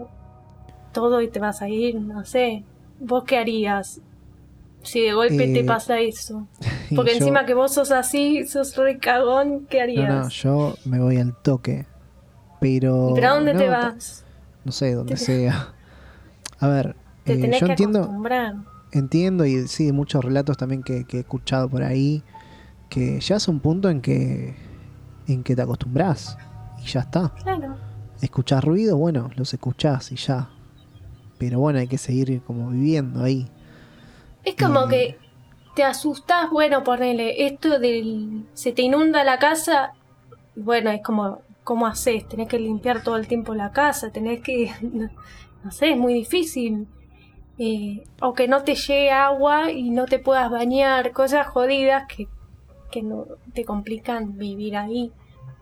todo 0.94 1.22
y 1.22 1.28
te 1.30 1.40
vas 1.40 1.62
a 1.62 1.70
ir, 1.70 2.02
no 2.02 2.26
sé. 2.26 2.64
¿Vos 3.00 3.24
qué 3.24 3.38
harías 3.38 4.02
si 4.84 5.02
de 5.02 5.14
golpe 5.14 5.44
Eh, 5.46 5.54
te 5.54 5.64
pasa 5.64 6.00
eso? 6.00 6.48
Porque 6.96 7.12
yo- 7.12 7.18
encima 7.18 7.46
que 7.46 7.54
vos 7.54 7.74
sos 7.74 7.92
así, 7.92 8.46
sos 8.46 8.76
re 8.76 8.98
cagón, 8.98 9.68
¿qué 9.70 9.82
harías? 9.82 10.10
no, 10.10 10.30
yo 10.30 10.76
me 10.86 11.00
voy 11.00 11.18
al 11.18 11.36
toque. 11.42 11.86
Pero. 12.60 13.14
¿Pero 13.16 13.28
a 13.30 13.34
dónde 13.36 13.54
no, 13.54 13.60
te 13.60 13.70
vas? 13.70 14.26
No 14.66 14.72
sé, 14.72 14.94
donde 14.94 15.16
Te- 15.16 15.20
sea. 15.24 15.74
A 16.60 16.68
ver, 16.68 16.96
Te 17.24 17.34
eh, 17.34 17.38
tenés 17.42 17.60
yo 17.62 17.66
que 17.68 17.72
entiendo, 17.72 18.00
acostumbrar. 18.00 18.56
Entiendo 18.92 19.46
y 19.46 19.68
sí, 19.68 19.86
de 19.86 19.94
muchos 19.94 20.24
relatos 20.24 20.58
también 20.58 20.84
que, 20.84 21.06
que 21.06 21.18
he 21.18 21.20
escuchado 21.22 21.70
por 21.70 21.84
ahí, 21.84 22.24
que 22.90 23.20
ya 23.20 23.38
es 23.38 23.48
un 23.48 23.60
punto 23.60 23.90
en 23.90 24.02
que, 24.02 24.56
en 25.28 25.44
que 25.44 25.56
te 25.56 25.62
acostumbras 25.62 26.38
y 26.84 26.88
ya 26.88 27.02
está. 27.02 27.34
Claro. 27.42 27.76
Escuchás 28.22 28.64
ruido, 28.64 28.98
bueno, 28.98 29.32
los 29.36 29.54
escuchás 29.54 30.12
y 30.12 30.16
ya. 30.16 30.50
Pero 31.38 31.60
bueno, 31.60 31.80
hay 31.80 31.88
que 31.88 31.98
seguir 31.98 32.42
como 32.44 32.70
viviendo 32.70 33.24
ahí. 33.24 33.48
Es 34.44 34.56
como 34.56 34.88
que 34.88 35.18
te 35.76 35.84
asustás, 35.84 36.50
bueno, 36.52 36.84
ponele, 36.84 37.46
esto 37.46 37.80
del... 37.80 38.46
se 38.54 38.72
te 38.74 38.82
inunda 38.82 39.24
la 39.24 39.40
casa, 39.40 39.94
bueno, 40.56 40.92
es 40.92 41.02
como, 41.02 41.42
¿cómo 41.64 41.88
haces? 41.88 42.28
Tenés 42.28 42.48
que 42.48 42.60
limpiar 42.60 43.04
todo 43.04 43.18
el 43.18 43.28
tiempo 43.28 43.56
la 43.56 43.72
casa, 43.72 44.12
tenés 44.12 44.42
que, 44.42 44.72
no 45.64 45.72
sé, 45.72 45.92
es 45.92 45.98
muy 45.98 46.14
difícil. 46.14 46.88
Eh, 47.64 48.04
o 48.20 48.34
que 48.34 48.48
no 48.48 48.64
te 48.64 48.74
llegue 48.74 49.12
agua 49.12 49.72
y 49.72 49.92
no 49.92 50.06
te 50.06 50.18
puedas 50.18 50.50
bañar, 50.50 51.12
cosas 51.12 51.46
jodidas 51.46 52.08
que, 52.08 52.28
que 52.90 53.04
no 53.04 53.28
te 53.54 53.66
complican 53.66 54.40
vivir 54.40 54.76
ahí. 54.76 55.12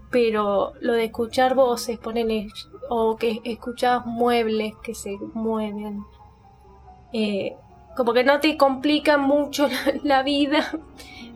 Pero 0.10 0.72
lo 0.80 0.94
de 0.94 1.04
escuchar 1.04 1.56
voces, 1.56 2.00
ponele, 2.00 2.48
o 2.88 3.18
que 3.18 3.42
escuchás 3.44 4.06
muebles 4.06 4.76
que 4.82 4.96
se 4.96 5.18
mueven, 5.34 6.06
eh, 7.12 7.58
como 7.98 8.14
que 8.14 8.24
no 8.24 8.40
te 8.40 8.56
complica 8.56 9.18
mucho 9.18 9.68
la, 9.68 10.00
la 10.02 10.24
vida, 10.24 10.72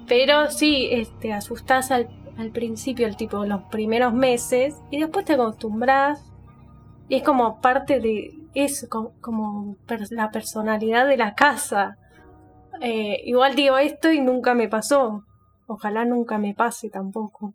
pero 0.07 0.49
sí, 0.49 0.88
este, 0.91 1.34
asustás 1.34 1.91
al, 1.91 2.07
al 2.38 2.51
principio, 2.51 3.05
el 3.05 3.18
tipo, 3.18 3.43
los 3.43 3.64
primeros 3.64 4.14
meses, 4.14 4.78
y 4.91 5.01
después 5.01 5.26
te 5.26 5.34
acostumbras, 5.34 6.32
y 7.09 7.16
es 7.16 7.24
como 7.24 7.59
parte 7.59 7.99
de, 7.99 8.43
es 8.54 8.88
co- 8.89 9.14
como, 9.22 9.76
per- 9.88 10.12
la 10.12 10.32
personalidad 10.32 11.08
de 11.08 11.18
la 11.18 11.36
casa. 11.36 11.97
Eh, 12.82 13.22
igual 13.26 13.56
digo 13.56 13.78
esto 13.78 14.12
y 14.12 14.20
nunca 14.20 14.54
me 14.56 14.68
pasó, 14.68 15.24
ojalá 15.68 16.06
nunca 16.06 16.38
me 16.38 16.54
pase 16.54 16.89
tampoco. 16.89 17.54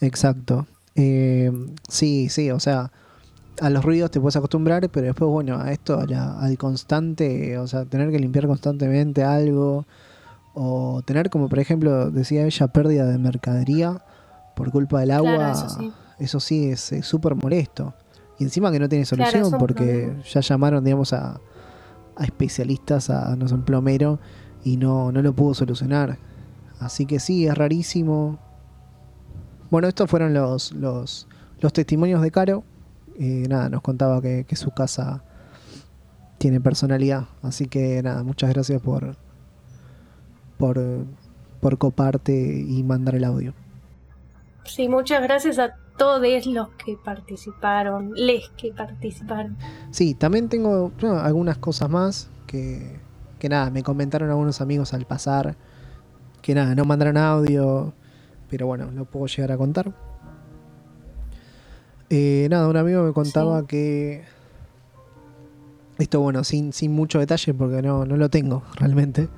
Exacto. 0.00 0.66
Eh, 0.94 1.50
sí, 1.88 2.28
sí, 2.28 2.50
o 2.50 2.60
sea, 2.60 2.90
a 3.60 3.70
los 3.70 3.84
ruidos 3.84 4.10
te 4.10 4.20
puedes 4.20 4.36
acostumbrar, 4.36 4.88
pero 4.88 5.06
después, 5.06 5.30
bueno, 5.30 5.58
a 5.60 5.70
esto, 5.72 5.98
a 5.98 6.06
la- 6.06 6.40
al 6.40 6.56
constante, 6.58 7.58
o 7.58 7.66
sea, 7.66 7.84
tener 7.84 8.10
que 8.10 8.18
limpiar 8.18 8.46
constantemente 8.46 9.22
algo, 9.22 9.84
o 10.54 11.02
tener 11.04 11.30
como, 11.30 11.48
por 11.48 11.58
ejemplo, 11.58 12.10
decía 12.10 12.44
ella, 12.44 12.68
pérdida 12.68 13.06
de 13.06 13.18
mercadería 13.18 14.02
por 14.56 14.70
culpa 14.72 15.00
del 15.00 15.12
agua, 15.12 15.30
Claro, 15.30 15.52
eso 15.52 15.68
sí. 15.68 15.92
eso 16.18 16.40
sí 16.40 16.70
es 16.70 16.92
súper 17.02 17.34
molesto. 17.34 17.94
Y 18.40 18.44
encima 18.44 18.72
que 18.72 18.80
no 18.80 18.88
tiene 18.88 19.04
solución, 19.04 19.52
porque 19.58 19.84
problema. 19.84 20.22
ya 20.24 20.40
llamaron, 20.40 20.82
digamos, 20.82 21.12
a, 21.12 21.40
a 22.16 22.24
especialistas, 22.24 23.10
a, 23.10 23.36
no 23.36 23.46
sé, 23.46 23.54
un 23.54 23.62
plomero, 23.62 24.18
y 24.64 24.78
no, 24.78 25.12
no 25.12 25.20
lo 25.22 25.34
pudo 25.34 25.54
solucionar. 25.54 26.18
Así 26.80 27.04
que 27.04 27.20
sí, 27.20 27.46
es 27.46 27.56
rarísimo. 27.56 28.38
Bueno, 29.70 29.86
estos 29.86 30.10
fueron 30.10 30.32
los, 30.32 30.72
los, 30.72 31.28
los 31.60 31.72
testimonios 31.72 32.22
de 32.22 32.30
Caro. 32.30 32.64
Eh, 33.18 33.44
nada, 33.48 33.68
nos 33.68 33.82
contaba 33.82 34.22
que, 34.22 34.44
que 34.48 34.56
su 34.56 34.70
casa 34.70 35.22
tiene 36.38 36.60
personalidad. 36.62 37.26
Así 37.42 37.66
que 37.66 38.02
nada, 38.02 38.22
muchas 38.22 38.48
gracias 38.54 38.80
por, 38.80 39.16
por, 40.56 40.80
por 41.60 41.76
coparte 41.76 42.64
y 42.66 42.82
mandar 42.82 43.14
el 43.16 43.24
audio. 43.24 43.52
Sí, 44.64 44.88
muchas 44.88 45.22
gracias 45.22 45.58
a 45.58 45.76
todos 46.00 46.46
los 46.46 46.68
que 46.82 46.96
participaron, 46.96 48.12
les 48.14 48.48
que 48.56 48.72
participaron. 48.72 49.58
Sí, 49.90 50.14
también 50.14 50.48
tengo 50.48 50.92
algunas 51.02 51.58
cosas 51.58 51.90
más 51.90 52.30
que, 52.46 52.98
que 53.38 53.50
nada, 53.50 53.68
me 53.68 53.82
comentaron 53.82 54.30
algunos 54.30 54.62
amigos 54.62 54.94
al 54.94 55.04
pasar. 55.04 55.56
Que 56.40 56.54
nada, 56.54 56.74
no 56.74 56.86
mandaron 56.86 57.18
audio. 57.18 57.92
Pero 58.48 58.66
bueno, 58.66 58.90
lo 58.92 59.04
puedo 59.04 59.26
llegar 59.26 59.52
a 59.52 59.58
contar. 59.58 59.92
Eh, 62.08 62.48
nada, 62.50 62.66
un 62.66 62.78
amigo 62.78 63.02
me 63.04 63.12
contaba 63.12 63.60
Sí. 63.60 63.66
que. 63.66 64.24
Esto, 65.98 66.20
bueno, 66.20 66.44
sin, 66.44 66.72
sin 66.72 66.92
mucho 66.92 67.18
detalle 67.18 67.52
porque 67.52 67.82
no, 67.82 68.06
no 68.06 68.16
lo 68.16 68.30
tengo 68.30 68.62
realmente. 68.76 69.28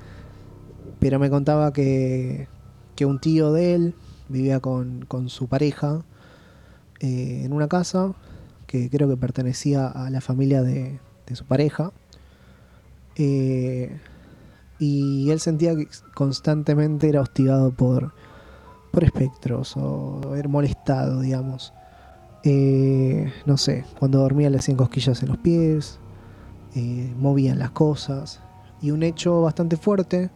Pero 1.00 1.18
me 1.18 1.28
contaba 1.28 1.72
que, 1.72 2.46
que 2.94 3.04
un 3.04 3.18
tío 3.18 3.52
de 3.52 3.74
él 3.74 3.94
vivía 4.28 4.60
con, 4.60 5.04
con 5.08 5.28
su 5.28 5.48
pareja 5.48 6.04
eh, 7.02 7.42
en 7.44 7.52
una 7.52 7.66
casa 7.66 8.12
que 8.68 8.88
creo 8.88 9.08
que 9.08 9.16
pertenecía 9.16 9.88
a 9.88 10.08
la 10.08 10.20
familia 10.20 10.62
de, 10.62 11.00
su 11.32 11.44
pareja. 11.44 11.92
Eh, 13.16 13.98
y 14.78 15.30
él 15.30 15.40
sentía 15.40 15.74
que 15.74 15.88
constantemente 16.14 17.08
era 17.08 17.20
hostigado 17.20 17.72
por, 17.72 18.14
por 18.92 19.02
espectros 19.02 19.76
o 19.76 20.36
era 20.36 20.48
molestado, 20.48 21.20
digamos. 21.20 21.72
Eh, 22.44 23.32
no 23.46 23.56
sé, 23.56 23.84
cuando 23.98 24.20
dormía 24.20 24.50
le 24.50 24.58
hacían 24.58 24.76
cosquillas 24.76 25.22
en 25.22 25.30
los 25.30 25.38
pies, 25.38 25.98
movían 27.18 27.58
las 27.58 27.72
cosas. 27.72 28.40
Y 28.80 28.92
un 28.92 29.02
hecho 29.02 29.42
bastante 29.42 29.76
fuerte 29.76 30.30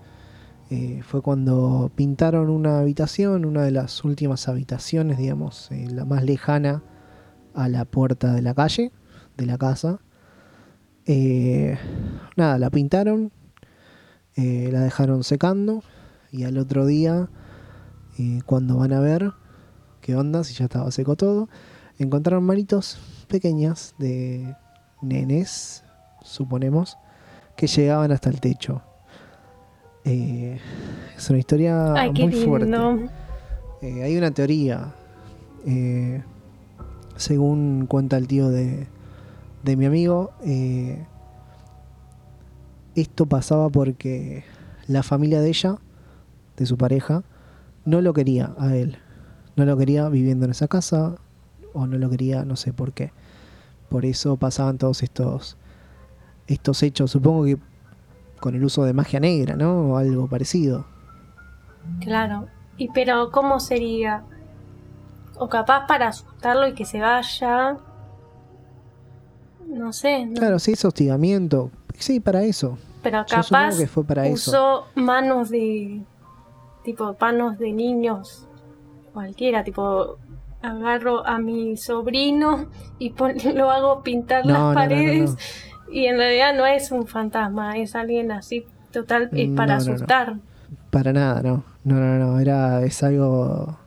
eh, 0.69 1.01
fue 1.05 1.23
cuando 1.23 1.93
pintaron 1.95 2.51
una 2.51 2.81
habitación, 2.81 3.45
una 3.45 3.63
de 3.63 3.71
las 3.71 4.05
últimas 4.05 4.49
habitaciones, 4.49 5.17
digamos, 5.17 5.71
eh, 5.71 5.87
la 5.91 6.05
más 6.05 6.25
lejana 6.25 6.83
a 7.55 7.69
la 7.69 7.85
puerta 7.85 8.33
de 8.33 8.43
la 8.43 8.53
calle, 8.53 8.91
de 9.37 9.47
la 9.47 9.59
casa. 9.59 10.01
Eh, 11.05 11.79
nada, 12.37 12.59
la 12.59 12.71
pintaron, 12.71 13.31
la 14.37 14.81
dejaron 14.81 15.23
secando 15.23 15.83
y 16.31 16.45
al 16.45 16.59
otro 16.59 16.85
día, 16.85 17.31
cuando 18.45 18.77
van 18.77 18.93
a 18.93 19.01
ver 19.01 19.33
qué 20.01 20.17
onda, 20.17 20.45
si 20.45 20.53
ya 20.53 20.65
estaba 20.65 20.91
seco 20.91 21.17
todo, 21.17 21.49
encontraron 21.99 22.45
manitos 22.45 22.99
pequeñas 23.29 23.95
de 23.99 24.55
nenes, 25.01 25.85
suponemos, 26.23 26.99
que 27.57 27.67
llegaban 27.67 28.13
hasta 28.13 28.29
el 28.29 28.41
techo. 28.41 28.83
Eh, 30.07 30.59
es 31.17 31.31
una 31.31 31.39
historia 31.39 31.93
Ay, 31.95 32.13
muy 32.13 32.33
fuerte. 32.33 32.71
Eh, 33.83 34.03
hay 34.05 34.17
una 34.17 34.31
teoría, 34.31 34.95
eh, 35.67 36.23
según 37.17 37.87
cuenta 37.87 38.17
el 38.17 38.29
tío 38.29 38.49
de, 38.49 38.87
de 39.65 39.77
mi 39.77 39.85
amigo, 39.85 40.31
eh, 40.45 41.05
esto 42.95 43.27
pasaba 43.27 43.69
porque 43.69 44.45
la 44.87 45.03
familia 45.03 45.41
de 45.41 45.49
ella, 45.49 45.77
de 46.57 46.67
su 46.67 46.79
pareja, 46.79 47.25
no 47.85 48.01
lo 48.01 48.15
quería 48.15 48.55
a 48.59 48.77
él. 48.77 48.99
No 49.57 49.65
lo 49.65 49.77
quería 49.77 50.09
viviendo 50.09 50.45
en 50.45 50.53
esa 50.53 50.69
casa 50.69 51.17
o 51.73 51.87
no 51.87 51.99
lo 51.99 52.09
quería, 52.09 52.45
no 52.45 52.57
sé 52.57 52.73
por 52.73 52.93
qué. 52.93 53.13
Por 53.89 54.05
eso 54.05 54.37
pasaban 54.37 54.79
todos 54.79 55.03
estos, 55.03 55.57
estos 56.47 56.83
hechos, 56.83 57.11
supongo 57.11 57.45
que 57.45 57.59
con 58.47 58.55
el 58.55 58.63
uso 58.65 58.85
de 58.85 58.93
magia 58.93 59.19
negra, 59.19 59.57
¿no? 59.57 59.91
O 59.91 59.97
algo 59.97 60.29
parecido. 60.29 60.85
Claro. 62.01 62.47
Y 62.77 62.89
pero 62.91 63.33
¿cómo 63.33 63.59
sería? 63.59 64.23
O 65.37 65.49
capaz 65.49 65.87
para 65.89 66.09
asustarlo 66.09 66.69
y 66.69 66.73
que 66.75 66.85
se 66.85 67.01
vaya. 67.01 67.77
No 69.67 69.93
sé. 69.93 70.27
no- 70.27 70.35
Claro, 70.35 70.59
sí, 70.61 70.73
es 70.73 70.85
hostigamiento. 70.85 71.71
Sí, 71.99 72.21
para 72.21 72.45
eso. 72.45 72.79
Pero 73.03 73.25
Yo 73.27 73.37
capaz 73.43 73.79
que 73.79 73.87
fue 73.89 74.05
para 74.05 74.27
eso. 74.29 74.51
usó 74.51 74.85
manos 74.95 75.51
de 75.51 76.03
tipo 76.85 77.17
manos 77.21 77.59
de 77.59 77.73
niños 77.73 78.47
cualquiera, 79.13 79.65
tipo 79.65 80.19
agarro 80.63 81.27
a 81.27 81.39
mi 81.39 81.77
sobrino 81.77 82.67
y 83.01 83.11
pon- 83.11 83.35
lo 83.55 83.71
hago 83.73 84.03
pintar 84.05 84.47
No, 84.47 84.73
las 84.73 84.75
paredes 84.75 85.31
no. 85.33 85.37
Y 85.91 86.07
en 86.07 86.17
realidad 86.19 86.55
no 86.57 86.67
es 86.67 86.91
un 86.93 87.07
fantasma, 87.07 87.77
es 87.79 87.95
alguien 87.97 88.33
así 88.33 88.67
total 88.93 89.31
es 89.35 89.51
para 89.51 89.77
No, 89.77 89.85
no, 89.85 89.99
no. 89.99 90.07
asustar. 90.07 90.37
Para 90.91 91.13
nada, 91.13 91.43
no. 91.43 91.65
No, 91.85 91.97
no, 91.97 92.19
no. 92.19 92.41
Era, 92.41 92.83
es 92.85 93.03
algo, 93.03 93.79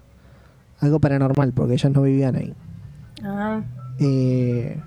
algo 0.79 0.99
paranormal 0.99 1.53
porque 1.53 1.73
ellas 1.73 1.91
no 1.93 2.01
vivían 2.03 2.35
ahí. 2.35 2.55
Ah, 3.23 3.61
Eh, 3.99 4.81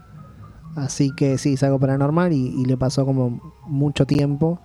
así 0.77 1.13
que 1.15 1.39
sí, 1.39 1.55
es 1.55 1.63
algo 1.63 1.79
paranormal 1.79 2.33
y, 2.33 2.49
y 2.61 2.65
le 2.65 2.77
pasó 2.77 3.05
como 3.07 3.55
mucho 3.67 4.07
tiempo 4.07 4.61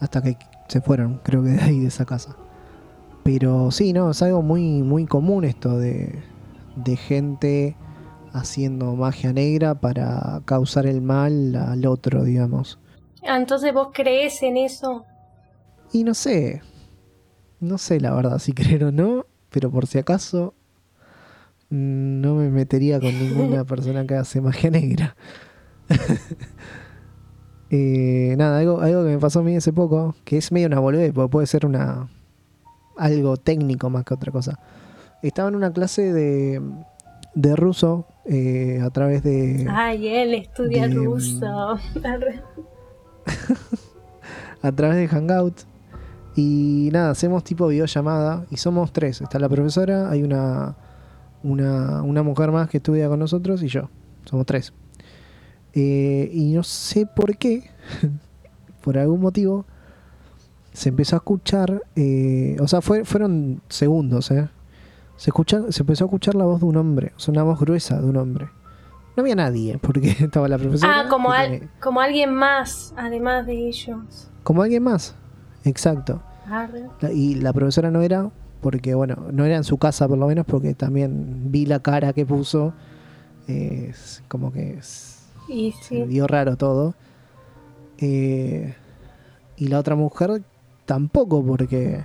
hasta 0.00 0.22
que 0.22 0.36
se 0.68 0.80
fueron, 0.80 1.20
creo 1.24 1.42
que 1.42 1.50
de 1.50 1.60
ahí, 1.62 1.80
de 1.80 1.88
esa 1.88 2.04
casa. 2.06 2.36
Pero 3.22 3.70
sí, 3.70 3.92
no, 3.92 4.10
es 4.10 4.22
algo 4.22 4.42
muy, 4.42 4.82
muy 4.82 5.06
común 5.06 5.44
esto 5.44 5.78
de, 5.78 6.22
de 6.76 6.96
gente 6.96 7.76
haciendo 8.32 8.94
magia 8.96 9.32
negra 9.32 9.74
para 9.74 10.42
causar 10.44 10.86
el 10.86 11.00
mal 11.00 11.54
al 11.56 11.86
otro, 11.86 12.24
digamos. 12.24 12.78
Ah, 13.26 13.36
entonces 13.36 13.72
vos 13.72 13.88
crees 13.92 14.42
en 14.42 14.56
eso. 14.56 15.04
Y 15.92 16.04
no 16.04 16.14
sé, 16.14 16.62
no 17.60 17.78
sé 17.78 18.00
la 18.00 18.14
verdad 18.14 18.38
si 18.38 18.52
creer 18.54 18.84
o 18.84 18.92
no, 18.92 19.26
pero 19.50 19.70
por 19.70 19.86
si 19.86 19.98
acaso 19.98 20.54
mm, 21.70 22.20
no 22.20 22.34
me 22.34 22.50
metería 22.50 23.00
con 23.00 23.12
ninguna 23.18 23.64
persona 23.66 24.06
que 24.06 24.14
hace 24.14 24.40
magia 24.40 24.70
negra. 24.70 25.16
Eh, 27.72 28.34
nada, 28.36 28.58
algo, 28.58 28.80
algo 28.80 29.04
que 29.04 29.10
me 29.10 29.18
pasó 29.20 29.38
a 29.38 29.42
mí 29.44 29.54
hace 29.54 29.72
poco, 29.72 30.16
que 30.24 30.36
es 30.36 30.50
medio 30.50 30.66
una 30.66 30.80
boludez, 30.80 31.12
porque 31.12 31.30
puede 31.30 31.46
ser 31.46 31.64
una 31.64 32.08
algo 32.96 33.36
técnico 33.36 33.90
más 33.90 34.04
que 34.04 34.14
otra 34.14 34.32
cosa. 34.32 34.58
Estaba 35.22 35.48
en 35.48 35.54
una 35.54 35.72
clase 35.72 36.12
de, 36.12 36.60
de 37.34 37.56
ruso 37.56 38.06
eh, 38.24 38.80
a 38.82 38.90
través 38.90 39.22
de... 39.22 39.66
Ay, 39.70 40.08
él 40.08 40.34
estudia 40.34 40.88
de- 40.88 40.94
ruso. 40.94 41.46
a 44.62 44.72
través 44.72 44.96
de 44.98 45.08
Hangout. 45.08 45.60
Y 46.36 46.90
nada, 46.92 47.10
hacemos 47.10 47.42
tipo 47.44 47.66
videollamada 47.66 48.46
y 48.50 48.56
somos 48.56 48.92
tres. 48.92 49.20
Está 49.20 49.38
la 49.38 49.48
profesora, 49.48 50.10
hay 50.10 50.22
una, 50.22 50.76
una, 51.42 52.02
una 52.02 52.22
mujer 52.22 52.52
más 52.52 52.68
que 52.68 52.76
estudia 52.78 53.08
con 53.08 53.18
nosotros 53.18 53.62
y 53.62 53.68
yo. 53.68 53.90
Somos 54.24 54.46
tres. 54.46 54.72
Eh, 55.72 56.30
y 56.32 56.52
no 56.52 56.62
sé 56.62 57.06
por 57.06 57.36
qué, 57.36 57.70
por 58.82 58.96
algún 58.98 59.20
motivo, 59.20 59.66
se 60.72 60.88
empezó 60.90 61.16
a 61.16 61.18
escuchar, 61.18 61.82
eh, 61.96 62.56
o 62.60 62.68
sea, 62.68 62.80
fue, 62.80 63.04
fueron 63.04 63.60
segundos, 63.68 64.30
¿eh? 64.30 64.48
Se, 65.20 65.28
escucha, 65.30 65.60
se 65.70 65.82
empezó 65.82 66.04
a 66.04 66.06
escuchar 66.06 66.34
la 66.34 66.44
voz 66.46 66.60
de 66.60 66.66
un 66.66 66.76
hombre, 66.78 67.12
o 67.14 67.20
sea, 67.20 67.32
una 67.32 67.42
voz 67.42 67.60
gruesa 67.60 68.00
de 68.00 68.08
un 68.08 68.16
hombre. 68.16 68.48
No 69.16 69.20
había 69.22 69.34
nadie, 69.34 69.76
porque 69.78 70.08
estaba 70.20 70.48
la 70.48 70.56
profesora. 70.56 71.00
Ah, 71.00 71.08
como, 71.10 71.30
al- 71.30 71.50
tenía- 71.50 71.68
como 71.78 72.00
alguien 72.00 72.32
más, 72.34 72.94
además 72.96 73.44
de 73.46 73.68
ellos. 73.68 74.30
como 74.42 74.62
alguien 74.62 74.82
más. 74.82 75.14
Exacto. 75.64 76.22
La- 77.00 77.12
y 77.12 77.34
la 77.34 77.52
profesora 77.52 77.90
no 77.90 78.00
era, 78.00 78.30
porque 78.62 78.94
bueno, 78.94 79.16
no 79.30 79.44
era 79.44 79.56
en 79.56 79.64
su 79.64 79.76
casa 79.76 80.08
por 80.08 80.16
lo 80.16 80.26
menos, 80.26 80.46
porque 80.46 80.72
también 80.74 81.50
vi 81.52 81.66
la 81.66 81.80
cara 81.80 82.12
que 82.14 82.24
puso. 82.24 82.72
eh, 83.46 83.88
es 83.90 84.22
como 84.28 84.50
que 84.52 84.74
es- 84.78 85.26
Y 85.48 85.72
se 85.72 85.82
sí. 85.82 86.02
vio 86.04 86.26
raro 86.28 86.56
todo. 86.56 86.94
Eh, 87.98 88.74
y 89.56 89.68
la 89.68 89.78
otra 89.80 89.96
mujer 89.96 90.42
tampoco, 90.86 91.44
porque. 91.44 92.04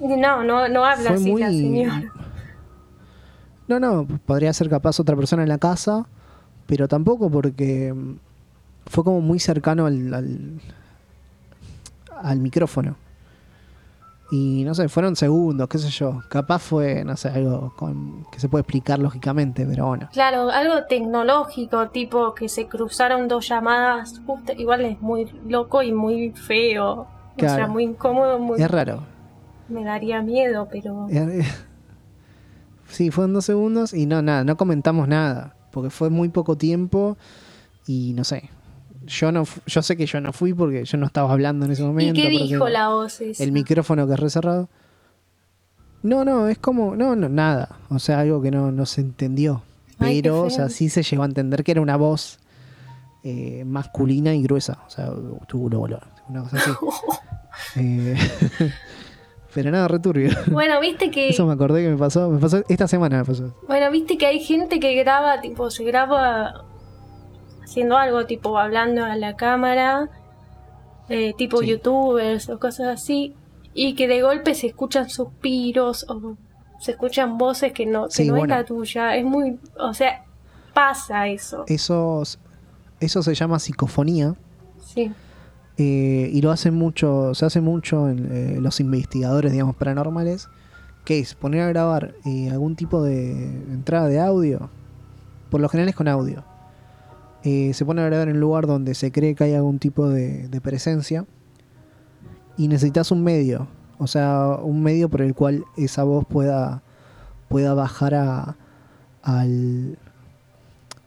No, 0.00 0.42
no, 0.42 0.68
no 0.68 0.84
habla 0.84 1.10
así 1.10 1.30
muy- 1.30 1.40
la 1.42 1.50
señora. 1.50 2.02
No, 3.68 3.78
no, 3.80 4.06
podría 4.26 4.52
ser 4.52 4.68
capaz 4.68 4.98
otra 5.00 5.16
persona 5.16 5.42
en 5.42 5.48
la 5.48 5.58
casa, 5.58 6.06
pero 6.66 6.88
tampoco 6.88 7.30
porque 7.30 7.92
mm, 7.92 8.16
fue 8.86 9.04
como 9.04 9.20
muy 9.20 9.38
cercano 9.38 9.86
al, 9.86 10.12
al, 10.14 10.60
al 12.22 12.38
micrófono. 12.40 12.96
Y 14.30 14.64
no 14.64 14.74
sé, 14.74 14.88
fueron 14.88 15.14
segundos, 15.14 15.68
qué 15.68 15.76
sé 15.76 15.90
yo. 15.90 16.22
Capaz 16.30 16.60
fue, 16.60 17.04
no 17.04 17.16
sé, 17.18 17.28
algo 17.28 17.74
con- 17.76 18.24
que 18.32 18.40
se 18.40 18.48
puede 18.48 18.62
explicar 18.62 18.98
lógicamente, 18.98 19.66
pero 19.66 19.86
bueno. 19.88 20.08
Claro, 20.10 20.48
algo 20.50 20.84
tecnológico, 20.88 21.88
tipo 21.90 22.34
que 22.34 22.48
se 22.48 22.66
cruzaron 22.66 23.28
dos 23.28 23.46
llamadas, 23.48 24.22
justo, 24.26 24.52
igual 24.56 24.86
es 24.86 24.98
muy 25.02 25.26
loco 25.46 25.82
y 25.82 25.92
muy 25.92 26.30
feo. 26.30 26.92
O 26.92 27.06
sea, 27.38 27.56
Claro. 27.56 27.72
muy 27.72 27.84
incómodo, 27.84 28.38
muy... 28.38 28.60
Es 28.60 28.70
raro. 28.70 29.02
me 29.68 29.84
daría 29.84 30.22
miedo, 30.22 30.66
pero... 30.70 31.08
Sí, 32.92 33.10
fueron 33.10 33.32
dos 33.32 33.46
segundos 33.46 33.94
y 33.94 34.06
no, 34.06 34.22
nada, 34.22 34.44
no 34.44 34.56
comentamos 34.56 35.08
nada. 35.08 35.56
Porque 35.70 35.88
fue 35.90 36.10
muy 36.10 36.28
poco 36.28 36.56
tiempo 36.56 37.16
y 37.86 38.12
no 38.14 38.24
sé. 38.24 38.50
Yo 39.06 39.32
no 39.32 39.44
yo 39.66 39.82
sé 39.82 39.96
que 39.96 40.06
yo 40.06 40.20
no 40.20 40.32
fui 40.32 40.54
porque 40.54 40.84
yo 40.84 40.98
no 40.98 41.06
estaba 41.06 41.32
hablando 41.32 41.64
en 41.64 41.72
ese 41.72 41.82
¿Y 41.82 41.86
momento. 41.86 42.14
qué 42.14 42.28
porque 42.28 42.44
dijo 42.44 42.68
la 42.68 42.88
voz 42.88 43.20
esa? 43.20 43.42
El 43.42 43.52
micrófono 43.52 44.06
que 44.06 44.12
es 44.12 44.20
recerrado. 44.20 44.68
No, 46.02 46.24
no, 46.24 46.48
es 46.48 46.58
como. 46.58 46.94
No, 46.94 47.16
no, 47.16 47.28
nada. 47.28 47.76
O 47.88 47.98
sea, 47.98 48.20
algo 48.20 48.42
que 48.42 48.50
no, 48.50 48.70
no 48.70 48.86
se 48.86 49.00
entendió. 49.00 49.62
Ay, 49.98 50.16
qué 50.16 50.22
Pero, 50.22 50.42
o 50.42 50.50
sea, 50.50 50.68
sí 50.68 50.88
se 50.88 51.02
llegó 51.02 51.22
a 51.22 51.26
entender 51.26 51.64
que 51.64 51.72
era 51.72 51.80
una 51.80 51.96
voz 51.96 52.38
eh, 53.24 53.64
masculina 53.64 54.34
y 54.34 54.42
gruesa. 54.42 54.78
O 54.86 54.90
sea, 54.90 55.10
tuvo 55.48 55.66
una 56.28 56.42
cosa 56.42 56.56
así. 56.58 56.70
Eh, 57.76 58.16
pero 59.54 59.70
nada, 59.70 59.88
returbio. 59.88 60.30
Bueno, 60.50 60.80
viste 60.80 61.10
que... 61.10 61.28
Eso 61.28 61.46
me 61.46 61.52
acordé 61.52 61.82
que 61.82 61.90
me 61.90 61.96
pasó. 61.96 62.28
Me 62.30 62.38
pasó 62.38 62.62
esta 62.68 62.88
semana 62.88 63.18
me 63.18 63.24
pasó. 63.24 63.54
Bueno, 63.66 63.90
viste 63.90 64.16
que 64.18 64.26
hay 64.26 64.40
gente 64.40 64.80
que 64.80 64.94
graba, 64.94 65.40
tipo, 65.40 65.70
se 65.70 65.84
graba 65.84 66.64
haciendo 67.62 67.96
algo, 67.96 68.26
tipo, 68.26 68.58
hablando 68.58 69.04
a 69.04 69.16
la 69.16 69.34
cámara, 69.36 70.08
eh, 71.08 71.34
tipo 71.36 71.58
Sí. 71.60 71.68
youtubers 71.68 72.48
o 72.50 72.58
cosas 72.58 72.88
así, 72.88 73.34
y 73.74 73.94
que 73.94 74.08
de 74.08 74.22
golpe 74.22 74.54
se 74.54 74.66
escuchan 74.68 75.08
suspiros 75.08 76.04
o 76.08 76.36
se 76.78 76.92
escuchan 76.92 77.38
voces 77.38 77.72
que 77.72 77.86
no, 77.86 78.06
que 78.06 78.10
Sí, 78.12 78.28
no 78.28 78.34
bueno. 78.36 78.54
es 78.54 78.60
la 78.60 78.64
tuya. 78.66 79.16
Es 79.16 79.24
muy, 79.24 79.58
o 79.78 79.94
sea, 79.94 80.24
pasa 80.74 81.28
eso. 81.28 81.64
Eso, 81.68 82.22
eso 83.00 83.22
se 83.22 83.34
llama 83.34 83.58
psicofonía. 83.58 84.34
Sí. 84.84 85.10
Eh, 85.84 86.30
y 86.32 86.40
lo 86.42 86.52
hacen 86.52 86.74
mucho, 86.74 87.34
se 87.34 87.44
hace 87.44 87.60
mucho 87.60 88.08
en 88.08 88.28
eh, 88.30 88.58
los 88.60 88.78
investigadores, 88.78 89.50
digamos, 89.50 89.74
paranormales, 89.74 90.48
que 91.04 91.18
es 91.18 91.34
poner 91.34 91.62
a 91.62 91.68
grabar 91.68 92.14
eh, 92.24 92.50
algún 92.50 92.76
tipo 92.76 93.02
de 93.02 93.46
entrada 93.72 94.06
de 94.06 94.20
audio, 94.20 94.70
por 95.50 95.60
lo 95.60 95.68
general 95.68 95.88
es 95.88 95.96
con 95.96 96.06
audio. 96.06 96.44
Se 97.42 97.84
pone 97.84 98.00
a 98.00 98.06
grabar 98.06 98.28
en 98.28 98.36
un 98.36 98.40
lugar 98.40 98.68
donde 98.68 98.94
se 98.94 99.10
cree 99.10 99.34
que 99.34 99.42
hay 99.42 99.54
algún 99.54 99.80
tipo 99.80 100.08
de, 100.08 100.48
presencia 100.62 101.26
y 102.56 102.68
necesitas 102.68 103.10
un 103.10 103.24
medio, 103.24 103.66
o 103.98 104.06
sea, 104.06 104.58
un 104.62 104.80
medio 104.80 105.08
por 105.08 105.22
el 105.22 105.34
cual 105.34 105.64
esa 105.76 106.04
voz 106.04 106.24
pueda, 106.24 106.82
pueda 107.48 107.74
bajar 107.74 108.14
a, 108.14 108.56
al 109.24 109.98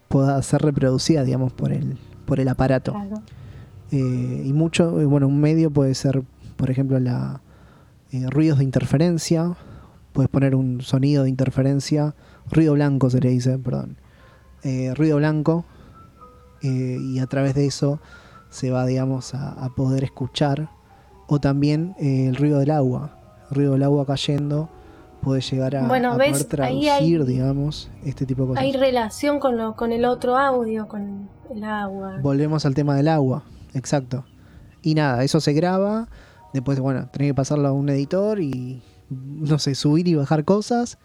pueda 0.10 0.42
ser 0.42 0.62
reproducida, 0.62 1.24
digamos, 1.24 1.54
por 1.54 1.72
el, 1.72 1.98
por 2.26 2.42
el 2.42 2.50
aparato. 2.50 2.94
Eh, 3.92 4.44
y 4.46 4.54
mucho, 4.54 5.00
eh, 5.00 5.06
bueno, 5.06 5.28
un 5.28 5.40
medio 5.40 5.72
puede 5.72 5.94
ser, 5.96 6.24
por 6.58 6.70
ejemplo, 6.72 7.00
la 7.00 7.42
eh, 8.12 8.26
ruidos 8.30 8.58
de 8.60 8.64
interferencia. 8.64 9.56
Puedes 10.14 10.30
poner 10.30 10.56
un 10.56 10.82
sonido 10.82 11.24
de 11.24 11.30
interferencia, 11.30 12.16
ruido 12.50 12.74
blanco 12.74 13.10
se 13.10 13.20
le 13.20 13.30
dice, 13.30 13.58
perdón. 13.58 13.98
Eh, 14.64 14.94
ruido 14.96 15.18
blanco. 15.18 15.66
y 16.62 17.20
a 17.20 17.28
través 17.28 17.54
de 17.54 17.68
eso 17.68 18.00
se 18.50 18.72
va, 18.72 18.86
digamos, 18.88 19.36
a, 19.36 19.52
a 19.52 19.70
poder 19.76 20.04
escuchar. 20.04 20.70
O 21.28 21.40
también 21.40 21.96
el 22.00 22.36
ruido 22.36 22.60
del 22.60 22.72
agua. 22.72 23.18
El 23.50 23.56
ruido 23.58 23.74
del 23.74 23.84
agua 23.84 24.06
cayendo 24.06 24.70
puede 25.22 25.42
llegar 25.42 25.76
a, 25.76 25.88
Bueno, 25.88 26.14
a 26.14 26.18
¿ves? 26.18 26.32
poder 26.32 26.46
traducir, 26.46 26.90
hay- 26.90 27.24
digamos, 27.26 27.90
este 28.04 28.26
tipo 28.26 28.44
de 28.44 28.48
cosas. 28.50 28.64
Hay 28.64 28.72
relación 28.74 29.40
con, 29.40 29.58
lo, 29.58 29.76
con 29.76 29.92
el 29.92 30.06
otro 30.06 30.38
audio, 30.38 30.88
con 30.88 31.28
el 31.54 31.64
agua. 31.64 32.18
Volvemos 32.22 32.66
al 32.66 32.74
tema 32.76 32.96
del 32.96 33.08
agua, 33.08 33.44
exacto. 33.76 34.26
Y 34.82 34.96
nada, 34.96 35.24
eso 35.24 35.40
se 35.40 35.54
graba, 35.54 36.08
después, 36.54 36.80
bueno, 36.80 37.10
tenés 37.12 37.30
que 37.30 37.34
pasarlo 37.36 37.68
a 37.68 37.72
un 37.72 37.90
editor 37.90 38.40
y, 38.40 38.82
no 39.10 39.60
sé, 39.60 39.76
subir 39.76 40.08
y 40.08 40.16
bajar 40.16 40.46
cosas 40.46 40.98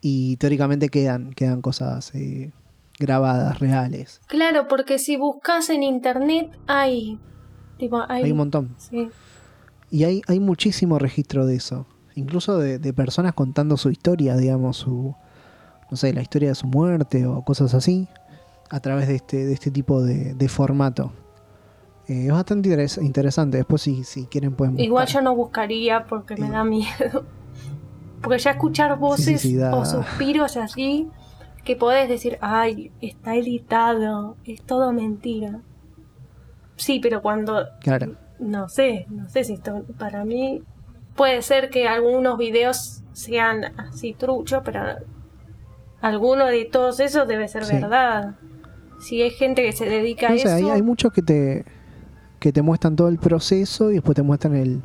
y 0.00 0.36
teóricamente 0.36 0.88
quedan, 0.88 1.32
quedan 1.32 1.62
cosas 1.62 2.14
eh, 2.14 2.52
grabadas, 2.98 3.58
reales. 3.58 4.20
Claro, 4.26 4.68
porque 4.68 4.98
si 4.98 5.16
buscas 5.16 5.70
en 5.70 5.82
internet 5.82 6.50
hay... 6.66 7.18
Tipo, 7.78 8.02
hay, 8.08 8.24
Hay 8.24 8.32
un 8.32 8.38
montón. 8.38 8.74
Sí. 8.78 9.10
Y 9.90 10.04
hay, 10.04 10.22
hay 10.28 10.40
muchísimo 10.40 10.98
registro 10.98 11.46
de 11.46 11.56
eso, 11.56 11.86
incluso 12.14 12.58
de, 12.58 12.78
de 12.78 12.92
personas 12.92 13.34
contando 13.34 13.76
su 13.76 13.90
historia, 13.90 14.36
digamos, 14.36 14.78
su, 14.78 15.14
no 15.90 15.96
sé, 15.96 16.12
la 16.12 16.22
historia 16.22 16.48
de 16.48 16.54
su 16.54 16.66
muerte 16.66 17.26
o 17.26 17.42
cosas 17.42 17.74
así, 17.74 18.08
a 18.70 18.80
través 18.80 19.08
de 19.08 19.16
este, 19.16 19.44
de 19.44 19.52
este 19.52 19.70
tipo 19.70 20.02
de, 20.02 20.34
de 20.34 20.48
formato. 20.48 21.12
Eh, 22.08 22.26
es 22.26 22.32
bastante 22.32 22.68
interes- 22.70 23.02
interesante. 23.02 23.56
Después, 23.58 23.82
si, 23.82 24.04
si 24.04 24.26
quieren, 24.26 24.54
pueden 24.54 24.78
Igual 24.78 25.04
buscar. 25.06 25.22
yo 25.22 25.24
no 25.24 25.34
buscaría 25.36 26.04
porque 26.04 26.36
me 26.36 26.50
da 26.50 26.64
miedo. 26.64 27.24
Porque 28.22 28.38
ya 28.38 28.52
escuchar 28.52 28.98
voces 28.98 29.40
sí, 29.42 29.54
da- 29.56 29.74
o 29.76 29.84
suspiros 29.84 30.56
así, 30.56 31.08
que 31.64 31.76
podés 31.76 32.08
decir, 32.08 32.38
ay, 32.40 32.90
está 33.00 33.36
editado, 33.36 34.36
es 34.44 34.62
todo 34.62 34.92
mentira. 34.92 35.60
Sí, 36.76 36.98
pero 37.00 37.22
cuando, 37.22 37.66
Claro. 37.80 38.16
no 38.40 38.68
sé, 38.68 39.06
no 39.10 39.28
sé 39.28 39.44
si 39.44 39.52
esto 39.54 39.84
para 39.98 40.24
mí 40.24 40.62
puede 41.14 41.40
ser 41.42 41.70
que 41.70 41.86
algunos 41.86 42.36
videos 42.38 43.02
sean 43.12 43.64
así 43.78 44.12
truchos, 44.14 44.62
pero 44.64 44.80
alguno 46.00 46.46
de 46.46 46.64
todos 46.64 46.98
esos 46.98 47.28
debe 47.28 47.46
ser 47.48 47.64
verdad. 47.66 48.34
Si 48.98 49.22
hay 49.22 49.30
gente 49.30 49.62
que 49.62 49.72
se 49.72 49.84
dedica 49.84 50.28
a 50.28 50.30
No 50.30 50.38
sé, 50.38 50.42
eso, 50.48 50.56
hay, 50.56 50.64
hay 50.70 50.82
muchos 50.82 51.12
que 51.12 51.22
te, 51.22 51.64
que 52.46 52.52
te 52.52 52.62
muestran 52.62 52.94
todo 52.94 53.08
el 53.08 53.18
proceso 53.18 53.90
y 53.90 53.94
después 53.94 54.14
te 54.14 54.22
muestran 54.22 54.54
el, 54.54 54.80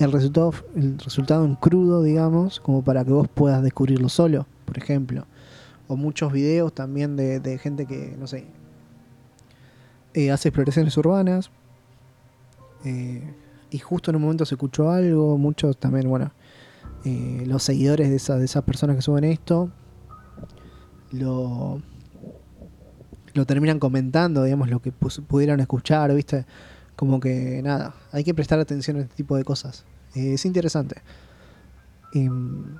el 0.00 0.10
resultado 0.10 0.52
el 0.74 0.98
resultado 0.98 1.44
en 1.44 1.54
crudo, 1.54 2.02
digamos, 2.02 2.58
como 2.58 2.82
para 2.82 3.04
que 3.04 3.12
vos 3.12 3.28
puedas 3.32 3.62
descubrirlo 3.62 4.08
solo, 4.08 4.48
por 4.64 4.76
ejemplo. 4.78 5.24
O 5.86 5.94
muchos 5.94 6.32
videos 6.32 6.72
también 6.74 7.14
de, 7.14 7.38
de 7.38 7.56
gente 7.58 7.86
que, 7.86 8.16
no 8.18 8.26
sé, 8.26 8.46
eh, 10.14 10.32
hace 10.32 10.48
exploraciones 10.48 10.96
urbanas 10.96 11.52
eh, 12.84 13.22
y 13.70 13.78
justo 13.78 14.10
en 14.10 14.16
un 14.16 14.22
momento 14.22 14.44
se 14.44 14.56
escuchó 14.56 14.90
algo, 14.90 15.38
muchos 15.38 15.76
también, 15.76 16.08
bueno, 16.08 16.32
eh, 17.04 17.44
los 17.46 17.62
seguidores 17.62 18.10
de, 18.10 18.16
esa- 18.16 18.38
de 18.38 18.44
esas 18.44 18.64
personas 18.64 18.96
que 18.96 19.02
suben 19.02 19.22
esto 19.22 19.70
lo, 21.12 21.80
lo 23.34 23.46
terminan 23.46 23.78
comentando, 23.78 24.42
digamos, 24.42 24.68
lo 24.68 24.80
que 24.82 24.90
pudieron 24.90 25.60
escuchar, 25.60 26.12
¿viste? 26.12 26.44
Como 26.96 27.18
que 27.20 27.60
nada, 27.62 27.94
hay 28.12 28.22
que 28.24 28.34
prestar 28.34 28.58
atención 28.60 28.96
a 28.98 29.00
este 29.00 29.14
tipo 29.16 29.36
de 29.36 29.44
cosas. 29.44 29.84
Eh, 30.14 30.34
es 30.34 30.44
interesante. 30.44 31.02
Em, 32.12 32.78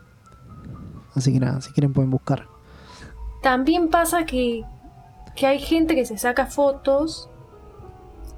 así 1.15 1.33
que 1.33 1.41
nada, 1.41 1.61
si 1.61 1.73
quieren 1.73 1.93
pueden 1.93 2.11
buscar. 2.11 2.47
También 3.43 3.89
pasa 3.89 4.25
que, 4.25 4.65
que 5.35 5.47
hay 5.47 5.59
gente 5.59 5.95
que 5.95 6.05
se 6.07 6.17
saca 6.17 6.47
fotos 6.47 7.29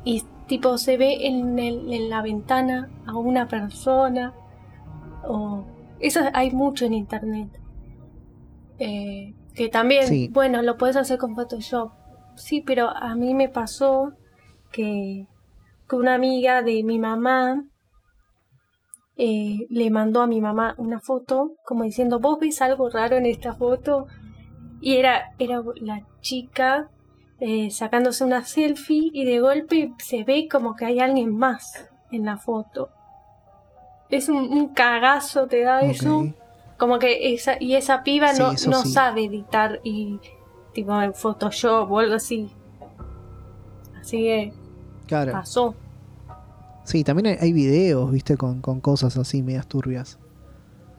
y 0.04 0.24
tipo 0.48 0.78
se 0.78 0.96
ve 0.96 1.26
en, 1.26 1.58
el- 1.58 1.92
en 1.92 2.08
la 2.08 2.22
ventana 2.22 2.88
a 3.06 3.14
una 3.16 3.46
persona. 3.48 4.32
O 5.24 5.64
eso 6.00 6.20
hay 6.32 6.50
mucho 6.52 6.86
en 6.86 6.94
internet. 6.94 7.48
Eh, 8.78 9.34
que 9.54 9.68
también, 9.68 10.06
Sí. 10.06 10.28
bueno, 10.32 10.62
lo 10.62 10.76
puedes 10.76 10.96
hacer 10.96 11.18
con 11.18 11.34
Photoshop. 11.34 11.92
Sí, 12.36 12.62
pero 12.64 12.90
a 12.90 13.14
mí 13.14 13.32
me 13.34 13.48
pasó 13.48 14.12
que, 14.72 15.26
que 15.88 15.96
una 15.96 16.14
amiga 16.14 16.62
de 16.62 16.82
mi 16.82 16.98
mamá 16.98 17.64
eh, 19.16 19.66
le 19.70 19.90
mandó 19.90 20.20
a 20.22 20.26
mi 20.26 20.40
mamá 20.40 20.74
una 20.78 21.00
foto 21.00 21.52
como 21.64 21.84
diciendo, 21.84 22.18
¿vos 22.20 22.38
ves 22.38 22.60
algo 22.60 22.90
raro 22.90 23.16
en 23.16 23.26
esta 23.26 23.54
foto? 23.54 24.06
Y 24.80 24.96
era, 24.96 25.32
era 25.38 25.62
la 25.76 26.02
chica 26.20 26.90
eh, 27.40 27.70
sacándose 27.70 28.24
una 28.24 28.44
selfie 28.44 29.10
y 29.12 29.24
de 29.24 29.40
golpe 29.40 29.92
se 29.98 30.24
ve 30.24 30.48
como 30.50 30.74
que 30.74 30.84
hay 30.86 31.00
alguien 31.00 31.36
más 31.36 31.88
en 32.10 32.24
la 32.26 32.36
foto. 32.36 32.90
Es 34.08 34.28
un, 34.28 34.36
un 34.36 34.68
cagazo, 34.68 35.46
te 35.46 35.62
da 35.62 35.80
eso. 35.80 36.18
Ok. 36.18 36.34
Como 36.78 36.98
que 36.98 37.32
esa, 37.32 37.56
y 37.58 37.74
esa 37.74 38.02
piba 38.02 38.34
Sí, 38.34 38.42
no, 38.42 38.52
eso 38.52 38.70
no 38.70 38.82
sí. 38.82 38.92
sabe 38.92 39.24
editar 39.24 39.80
y 39.82 40.20
tipo 40.74 41.00
en 41.00 41.14
Photoshop 41.14 41.90
o 41.90 41.98
algo 41.98 42.14
así. 42.14 42.50
Así 43.98 44.18
que 44.22 44.52
Claro. 45.06 45.32
pasó. 45.32 45.74
Sí, 46.84 47.02
también 47.04 47.26
hay, 47.26 47.36
hay 47.40 47.52
videos, 47.52 48.10
viste, 48.12 48.36
con, 48.36 48.60
con 48.60 48.80
cosas 48.80 49.16
así 49.16 49.42
medias 49.42 49.66
turbias. 49.66 50.18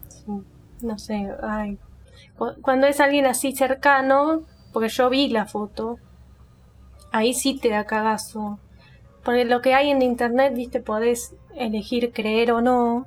Sí, 0.10 0.32
No 0.82 0.98
sé, 1.00 1.30
ay. 1.44 1.78
Cu- 2.38 2.56
Cuando 2.62 2.88
es 2.88 3.00
alguien 3.00 3.26
así 3.26 3.56
cercano, 3.56 4.42
porque 4.74 4.90
yo 4.90 5.10
vi 5.10 5.30
la 5.30 5.46
foto, 5.46 5.98
ahí 7.12 7.34
sí 7.34 7.58
te 7.60 7.70
da 7.70 7.86
cagazo. 7.86 8.60
Porque 9.24 9.46
lo 9.46 9.62
que 9.62 9.74
hay 9.74 9.90
en 9.90 10.02
internet, 10.02 10.54
viste, 10.56 10.80
podés 10.82 11.34
elegir 11.56 12.12
creer 12.14 12.52
o 12.52 12.62
no, 12.62 13.06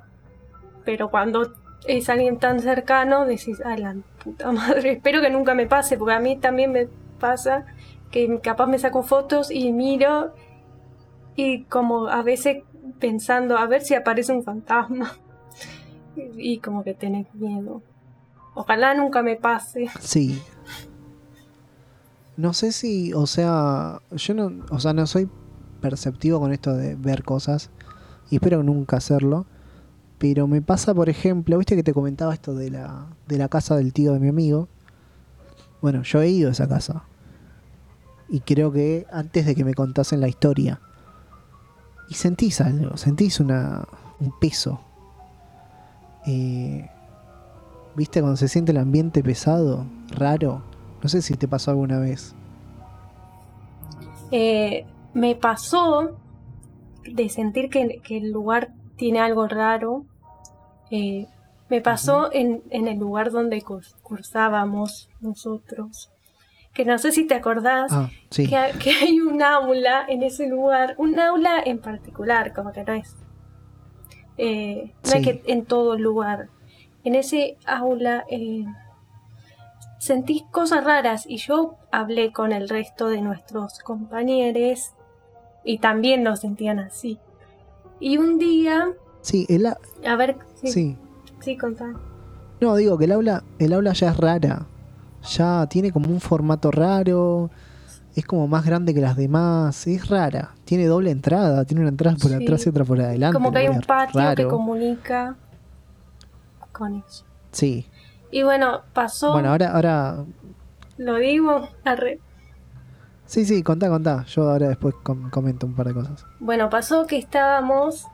pero 0.85 1.09
cuando 1.09 1.53
es 1.87 2.09
alguien 2.09 2.37
tan 2.37 2.59
cercano, 2.59 3.25
decís, 3.25 3.61
a 3.61 3.77
la 3.77 3.95
puta 4.23 4.51
madre, 4.51 4.91
espero 4.93 5.21
que 5.21 5.29
nunca 5.29 5.53
me 5.55 5.65
pase, 5.67 5.97
porque 5.97 6.13
a 6.13 6.19
mí 6.19 6.35
también 6.37 6.71
me 6.71 6.87
pasa 7.19 7.65
que 8.11 8.39
capaz 8.41 8.67
me 8.67 8.77
saco 8.77 9.03
fotos 9.03 9.49
y 9.51 9.71
miro 9.71 10.33
y 11.35 11.63
como 11.63 12.07
a 12.07 12.21
veces 12.23 12.63
pensando 12.99 13.57
a 13.57 13.65
ver 13.65 13.81
si 13.81 13.95
aparece 13.95 14.33
un 14.33 14.43
fantasma 14.43 15.17
y 16.15 16.59
como 16.59 16.83
que 16.83 16.93
tenés 16.93 17.33
miedo. 17.35 17.81
Ojalá 18.53 18.93
nunca 18.93 19.23
me 19.23 19.35
pase. 19.37 19.89
Sí. 19.99 20.41
No 22.37 22.53
sé 22.53 22.71
si, 22.71 23.13
o 23.13 23.27
sea, 23.27 24.01
yo 24.11 24.33
no, 24.33 24.65
o 24.71 24.79
sea, 24.79 24.93
no 24.93 25.05
soy 25.07 25.29
perceptivo 25.79 26.39
con 26.39 26.51
esto 26.51 26.73
de 26.73 26.95
ver 26.95 27.23
cosas 27.23 27.69
y 28.29 28.35
espero 28.35 28.63
nunca 28.63 28.97
hacerlo, 28.97 29.45
pero 30.17 30.47
me 30.47 30.61
pasa, 30.61 30.93
por 30.93 31.09
ejemplo, 31.09 31.57
viste 31.57 31.75
que 31.75 31.83
te 31.83 31.93
comentaba 31.93 32.33
esto 32.33 32.53
de 32.53 32.69
la 32.69 33.07
de 33.27 33.37
la 33.37 33.47
casa 33.49 33.75
del 33.75 33.93
tío 33.93 34.13
de 34.13 34.19
mi 34.19 34.29
amigo. 34.29 34.69
Bueno, 35.81 36.03
yo 36.03 36.21
he 36.21 36.29
ido 36.29 36.49
a 36.49 36.51
esa 36.51 36.67
casa. 36.67 37.03
Y 38.29 38.41
creo 38.41 38.71
que 38.71 39.07
antes 39.11 39.45
de 39.45 39.55
que 39.55 39.65
me 39.65 39.73
contasen 39.73 40.21
la 40.21 40.27
historia. 40.27 40.79
Y 42.11 42.15
sentís 42.15 42.59
algo, 42.59 42.97
sentís 42.97 43.39
una 43.39 43.87
un 44.19 44.37
peso. 44.37 44.81
Eh, 46.27 46.89
¿Viste 47.95 48.19
cuando 48.19 48.35
se 48.35 48.49
siente 48.49 48.73
el 48.73 48.79
ambiente 48.79 49.23
pesado, 49.23 49.85
raro? 50.09 50.61
No 51.01 51.07
sé 51.07 51.21
si 51.21 51.35
te 51.35 51.47
pasó 51.47 51.71
alguna 51.71 51.99
vez. 51.99 52.35
Eh, 54.29 54.85
me 55.13 55.35
pasó 55.35 56.17
de 57.09 57.29
sentir 57.29 57.69
que, 57.69 58.01
que 58.03 58.17
el 58.17 58.31
lugar 58.31 58.73
tiene 58.97 59.21
algo 59.21 59.47
raro. 59.47 60.03
Eh, 60.91 61.27
me 61.69 61.79
pasó 61.79 62.29
en, 62.33 62.61
en 62.71 62.89
el 62.89 62.99
lugar 62.99 63.31
donde 63.31 63.61
curs- 63.63 63.95
cursábamos 64.03 65.09
nosotros. 65.21 66.11
Que 66.73 66.85
no 66.85 66.97
sé 66.97 67.11
si 67.11 67.25
te 67.27 67.33
acordás 67.35 67.91
Ah, 67.91 68.09
sí. 68.29 68.47
que, 68.47 68.55
ha- 68.55 68.71
que 68.71 68.91
hay 68.91 69.19
un 69.19 69.41
aula 69.41 70.05
en 70.07 70.23
ese 70.23 70.47
lugar, 70.47 70.95
un 70.97 71.19
aula 71.19 71.61
en 71.65 71.79
particular, 71.79 72.53
como 72.53 72.71
que 72.71 72.83
no 72.83 72.93
es. 72.93 73.15
eh, 74.37 74.93
no 75.05 75.13
es 75.13 75.23
que 75.23 75.43
en 75.47 75.65
todo 75.65 75.97
lugar. 75.97 76.47
En 77.03 77.15
ese 77.15 77.57
aula 77.65 78.25
eh, 78.29 78.63
sentí 79.99 80.45
cosas 80.51 80.83
raras 80.83 81.25
y 81.27 81.37
yo 81.37 81.75
hablé 81.91 82.31
con 82.31 82.51
el 82.53 82.69
resto 82.69 83.07
de 83.09 83.21
nuestros 83.21 83.79
compañeros 83.79 84.93
y 85.63 85.77
también 85.79 86.23
lo 86.23 86.35
sentían 86.35 86.79
así. 86.79 87.19
Y 87.99 88.17
un 88.17 88.39
día, 88.39 88.93
Sí, 89.21 89.45
el 89.49 89.65
a- 89.67 89.77
a 90.07 90.15
ver, 90.15 90.37
sí, 90.55 90.71
sí, 90.71 90.97
sí. 91.41 91.57
contá. 91.57 91.93
No, 92.61 92.75
digo 92.75 92.97
que 92.97 93.05
el 93.05 93.11
aula, 93.11 93.43
el 93.59 93.73
aula 93.73 93.93
ya 93.93 94.09
es 94.09 94.17
rara. 94.17 94.65
Ya 95.23 95.67
tiene 95.67 95.91
como 95.91 96.09
un 96.09 96.19
formato 96.19 96.71
raro. 96.71 97.49
Es 98.15 98.25
como 98.25 98.47
más 98.47 98.65
grande 98.65 98.93
que 98.93 99.01
las 99.01 99.15
demás. 99.15 99.87
Es 99.87 100.09
rara. 100.09 100.51
Tiene 100.65 100.85
doble 100.85 101.11
entrada. 101.11 101.63
Tiene 101.65 101.81
una 101.81 101.89
entrada 101.89 102.17
por 102.17 102.31
Sí. 102.31 102.43
atrás 102.43 102.65
y 102.65 102.69
otra 102.69 102.83
por 102.83 102.99
adelante. 102.99 103.33
Como 103.33 103.51
que 103.51 103.59
hay 103.59 103.67
un 103.69 103.81
patio 103.81 104.35
que 104.35 104.47
comunica 104.47 105.35
con 106.71 106.95
eso. 107.07 107.25
Sí. 107.51 107.87
Y 108.31 108.43
bueno, 108.43 108.81
pasó, 108.93 109.33
Bueno, 109.33 109.49
ahora, 109.49 109.71
ahora. 109.73 110.25
lo 110.97 111.15
digo. 111.17 111.67
Sí, 113.25 113.45
sí, 113.45 113.63
contá, 113.63 113.87
contá. 113.89 114.23
Yo 114.25 114.49
ahora 114.49 114.67
después 114.69 114.93
com- 115.03 115.29
comento 115.29 115.65
un 115.65 115.73
par 115.75 115.87
de 115.87 115.93
cosas. 115.93 116.25
Bueno, 116.39 116.69
pasó 116.69 117.05
que 117.07 117.17
estábamos 117.17 118.07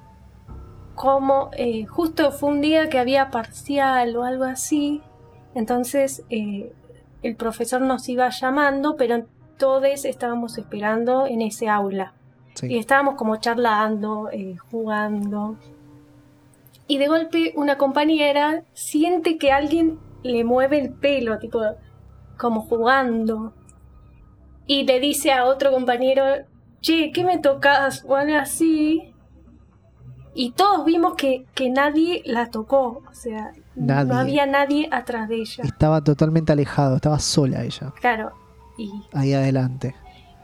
como, 0.96 1.50
eh, 1.58 1.86
justo 1.86 2.32
fue 2.32 2.50
un 2.50 2.62
día 2.62 2.90
que 2.90 3.00
había 3.00 3.30
parcial 3.32 4.16
o 4.16 4.24
algo 4.24 4.44
así, 4.46 5.02
entonces 5.54 6.24
eh, 6.32 6.74
el 7.28 7.36
profesor 7.36 7.82
nos 7.82 8.08
iba 8.10 8.30
llamando, 8.30 8.96
pero 8.96 9.26
todos 9.58 10.06
estábamos 10.06 10.58
esperando 10.58 11.26
en 11.26 11.42
ese 11.42 11.68
aula. 11.70 12.14
Sí. 12.54 12.68
Y 12.68 12.78
estábamos 12.78 13.16
como 13.16 13.36
charlando, 13.38 14.30
eh, 14.32 14.56
jugando. 14.72 15.58
Y 16.88 16.98
de 16.98 17.08
golpe 17.08 17.54
una 17.56 17.78
compañera 17.78 18.64
siente 18.74 19.38
que 19.38 19.52
alguien 19.52 20.00
le 20.24 20.44
mueve 20.44 20.80
el 20.80 20.94
pelo, 20.94 21.38
tipo, 21.38 21.62
como 22.38 22.62
jugando. 22.62 23.54
Y 24.66 24.84
le 24.86 25.00
dice 25.00 25.32
a 25.32 25.46
otro 25.46 25.72
compañero, 25.72 26.24
che, 26.82 27.12
¿qué 27.12 27.24
me 27.24 27.38
tocas? 27.40 28.04
O 28.08 28.16
algo 28.16 28.38
así. 28.38 29.14
Y 30.34 30.52
todos 30.52 30.86
vimos 30.86 31.16
que, 31.16 31.46
que 31.54 31.70
nadie 31.70 32.22
la 32.26 32.50
tocó. 32.50 33.04
O 33.10 33.14
sea, 33.14 33.54
Nadie. 33.78 34.12
no 34.14 34.20
había 34.20 34.46
nadie 34.46 34.90
atrás 34.92 35.30
de 35.30 35.36
ella. 35.42 35.64
Estaba 35.64 36.04
totalmente 36.04 36.52
alejado. 36.52 36.96
Estaba 36.96 37.20
sola 37.20 37.64
ella. 37.64 37.94
Claro. 38.00 38.32
Y, 38.78 38.92
Ahí 39.14 39.34
adelante. 39.34 39.96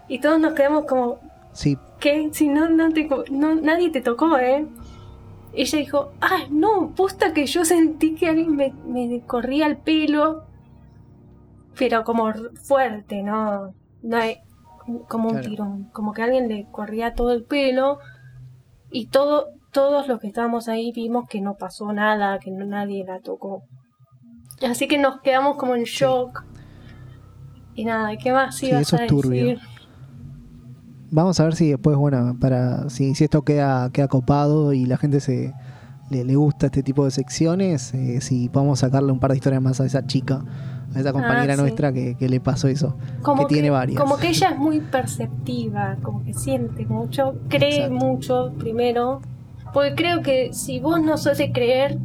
y 0.08 0.20
todos 0.20 0.40
nos 0.40 0.54
quedamos 0.54 0.86
como, 0.86 1.20
Sí, 1.52 1.78
¿Qué? 2.00 2.30
Si 2.32 2.48
no, 2.48 2.68
no 2.70 2.92
te, 2.92 3.08
no, 3.32 3.54
nadie 3.56 3.92
te 3.92 4.02
tocó, 4.02 4.38
¿eh? 4.40 4.66
Ella 5.54 5.78
dijo, 5.78 6.12
ah, 6.20 6.40
no, 6.50 6.94
posta 6.96 7.32
que 7.34 7.46
yo 7.46 7.64
sentí 7.64 8.16
que 8.16 8.28
alguien 8.30 8.56
me, 8.56 8.74
me 8.88 9.22
corría 9.22 9.68
el 9.68 9.78
pelo, 9.78 10.46
pero 11.78 12.04
como 12.04 12.32
fuerte, 12.64 13.22
¿no? 13.22 13.74
no 14.02 14.18
hay- 14.18 14.38
como 15.08 15.30
un 15.30 15.42
tirón, 15.42 15.84
como 15.94 16.12
que 16.14 16.24
alguien 16.24 16.50
le 16.50 16.66
corría 16.72 17.14
todo 17.14 17.32
el 17.32 17.44
pelo 17.44 18.00
y 18.92 19.06
todo, 19.06 19.50
todos 19.74 20.08
los 20.08 20.20
que 20.20 20.28
estábamos 20.28 20.68
ahí 20.70 20.92
vimos 20.94 21.28
que 21.28 21.42
no 21.42 21.56
pasó 21.56 21.92
nada, 21.92 22.40
que 22.40 22.52
no, 22.52 22.66
nadie 22.66 23.04
la 23.06 23.20
tocó. 23.20 23.64
Así 24.66 24.88
que 24.88 24.98
nos 24.98 25.20
quedamos 25.22 25.58
como 25.58 25.76
en 25.76 25.84
shock. 25.84 26.46
Y 27.76 27.86
nada, 27.86 28.16
¿qué 28.16 28.32
más 28.32 28.56
Sí, 28.56 28.68
ibas 28.68 28.84
eso 28.84 28.96
a 28.98 29.02
es 29.04 29.08
turbio. 29.08 29.46
decir? 29.46 29.60
Vamos 31.12 31.40
a 31.40 31.44
ver 31.46 31.56
si 31.56 31.70
después, 31.70 31.96
bueno, 31.98 32.38
para 32.40 32.90
si, 32.90 33.14
si 33.16 33.24
esto 33.26 33.42
queda, 33.44 33.90
queda 33.92 34.08
copado 34.08 34.74
y 34.74 34.86
la 34.86 34.98
gente 34.98 35.20
se 35.20 35.54
le, 36.10 36.24
le 36.24 36.36
gusta 36.36 36.68
este 36.68 36.82
tipo 36.84 37.06
de 37.06 37.12
secciones, 37.12 37.94
eh, 37.94 38.20
si 38.22 38.50
podemos 38.50 38.80
sacarle 38.80 39.12
un 39.12 39.20
par 39.20 39.32
de 39.32 39.38
historias 39.38 39.62
más 39.62 39.80
a 39.80 39.86
esa 39.86 40.06
chica, 40.06 40.44
a 40.96 41.00
esa 41.00 41.12
compañera 41.14 41.54
Ah, 41.54 41.56
sí. 41.56 41.62
nuestra 41.62 41.94
que, 41.94 42.16
que 42.16 42.30
le 42.30 42.40
pasó 42.40 42.68
eso. 42.68 42.96
como 43.22 43.44
que 43.48 43.54
tiene 43.54 43.70
varias. 43.70 44.00
Como 44.02 44.18
que 44.18 44.30
ella 44.30 44.50
es 44.52 44.58
muy 44.58 44.80
perceptiva, 44.82 45.98
como 46.02 46.24
que 46.24 46.34
siente 46.34 46.86
mucho, 46.86 47.36
cree 47.48 47.86
Exacto. 47.86 47.94
mucho 48.06 48.54
primero. 48.58 49.22
Porque 49.74 49.96
creo 49.96 50.22
que 50.22 50.54
si 50.54 50.80
vos 50.80 51.02
no 51.02 51.18
sos 51.18 51.38
de 51.40 51.52
creer, 51.52 51.98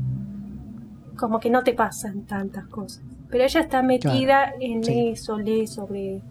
como 1.17 1.39
que 1.39 1.51
no 1.51 1.63
te 1.63 1.75
pasan 1.75 2.23
tantas 2.23 2.67
cosas. 2.67 3.03
Pero 3.29 3.45
ella 3.45 3.61
está 3.61 3.83
metida 3.83 4.55
en 4.59 4.83
sí. 4.83 5.11
eso, 5.11 5.39
lee 5.39 5.67
sobre, 5.67 6.23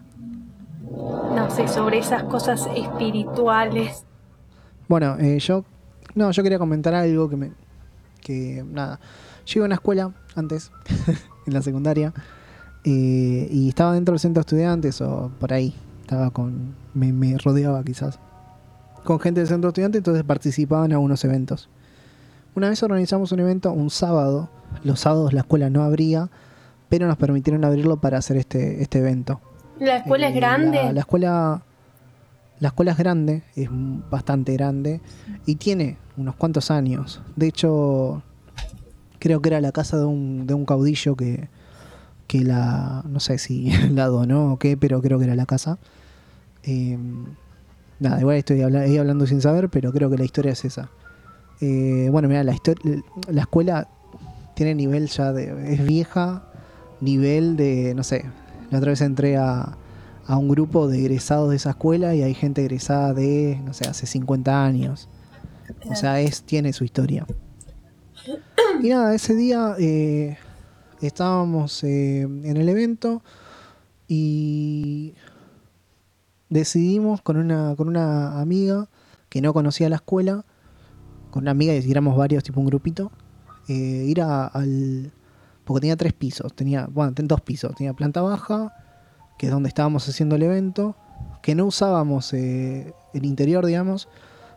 no 0.90 1.48
sé, 1.50 1.68
sobre 1.68 1.98
esas 1.98 2.24
cosas 2.24 2.68
espirituales. 2.74 4.04
Bueno, 4.88 5.16
eh, 5.20 5.38
yo 5.38 5.64
no, 6.14 6.32
yo 6.32 6.42
quería 6.42 6.58
comentar 6.58 6.94
algo 6.94 7.28
que 7.28 7.36
me 7.36 7.52
que 8.20 8.64
nada. 8.68 8.98
Yo 9.46 9.60
iba 9.60 9.66
a 9.66 9.68
una 9.68 9.76
escuela 9.76 10.12
antes 10.34 10.72
en 11.46 11.54
la 11.54 11.62
secundaria 11.62 12.12
eh, 12.84 13.48
y 13.50 13.68
estaba 13.68 13.94
dentro 13.94 14.12
del 14.12 14.20
centro 14.20 14.40
de 14.40 14.42
estudiantes 14.42 15.00
o 15.00 15.30
por 15.38 15.52
ahí. 15.52 15.74
Estaba 16.00 16.30
con 16.30 16.74
me, 16.94 17.12
me 17.12 17.38
rodeaba 17.38 17.84
quizás 17.84 18.18
con 19.04 19.20
gente 19.20 19.40
del 19.40 19.48
centro 19.48 19.68
de 19.68 19.70
estudiantes, 19.70 19.98
entonces 20.00 20.24
participaba 20.24 20.84
en 20.84 20.92
algunos 20.92 21.24
eventos. 21.24 21.68
Una 22.54 22.68
vez 22.68 22.82
organizamos 22.82 23.32
un 23.32 23.40
evento 23.40 23.72
un 23.72 23.90
sábado. 23.90 24.48
Los 24.84 25.00
sábados 25.00 25.32
la 25.32 25.40
escuela 25.40 25.70
no 25.70 25.82
abría, 25.82 26.28
pero 26.88 27.06
nos 27.06 27.16
permitieron 27.16 27.64
abrirlo 27.64 27.98
para 27.98 28.18
hacer 28.18 28.36
este 28.36 28.82
este 28.82 28.98
evento. 28.98 29.40
La 29.78 29.98
escuela 29.98 30.26
Eh, 30.26 30.30
es 30.30 30.36
grande. 30.36 30.82
La, 30.84 30.92
la 30.92 31.00
escuela. 31.00 31.62
La 32.60 32.68
escuela 32.68 32.90
es 32.90 32.98
grande, 32.98 33.44
es 33.54 33.68
bastante 34.10 34.52
grande 34.54 35.00
y 35.46 35.54
tiene 35.54 35.96
unos 36.16 36.34
cuantos 36.34 36.72
años. 36.72 37.22
De 37.36 37.46
hecho, 37.46 38.24
creo 39.20 39.40
que 39.40 39.48
era 39.50 39.60
la 39.60 39.70
casa 39.70 39.96
de 39.96 40.04
un, 40.04 40.48
de 40.48 40.54
un 40.54 40.64
caudillo 40.66 41.14
que, 41.14 41.48
que 42.26 42.40
la. 42.40 43.04
No 43.08 43.20
sé 43.20 43.38
si 43.38 43.70
la 43.92 44.06
donó 44.08 44.54
o 44.54 44.58
qué, 44.58 44.76
pero 44.76 45.00
creo 45.00 45.18
que 45.20 45.26
era 45.26 45.36
la 45.36 45.46
casa. 45.46 45.78
Eh, 46.64 46.98
nada, 48.00 48.20
igual 48.20 48.36
estoy 48.36 48.62
habla- 48.62 48.80
ahí 48.80 48.96
hablando 48.98 49.26
sin 49.26 49.40
saber, 49.40 49.68
pero 49.68 49.92
creo 49.92 50.10
que 50.10 50.18
la 50.18 50.24
historia 50.24 50.52
es 50.52 50.64
esa. 50.64 50.90
Eh, 51.60 52.08
bueno, 52.10 52.28
mira, 52.28 52.44
la 52.44 52.52
escuela 53.40 53.88
tiene 54.54 54.74
nivel 54.74 55.08
ya 55.08 55.32
de. 55.32 55.72
es 55.74 55.84
vieja, 55.84 56.44
nivel 57.00 57.56
de. 57.56 57.94
no 57.94 58.02
sé. 58.04 58.24
La 58.70 58.78
otra 58.78 58.90
vez 58.90 59.00
entré 59.00 59.36
a, 59.36 59.76
a 60.26 60.36
un 60.36 60.48
grupo 60.48 60.88
de 60.88 60.98
egresados 61.00 61.50
de 61.50 61.56
esa 61.56 61.70
escuela 61.70 62.14
y 62.14 62.22
hay 62.22 62.34
gente 62.34 62.60
egresada 62.62 63.14
de, 63.14 63.60
no 63.64 63.72
sé, 63.72 63.88
hace 63.88 64.06
50 64.06 64.64
años. 64.64 65.08
O 65.90 65.94
sea, 65.94 66.20
es, 66.20 66.42
tiene 66.42 66.72
su 66.72 66.84
historia. 66.84 67.26
Y 68.82 68.88
nada, 68.90 69.14
ese 69.14 69.34
día 69.34 69.74
eh, 69.78 70.36
estábamos 71.00 71.82
eh, 71.84 72.20
en 72.22 72.56
el 72.56 72.68
evento 72.68 73.22
y 74.06 75.14
decidimos 76.50 77.20
con 77.22 77.36
una, 77.36 77.74
con 77.76 77.88
una 77.88 78.40
amiga 78.40 78.88
que 79.28 79.40
no 79.40 79.52
conocía 79.52 79.88
la 79.88 79.96
escuela, 79.96 80.44
con 81.30 81.44
una 81.44 81.50
amiga 81.50 81.74
y 81.74 81.90
éramos 81.90 82.16
varios, 82.16 82.42
tipo 82.44 82.60
un 82.60 82.66
grupito, 82.66 83.10
eh, 83.68 83.72
ir 84.06 84.22
a- 84.22 84.46
al... 84.46 85.12
Porque 85.64 85.82
tenía 85.82 85.96
tres 85.96 86.14
pisos, 86.14 86.54
tenía, 86.54 86.86
bueno, 86.90 87.12
ten- 87.12 87.28
dos 87.28 87.42
pisos, 87.42 87.74
tenía 87.74 87.92
planta 87.92 88.22
baja, 88.22 88.72
que 89.38 89.46
es 89.46 89.52
donde 89.52 89.68
estábamos 89.68 90.08
haciendo 90.08 90.36
el 90.36 90.42
evento, 90.42 90.96
que 91.42 91.54
no 91.54 91.66
usábamos 91.66 92.32
eh, 92.32 92.94
el 93.12 93.24
interior, 93.26 93.66
digamos, 93.66 94.08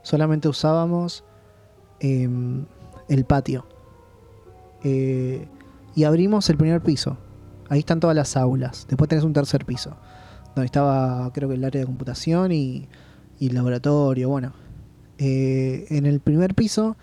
solamente 0.04 0.48
usábamos 0.48 1.24
em, 2.00 2.66
el 3.10 3.26
patio. 3.26 3.66
Eh, 4.84 5.48
y 5.96 6.04
abrimos 6.06 6.50
el 6.50 6.58
primer 6.58 6.82
piso. 6.82 7.18
Ahí 7.70 7.80
están 7.80 8.00
todas 8.00 8.16
las 8.16 8.36
aulas. 8.38 8.86
Después 8.88 9.08
tenés 9.10 9.24
un 9.26 9.34
tercer 9.34 9.66
piso. 9.66 9.96
Donde 10.56 10.66
estaba, 10.66 11.32
creo 11.34 11.50
que 11.50 11.56
el 11.56 11.64
área 11.64 11.80
de 11.82 11.86
computación 11.86 12.52
y, 12.52 12.88
y 13.40 13.50
laboratorio. 13.50 14.30
Bueno. 14.30 14.54
Eh, 15.24 15.86
en 15.90 16.08
el 16.08 16.20
primer 16.20 16.56
piso 16.56 16.98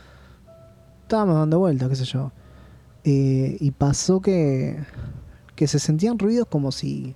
estábamos 1.02 1.36
dando 1.36 1.60
vueltas, 1.60 1.88
qué 1.88 1.96
sé 1.96 2.04
yo. 2.04 2.32
Eh, 3.04 3.56
y 3.60 3.70
pasó 3.70 4.20
que, 4.20 4.76
que 5.54 5.66
se 5.66 5.78
sentían 5.78 6.18
ruidos 6.18 6.46
como 6.48 6.72
si. 6.72 7.14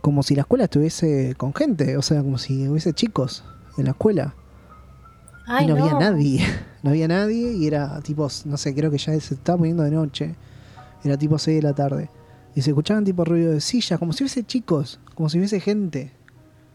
Como 0.00 0.22
si 0.22 0.34
la 0.34 0.42
escuela 0.42 0.64
estuviese 0.64 1.34
con 1.36 1.54
gente. 1.54 1.96
O 1.96 2.02
sea, 2.02 2.22
como 2.22 2.38
si 2.38 2.66
hubiese 2.68 2.92
chicos 2.92 3.44
en 3.76 3.84
la 3.84 3.90
escuela 3.92 4.34
Ay, 5.46 5.64
y 5.64 5.68
no, 5.68 5.74
había 5.74 5.98
nadie. 5.98 6.44
No 6.82 6.90
había 6.90 7.06
nadie 7.06 7.52
y 7.52 7.68
era 7.68 8.00
tipo, 8.00 8.26
no 8.44 8.56
sé, 8.56 8.74
creo 8.74 8.90
que 8.90 8.98
ya 8.98 9.12
se 9.20 9.34
estaba 9.34 9.56
poniendo 9.58 9.84
de 9.84 9.92
noche. 9.92 10.34
Era 11.04 11.16
tipo 11.16 11.38
6 11.38 11.58
de 11.58 11.62
la 11.62 11.74
tarde. 11.74 12.10
Y 12.54 12.62
se 12.62 12.70
escuchaban 12.70 13.04
tipo 13.04 13.24
ruido 13.24 13.52
de 13.52 13.60
sillas, 13.60 13.98
como 13.98 14.12
si 14.12 14.24
hubiese 14.24 14.44
chicos, 14.44 15.00
como 15.14 15.28
si 15.28 15.38
hubiese 15.38 15.60
gente. 15.60 16.12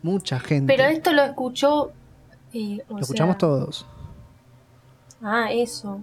Mucha 0.01 0.39
gente. 0.39 0.73
Pero 0.73 0.89
esto 0.89 1.13
lo 1.13 1.23
escuchó. 1.23 1.91
eh, 2.53 2.79
o 2.89 2.93
Lo 2.95 2.99
escuchamos 3.01 3.37
todos. 3.37 3.85
Ah, 5.21 5.51
eso. 5.51 5.99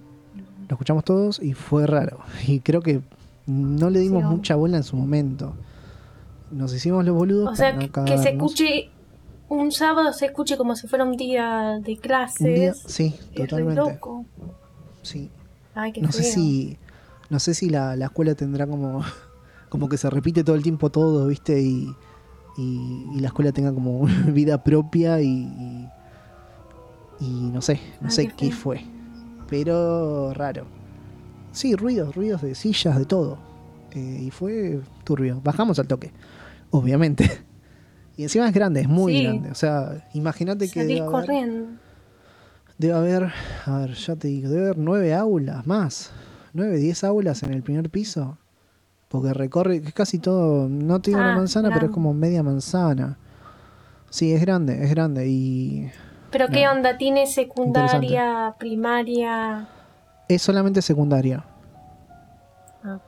Lo 0.69 0.75
escuchamos 0.75 1.05
todos 1.05 1.41
y 1.43 1.55
fue 1.55 1.87
raro. 1.87 2.19
Y 2.47 2.61
creo 2.61 2.83
que 2.83 3.01
no 3.47 3.91
le 3.91 4.01
dimos 4.01 4.23
Sí, 4.23 4.29
mucha 4.29 4.55
bola 4.57 4.77
en 4.77 4.85
su 4.85 4.97
momento. 4.97 5.55
Nos 6.51 6.73
hicimos 6.73 7.05
los 7.05 7.15
boludos. 7.15 7.53
O 7.53 7.57
sea, 7.57 7.73
no 7.73 8.05
que, 8.05 8.19
se 8.19 8.31
escuche. 8.31 8.91
Un 9.49 9.73
sábado 9.73 10.13
se 10.13 10.27
escuche 10.27 10.57
como 10.57 10.75
si 10.75 10.87
fuera 10.87 11.05
un 11.05 11.17
día 11.17 11.79
de 11.83 11.97
clases. 11.99 12.55
Día, 12.55 12.75
sí, 12.75 13.15
totalmente. 13.37 13.81
loco. 13.81 14.25
Sí. 15.03 15.31
Ay, 15.75 15.93
qué 15.93 16.01
no 16.01 16.13
sé 16.13 16.23
si 16.23 16.79
no 17.29 17.39
sé 17.39 17.55
si 17.55 17.69
la, 17.69 17.97
la 17.97 18.07
escuela 18.07 18.35
tendrá 18.35 18.67
como 18.67 19.03
como 19.75 19.89
que 19.89 19.97
se 19.97 20.09
repite 20.09 20.45
todo 20.45 20.55
el 20.55 20.63
tiempo 20.63 20.89
todo 20.89 21.27
viste 21.27 21.61
y, 21.61 21.93
y, 22.57 23.07
y 23.17 23.19
la 23.19 23.27
escuela 23.27 23.51
tenga 23.51 23.75
como 23.75 23.99
una 23.99 24.27
vida 24.31 24.63
propia 24.63 25.21
y, 25.21 25.89
y, 27.19 27.51
no 27.53 27.61
sé 27.61 27.81
no 28.01 28.07
Ay, 28.07 28.15
sé 28.15 28.29
qué 28.29 28.53
fue 28.53 28.83
pero 29.49 30.33
raro 30.33 30.65
sí 31.51 31.75
ruidos 31.75 32.15
ruidos 32.15 32.43
de 32.43 32.55
sillas 32.55 32.97
de 32.99 33.05
todo 33.05 33.37
Eh, 33.97 34.23
y 34.27 34.31
fue 34.31 34.81
turbio 35.03 35.41
bajamos 35.43 35.81
al 35.81 35.89
toque 35.89 36.13
obviamente 36.71 37.29
y 38.17 38.23
encima 38.23 38.47
es 38.47 38.55
grande 38.55 38.81
es 38.83 38.89
muy 38.89 39.15
Sí. 39.15 39.23
grande 39.25 39.51
o 39.51 39.55
sea 39.57 40.07
imagínate 40.15 40.71
que 40.71 40.85
debe 40.85 41.01
haber-. 41.01 41.67
Debe 42.79 42.95
haber, 42.95 43.33
a 43.67 43.79
ver, 43.79 43.95
ya 43.95 44.15
te 44.17 44.29
digo, 44.29 44.49
debe 44.51 44.65
haber 44.67 44.79
nueve 44.79 45.15
aulas 45.15 45.65
más. 45.67 46.11
Nueve, 46.53 46.77
diez 46.79 47.05
aulas 47.05 47.43
en 47.45 47.53
el 47.53 47.63
primer 47.63 47.89
piso. 47.89 48.37
Porque 49.15 49.33
recorre, 49.33 49.81
casi 49.81 50.19
todo, 50.19 50.69
no 50.69 51.01
te 51.01 51.13
digo 51.13 51.21
una 51.21 51.35
Ah, 51.35 51.37
manzana, 51.37 51.71
pero 51.73 51.87
es 51.87 51.93
como 51.93 52.13
media 52.13 52.43
manzana. 52.43 53.17
Sí, 54.11 54.33
es 54.33 54.41
grande, 54.41 54.83
es 54.83 54.91
grande. 54.91 55.29
Y 55.29 55.89
Pero 56.33 56.49
qué 56.49 56.67
onda, 56.67 56.99
tiene 56.99 57.29
secundaria, 57.29 58.57
primaria. 58.59 59.69
es 60.29 60.43
solamente 60.43 60.83
secundaria. 60.83 61.45
Ah. 62.83 62.99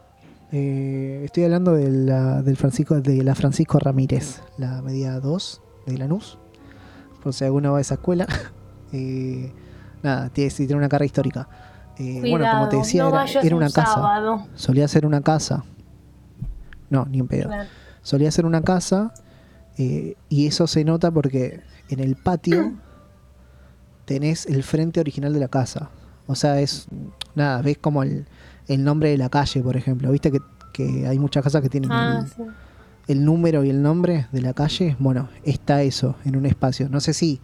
Eh, 0.53 1.23
estoy 1.25 1.43
hablando 1.43 1.73
de 1.73 1.91
la, 1.91 2.41
del 2.43 2.57
Francisco, 2.57 3.01
de 3.01 3.25
la 3.25 3.35
Francisco 3.35 3.81
Ramírez, 3.81 4.43
la 4.59 4.83
media 4.83 5.19
2 5.19 5.61
de 5.87 5.99
Lanús. 5.99 6.39
Por 7.21 7.35
si 7.35 7.45
alguno 7.45 7.73
va 7.73 7.79
a 7.79 7.81
esa 7.81 7.95
escuela. 7.95 8.29
Eh, 8.93 9.53
nada, 10.05 10.29
tiene, 10.29 10.49
tiene 10.53 10.77
una 10.77 10.89
carga 10.89 11.05
histórica. 11.05 11.49
Eh, 11.99 12.21
Cuidado, 12.21 12.31
bueno, 12.31 12.51
como 12.53 12.69
te 12.69 12.77
decía, 12.77 13.03
no 13.03 13.09
era, 13.21 13.25
un 13.49 13.55
una 13.55 13.67
casa. 13.69 13.95
sábado. 13.95 14.47
Solía 14.55 14.87
ser 14.87 15.05
una 15.05 15.21
casa. 15.21 15.65
No, 16.91 17.07
ni 17.07 17.19
en 17.21 17.29
pedo. 17.29 17.49
Claro. 17.49 17.69
Solía 18.03 18.31
ser 18.31 18.47
una 18.47 18.63
casa 18.63 19.13
eh, 19.79 20.15
y 20.29 20.47
eso 20.47 20.67
se 20.67 20.85
nota 20.85 21.11
porque 21.11 21.61
en 21.89 22.01
el 22.01 22.17
patio 22.17 22.75
tenés 24.05 24.47
el 24.47 24.63
frente 24.63 25.01
original 25.01 25.33
de 25.33 25.41
la 25.41 25.49
casa. 25.49 25.91
O 26.27 26.35
sea, 26.35 26.61
es 26.61 26.87
nada, 27.35 27.63
ves 27.63 27.79
como 27.79 28.03
el, 28.03 28.27
el 28.69 28.85
nombre 28.85 29.11
de 29.11 29.19
la 29.19 29.29
calle, 29.29 29.61
por 29.63 29.77
ejemplo. 29.77 30.11
Viste 30.13 30.31
que, 30.31 30.41
que 30.73 31.07
hay 31.07 31.19
muchas 31.19 31.43
casas 31.43 31.63
que 31.63 31.69
tienen 31.69 31.91
Ah, 31.93 32.21
el, 32.23 32.29
sí. 32.29 32.43
el 33.09 33.25
número 33.25 33.65
y 33.65 33.71
el 33.71 33.83
nombre 33.83 34.27
de 34.33 34.41
la 34.43 34.53
calle. 34.55 34.97
Bueno, 34.99 35.29
está 35.45 35.83
eso 35.83 36.17
en 36.25 36.37
un 36.37 36.47
espacio. 36.47 36.89
No 36.89 37.01
sé 37.01 37.13
si 37.13 37.41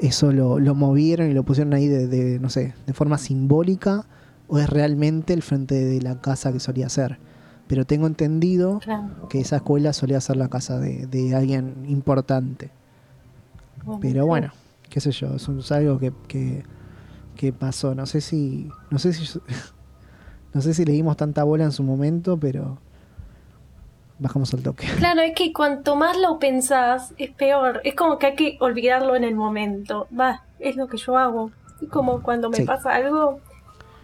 eso 0.00 0.32
lo, 0.32 0.58
lo 0.58 0.74
movieron 0.74 1.30
y 1.30 1.34
lo 1.34 1.44
pusieron 1.44 1.72
ahí 1.74 1.86
de, 1.88 2.06
de, 2.08 2.38
no 2.40 2.50
sé, 2.50 2.74
de 2.86 2.92
forma 2.92 3.18
simbólica 3.18 4.04
o 4.48 4.58
es 4.58 4.68
realmente 4.68 5.32
el 5.32 5.42
frente 5.42 5.74
de 5.76 6.02
la 6.02 6.20
casa 6.20 6.52
que 6.52 6.60
solía 6.60 6.88
ser. 6.88 7.18
Pero 7.66 7.84
tengo 7.86 8.06
entendido 8.06 8.78
Claro. 8.80 9.28
que 9.28 9.40
esa 9.40 9.56
escuela 9.56 9.92
solía 9.92 10.20
ser 10.20 10.36
la 10.36 10.48
casa 10.48 10.78
de, 10.78 11.06
de 11.06 11.34
alguien 11.34 11.84
importante. 11.88 12.70
Pero 14.00 14.26
bueno, 14.26 14.50
qué 14.90 15.00
sé 15.00 15.10
yo, 15.12 15.34
es, 15.34 15.46
un- 15.48 15.58
es 15.60 15.72
algo 15.72 15.98
que, 15.98 16.12
que, 16.28 16.62
que 17.36 17.52
pasó. 17.52 17.94
No 17.94 18.06
sé 18.06 18.20
si. 18.20 18.70
No 18.90 18.98
sé 18.98 19.12
si. 19.12 19.40
No 20.54 20.60
sé 20.60 20.72
si 20.72 20.84
le 20.84 20.92
dimos 20.92 21.16
tanta 21.16 21.42
bola 21.42 21.64
en 21.64 21.72
su 21.72 21.82
momento, 21.82 22.36
pero. 22.36 22.78
Bajamos 24.20 24.54
al 24.54 24.62
toque. 24.62 24.86
Claro, 24.98 25.20
es 25.22 25.34
que 25.34 25.52
cuanto 25.52 25.96
más 25.96 26.16
lo 26.16 26.38
pensás, 26.38 27.12
es 27.18 27.30
peor. 27.32 27.80
Es 27.84 27.94
como 27.96 28.18
que 28.18 28.26
hay 28.26 28.36
que 28.36 28.56
olvidarlo 28.60 29.16
en 29.16 29.24
el 29.24 29.34
momento. 29.34 30.06
Va, 30.18 30.44
es 30.60 30.76
lo 30.76 30.86
que 30.86 30.96
yo 30.96 31.18
hago. 31.18 31.50
Es 31.82 31.88
como 31.88 32.22
cuando 32.22 32.50
me 32.50 32.58
Sí. 32.58 32.64
pasa 32.64 32.94
algo, 32.94 33.40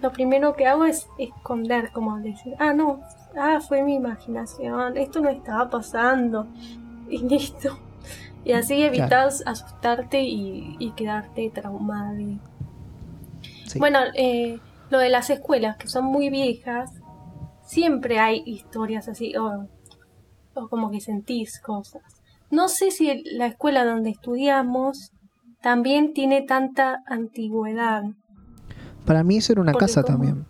lo 0.02 0.12
primero 0.12 0.56
que 0.56 0.66
hago 0.66 0.84
es 0.86 1.06
esconder, 1.18 1.92
como 1.92 2.18
decir, 2.18 2.54
ah, 2.58 2.72
no, 2.74 3.00
ah, 3.37 3.61
fue 3.61 3.83
mi 3.83 3.95
imaginación, 3.95 4.97
esto 4.97 5.20
no 5.20 5.28
estaba 5.31 5.68
pasando. 5.70 6.47
Y 7.09 7.18
listo. 7.28 7.78
Y 8.45 8.53
así 8.53 8.83
evitas 8.83 9.43
asustarte 9.47 10.22
y, 10.22 10.76
y 10.78 10.93
quedarte 10.93 11.51
traumado. 11.51 12.16
Sí. 13.66 13.78
Bueno, 13.78 13.99
eh, 14.14 14.59
lo 14.91 14.99
de 14.99 15.09
las 15.11 15.28
escuelas, 15.31 15.76
que 15.76 15.89
son 15.89 16.05
muy 16.05 16.31
viejas, 16.31 16.91
siempre 17.64 18.18
hay 18.18 18.43
historias 18.47 19.09
así, 19.09 19.37
o, 19.37 19.66
o 20.55 20.68
como 20.68 20.91
que 20.91 21.01
sentís 21.01 21.61
cosas. 21.61 22.03
No 22.51 22.68
sé 22.68 22.91
si 22.91 23.22
la 23.33 23.47
escuela 23.47 23.85
donde 23.85 24.11
estudiamos 24.11 25.12
también 25.61 26.14
tiene 26.14 26.43
tanta 26.43 27.03
antigüedad. 27.07 28.03
Para 29.05 29.22
mí 29.22 29.37
eso 29.37 29.53
era 29.53 29.62
una 29.62 29.72
Porque 29.72 29.87
casa 29.87 30.03
como- 30.03 30.16
también. 30.18 30.47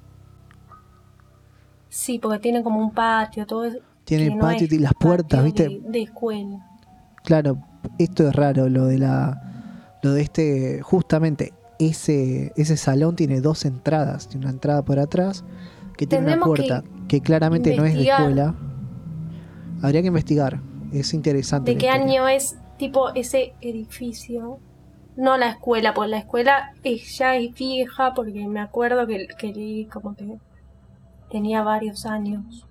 Sí, 1.91 2.21
porque 2.21 2.39
tiene 2.39 2.63
como 2.63 2.81
un 2.81 2.93
patio, 2.93 3.47
todo 3.47 3.65
eso. 3.65 3.79
No 4.09 4.39
patio 4.39 4.67
y 4.71 4.79
las 4.79 4.95
puertas, 4.95 5.45
¿viste? 5.45 5.69
De, 5.69 5.81
de 5.85 6.03
escuela. 6.03 6.67
Claro, 7.23 7.59
esto 7.99 8.27
es 8.29 8.35
raro, 8.35 8.69
lo 8.69 8.87
de 8.87 8.99
la. 8.99 9.99
Lo 10.03 10.13
de 10.13 10.23
este. 10.23 10.81
Justamente, 10.83 11.53
ese, 11.79 12.53
ese 12.57 12.77
salón 12.77 13.17
tiene 13.17 13.41
dos 13.41 13.65
entradas. 13.65 14.29
Tiene 14.29 14.47
una 14.47 14.55
entrada 14.55 14.85
por 14.85 14.99
atrás 14.99 15.45
que 15.97 16.07
tiene 16.07 16.27
una 16.27 16.37
que 16.37 16.41
puerta 16.41 16.85
que, 17.09 17.21
claramente 17.21 17.77
no 17.77 17.85
es 17.85 17.95
de 17.95 18.09
escuela. 18.09 18.55
Habría 19.83 20.01
que 20.01 20.09
investigar. 20.09 20.61
Es 20.93 21.13
interesante. 21.13 21.73
¿De 21.73 21.79
qué 21.79 21.87
historia. 21.87 22.05
año 22.05 22.29
es 22.29 22.57
tipo 22.79 23.11
ese 23.15 23.55
edificio? 23.61 24.59
No 25.17 25.37
la 25.37 25.51
escuela, 25.51 25.93
pues 25.93 26.09
la 26.09 26.19
escuela 26.19 26.73
es, 26.83 27.19
ya 27.19 27.37
es 27.37 27.53
vieja 27.53 28.15
porque 28.15 28.47
me 28.47 28.61
acuerdo 28.61 29.07
que, 29.07 29.27
que 29.39 29.53
leí 29.53 29.85
como 29.87 30.15
que 30.15 30.39
tenía 31.31 31.63
varios 31.63 32.07
años. 32.07 32.67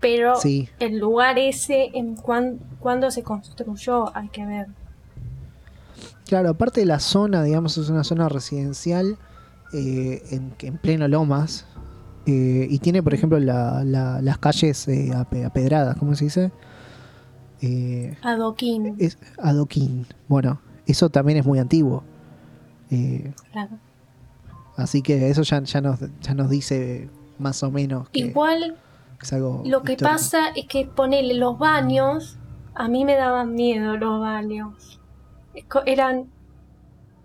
pero 0.00 0.36
Sí. 0.36 0.68
el 0.80 0.98
lugar 0.98 1.38
ese, 1.38 1.90
en 1.94 2.14
cuan- 2.16 2.58
cuándo 2.78 3.10
se 3.10 3.22
construyó, 3.22 4.14
hay 4.14 4.28
que 4.28 4.44
ver. 4.44 4.66
Claro, 6.26 6.50
aparte 6.50 6.80
de 6.80 6.86
la 6.86 7.00
zona, 7.00 7.42
digamos, 7.42 7.78
es 7.78 7.88
una 7.88 8.04
zona 8.04 8.28
residencial 8.28 9.16
eh, 9.72 10.22
en, 10.30 10.52
en 10.60 10.76
pleno 10.78 11.08
Lomas. 11.08 11.64
eh, 12.26 12.66
y 12.70 12.78
tiene, 12.80 13.02
por 13.02 13.12
ejemplo, 13.14 13.38
la- 13.38 13.82
la- 13.84 14.20
las 14.22 14.36
calles 14.38 14.86
eh, 14.88 15.10
ape- 15.14 15.44
apedradas, 15.46 15.96
¿cómo 15.96 16.14
se 16.14 16.24
dice? 16.24 16.52
Eh, 17.62 18.14
Adoquín, 18.22 18.96
es 18.98 19.16
adoquín. 19.38 20.06
Bueno, 20.28 20.60
eso 20.86 21.08
también 21.08 21.38
es 21.38 21.46
muy 21.46 21.58
antiguo. 21.58 22.02
Eh, 22.90 23.32
claro. 23.52 23.78
así 24.76 25.00
que 25.02 25.30
eso 25.30 25.42
ya, 25.42 25.62
ya, 25.62 25.80
nos, 25.80 25.98
ya 26.20 26.34
nos 26.34 26.50
dice 26.50 27.08
más 27.38 27.62
o 27.62 27.70
menos 27.70 28.08
que, 28.10 28.20
Igual 28.20 28.76
que 29.18 29.24
es 29.26 29.32
algo. 29.32 29.62
lo 29.64 29.82
que 29.82 29.92
histórico. 29.92 30.12
pasa 30.16 30.48
es 30.54 30.66
que 30.66 30.86
ponele 30.86 31.34
los 31.34 31.58
baños, 31.58 32.38
a 32.74 32.88
mí 32.88 33.04
me 33.04 33.14
daban 33.16 33.54
miedo 33.54 33.96
los 33.96 34.20
baños. 34.20 35.00
Eran, 35.86 36.30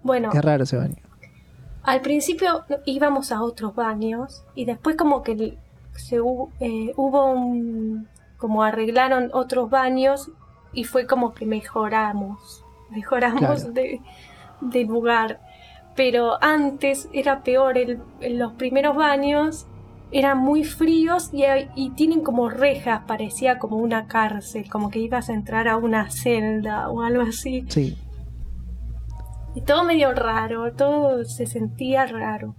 bueno, 0.03 0.29
Es 0.33 0.41
raro 0.43 0.63
ese 0.63 0.77
baño. 0.77 0.95
al 1.83 2.01
principio 2.01 2.63
íbamos 2.85 3.31
a 3.31 3.41
otros 3.41 3.73
baños 3.75 4.43
y 4.55 4.65
después 4.65 4.95
como 4.95 5.23
que 5.23 5.57
se 5.93 6.17
eh, 6.17 6.93
hubo 6.95 7.25
un, 7.31 8.07
como 8.37 8.63
arreglaron 8.63 9.29
otros 9.33 9.69
baños 9.69 10.29
y 10.71 10.83
fue 10.83 11.07
como 11.07 11.33
que 11.33 11.45
mejoramos, 11.45 12.63
mejoramos 12.91 13.39
Claro. 13.63 13.71
de, 13.71 14.01
de 14.61 14.83
lugar. 14.85 15.41
Pero 15.95 16.41
antes 16.41 17.09
era 17.11 17.41
peor, 17.43 17.77
el- 17.77 17.99
en 18.21 18.37
los 18.39 18.53
primeros 18.53 18.95
baños 18.95 19.65
eran 20.11 20.39
muy 20.39 20.63
fríos 20.63 21.29
y, 21.75 21.89
tienen 21.91 22.21
como 22.21 22.49
rejas, 22.49 23.01
parecía 23.07 23.59
como 23.59 23.77
una 23.77 24.07
cárcel, 24.07 24.69
como 24.69 24.89
que 24.89 24.99
ibas 24.99 25.29
a 25.29 25.33
entrar 25.33 25.67
a 25.67 25.77
una 25.77 26.09
celda 26.09 26.89
o 26.89 27.01
algo 27.01 27.21
así. 27.21 27.65
Sí. 27.69 27.97
Y 29.55 29.61
todo 29.61 29.83
medio 29.83 30.13
raro, 30.13 30.71
todo 30.73 31.23
se 31.25 31.45
sentía 31.45 32.05
raro. 32.05 32.55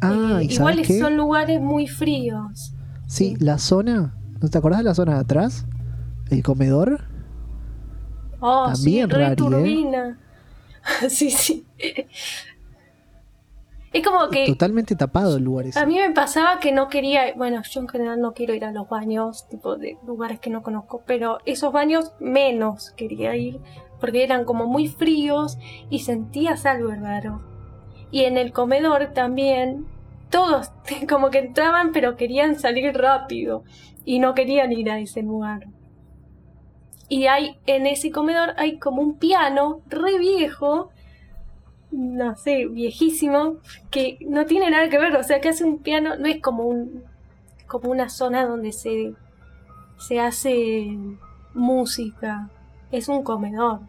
Ah, 0.00 0.38
Eh, 0.40 0.44
¿y 0.44 0.54
igual 0.54 0.74
sabes 0.74 0.88
qué? 0.88 0.98
son 0.98 1.16
lugares 1.16 1.60
muy 1.60 1.86
fríos. 1.86 2.74
Sí, 3.06 3.36
la 3.38 3.58
zona. 3.58 4.14
¿No 4.40 4.48
te 4.48 4.58
acordás 4.58 4.78
de 4.80 4.84
la 4.84 4.94
zona 4.94 5.14
de 5.14 5.20
atrás? 5.20 5.66
El 6.30 6.42
comedor. 6.42 7.04
Oh, 8.40 8.66
También 8.72 9.08
sí, 9.08 9.16
rari, 9.16 9.44
¿eh? 9.52 10.14
sí, 11.08 11.30
sí. 11.30 11.66
Es 13.94 14.04
como 14.04 14.28
que 14.28 14.44
Totalmente 14.46 14.96
tapado 14.96 15.36
el 15.36 15.44
lugar 15.44 15.66
ese. 15.66 15.78
a 15.78 15.86
mí 15.86 15.96
me 15.96 16.10
pasaba 16.10 16.58
que 16.58 16.72
no 16.72 16.88
quería, 16.88 17.32
bueno, 17.36 17.62
yo 17.62 17.80
en 17.80 17.88
general 17.88 18.20
no 18.20 18.34
quiero 18.34 18.52
ir 18.52 18.64
a 18.64 18.72
los 18.72 18.88
baños, 18.88 19.48
tipo 19.48 19.76
de 19.76 19.96
lugares 20.04 20.40
que 20.40 20.50
no 20.50 20.64
conozco, 20.64 21.04
pero 21.06 21.38
esos 21.46 21.72
baños 21.72 22.12
menos 22.18 22.90
quería 22.96 23.36
ir, 23.36 23.60
porque 24.00 24.24
eran 24.24 24.44
como 24.44 24.66
muy 24.66 24.88
fríos 24.88 25.58
y 25.90 26.00
sentías 26.00 26.66
algo 26.66 26.90
raro. 26.90 27.40
Y 28.10 28.24
en 28.24 28.36
el 28.36 28.52
comedor 28.52 29.12
también, 29.14 29.86
todos 30.28 30.72
como 31.08 31.30
que 31.30 31.38
entraban 31.38 31.92
pero 31.92 32.16
querían 32.16 32.58
salir 32.58 32.92
rápido 32.96 33.62
y 34.04 34.18
no 34.18 34.34
querían 34.34 34.72
ir 34.72 34.90
a 34.90 34.98
ese 34.98 35.22
lugar. 35.22 35.68
Y 37.08 37.26
hay, 37.26 37.58
en 37.66 37.86
ese 37.86 38.10
comedor 38.10 38.54
hay 38.56 38.80
como 38.80 39.02
un 39.02 39.18
piano 39.18 39.82
re 39.86 40.18
viejo, 40.18 40.90
no 41.94 42.36
sé, 42.36 42.66
viejísimo, 42.66 43.56
que 43.90 44.18
no 44.20 44.46
tiene 44.46 44.70
nada 44.70 44.88
que 44.88 44.98
ver, 44.98 45.16
o 45.16 45.22
sea 45.22 45.40
que 45.40 45.48
hace 45.48 45.64
un 45.64 45.78
piano, 45.78 46.16
no 46.16 46.26
es 46.26 46.40
como 46.40 46.64
un 46.64 47.04
como 47.66 47.90
una 47.90 48.08
zona 48.08 48.46
donde 48.46 48.72
se, 48.72 49.14
se 49.98 50.20
hace 50.20 50.96
música, 51.54 52.50
es 52.92 53.08
un 53.08 53.22
comedor. 53.22 53.80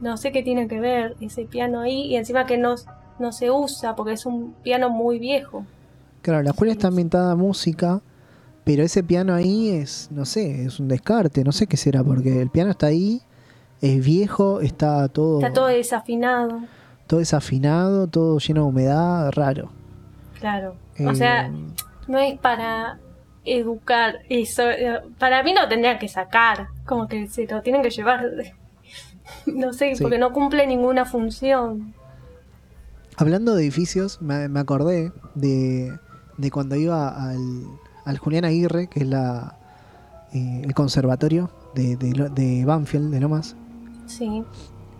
No 0.00 0.16
sé 0.16 0.32
qué 0.32 0.42
tiene 0.42 0.68
que 0.68 0.80
ver 0.80 1.16
ese 1.20 1.44
piano 1.44 1.80
ahí 1.80 2.06
y 2.06 2.16
encima 2.16 2.44
que 2.46 2.58
no, 2.58 2.74
no 3.18 3.32
se 3.32 3.50
usa 3.50 3.94
porque 3.94 4.12
es 4.12 4.26
un 4.26 4.52
piano 4.62 4.90
muy 4.90 5.18
viejo. 5.18 5.64
Claro, 6.22 6.42
la 6.42 6.50
escuela 6.50 6.72
está 6.72 6.88
ambientada 6.88 7.32
a 7.32 7.36
música, 7.36 8.02
pero 8.64 8.82
ese 8.82 9.02
piano 9.02 9.34
ahí 9.34 9.70
es, 9.70 10.08
no 10.10 10.24
sé, 10.24 10.64
es 10.64 10.80
un 10.80 10.88
descarte, 10.88 11.44
no 11.44 11.52
sé 11.52 11.66
qué 11.66 11.76
será, 11.76 12.02
porque 12.04 12.42
el 12.42 12.50
piano 12.50 12.70
está 12.70 12.88
ahí, 12.88 13.22
es 13.80 14.04
viejo, 14.04 14.60
está 14.60 15.08
todo, 15.08 15.38
Está 15.38 15.52
todo 15.52 15.66
desafinado, 15.66 16.60
todo 17.12 17.20
desafinado, 17.20 18.06
todo 18.06 18.38
lleno 18.38 18.62
de 18.62 18.66
humedad, 18.68 19.30
raro. 19.32 19.68
claro. 20.40 20.76
O 21.06 21.14
sea, 21.14 21.48
Eh, 21.48 21.52
no 22.08 22.16
es 22.18 22.38
para 22.38 22.98
educar 23.44 24.20
eso. 24.30 24.62
eh, 24.70 24.98
Para 25.18 25.42
mí 25.42 25.52
no 25.52 25.68
tendrían 25.68 25.98
que 25.98 26.08
sacar, 26.08 26.68
como 26.86 27.08
que 27.08 27.28
se 27.28 27.46
lo 27.46 27.60
tienen 27.60 27.82
que 27.82 27.90
llevar. 27.90 28.24
No 29.46 29.74
sé, 29.74 29.94
Sí. 29.94 30.02
porque 30.02 30.16
no 30.18 30.32
cumple 30.32 30.66
ninguna 30.66 31.04
función. 31.04 31.92
Hablando 33.18 33.54
de 33.54 33.62
edificios, 33.62 34.20
me, 34.22 34.48
me 34.48 34.60
acordé 34.60 35.12
de, 35.34 35.96
de 36.38 36.50
cuando 36.50 36.76
iba 36.76 37.08
al, 37.08 37.64
al 38.06 38.16
Julián 38.18 38.44
Aguirre, 38.46 38.86
que 38.88 39.00
es 39.00 39.06
la, 39.06 39.56
eh, 40.32 40.62
el 40.64 40.72
conservatorio 40.74 41.50
de, 41.74 41.96
de, 41.96 42.12
Lo- 42.14 42.30
de 42.30 42.64
Banfield, 42.64 43.10
de 43.12 43.20
Lomas. 43.20 43.54
Sí. 44.06 44.44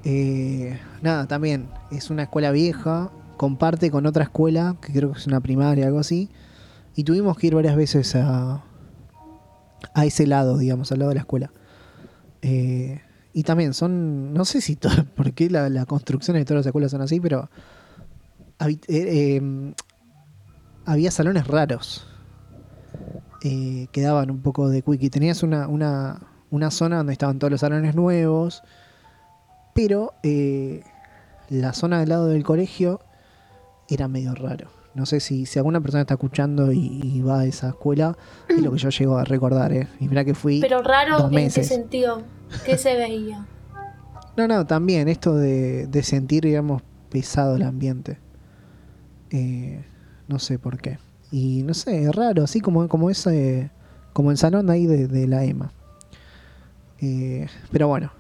Eh, 0.05 0.79
nada, 1.01 1.27
también 1.27 1.69
es 1.91 2.11
una 2.11 2.25
escuela 2.25 2.51
vieja, 2.51 3.11
comparte 3.37 3.91
con 3.91 4.07
otra 4.07 4.25
escuela, 4.25 4.77
que 4.81 4.93
creo 4.93 5.13
que 5.13 5.19
es 5.19 5.27
una 5.27 5.41
primaria, 5.41 5.87
algo 5.87 5.99
así. 5.99 6.31
Y 6.95 7.05
tuvimos 7.05 7.37
que 7.37 7.49
ir 7.49 7.55
varias 7.55 7.77
veces 7.77 8.15
a, 8.15 8.63
a 9.95 10.07
ese 10.07 10.27
lado, 10.27 10.59
digamos, 10.59 10.93
al 10.93 11.01
lado 11.01 11.11
de 11.11 11.15
la 11.17 11.21
escuela. 11.21 11.53
Eh, 12.43 13.01
y 13.33 13.45
también 13.45 13.73
son, 13.73 14.35
no 14.35 14.45
sé 14.45 14.61
si 14.61 14.77
todo, 14.77 15.05
por 15.17 15.33
qué 15.33 15.49
la, 15.49 15.87
construcción 15.87 16.37
de 16.37 16.45
todas 16.45 16.61
las 16.61 16.67
escuelas 16.67 16.91
son 16.91 17.03
así, 17.03 17.21
pero 17.21 17.49
eh, 18.61 18.79
eh, 18.89 19.75
había 20.85 21.11
salones 21.11 21.47
raros 21.47 22.07
que 23.41 23.89
daban 23.97 24.31
un 24.31 24.41
poco 24.41 24.69
de 24.69 24.83
quickie. 24.83 25.11
Tenías 25.11 25.43
una, 25.43 25.67
una, 25.67 26.21
una 26.51 26.71
zona 26.71 26.99
donde 26.99 27.13
estaban 27.13 27.41
todos 27.41 27.51
los 27.51 27.61
salones 27.61 27.97
nuevos, 27.97 28.63
pero 29.75 30.15
eh, 30.23 30.83
la 31.49 31.73
zona 31.73 32.01
del 32.01 32.09
lado 32.11 32.27
del 32.27 32.45
colegio 32.45 33.01
era 33.89 34.09
medio 34.09 34.35
raro. 34.35 34.69
No 34.95 35.07
sé 35.07 35.21
si, 35.21 35.47
si 35.47 35.59
alguna 35.59 35.81
persona 35.81 36.03
está 36.03 36.15
escuchando 36.15 36.71
y, 36.71 37.01
y 37.03 37.23
va 37.23 37.41
a 37.41 37.45
esa 37.47 37.69
escuela, 37.71 38.17
es 38.49 38.61
lo 38.61 38.73
que 38.73 38.79
yo 38.79 38.91
llego 38.91 39.17
a 39.17 39.25
recordar, 39.25 39.73
¿eh? 39.73 39.89
Y 40.01 40.09
mira 40.09 40.23
que 40.25 40.35
fui 40.35 40.61
Pero 40.61 40.83
raro 40.83 41.17
dos 41.17 41.25
en 41.25 41.31
qué 41.31 41.35
meses. 41.37 41.69
sentido, 41.69 42.23
¿qué 42.67 42.77
se 42.79 42.97
veía? 42.97 43.47
No, 44.35 44.49
no, 44.49 44.67
también 44.67 45.09
esto 45.09 45.35
de, 45.35 45.87
de 45.89 46.03
sentir, 46.03 46.45
digamos, 46.45 46.81
pesado 47.11 47.57
el 47.57 47.63
ambiente. 47.63 48.17
Eh, 49.31 49.85
no 50.27 50.39
sé 50.39 50.59
por 50.59 50.79
qué. 50.79 50.99
Y 51.31 51.63
no 51.65 51.75
sé, 51.75 52.05
es 52.05 52.15
raro, 52.15 52.43
así 52.43 52.61
como, 52.61 52.89
como 52.89 53.11
ese, 53.11 53.71
como 54.15 54.31
el 54.31 54.39
salón 54.39 54.71
ahí 54.71 54.87
de, 54.87 55.07
de 55.07 55.27
la 55.27 55.45
EMA. 55.45 55.71
Eh, 56.99 57.47
pero 57.71 57.89
bueno. 57.89 58.11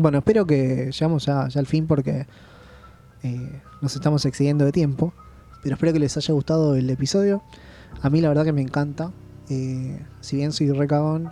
Bueno, 0.00 0.18
espero 0.18 0.46
que 0.46 0.90
llegamos 0.92 1.26
ya, 1.26 1.42
al 1.42 1.66
fin 1.66 1.86
porque 1.86 2.26
eh, 3.22 3.62
nos 3.82 3.94
estamos 3.94 4.24
excediendo 4.24 4.64
de 4.64 4.72
tiempo. 4.72 5.12
Pero 5.62 5.74
espero 5.74 5.92
que 5.92 5.98
les 5.98 6.16
haya 6.16 6.32
gustado 6.32 6.74
el 6.74 6.88
episodio. 6.88 7.42
A 8.00 8.08
mí 8.08 8.20
la 8.20 8.28
verdad 8.28 8.44
que 8.44 8.52
me 8.52 8.62
encanta. 8.62 9.12
Eh, 9.50 10.00
si 10.20 10.36
bien 10.36 10.52
soy 10.52 10.70
recagón, 10.70 11.30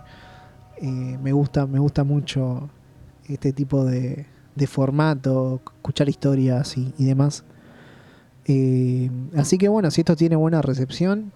eh, 0.77 1.17
me 1.21 1.31
gusta, 1.31 1.65
me 1.65 1.79
gusta 1.79 2.03
mucho 2.03 2.69
este 3.27 3.53
tipo 3.53 3.85
de, 3.85 4.27
formato, 4.67 5.61
escuchar 5.77 6.09
historias 6.09 6.77
y, 6.77 7.05
demás. 7.05 7.43
Eh, 8.45 9.09
así 9.35 9.57
que 9.57 9.67
bueno, 9.67 9.89
si 9.89 10.01
esto 10.01 10.15
tiene 10.15 10.35
buena 10.35 10.61
recepción, 10.61 11.31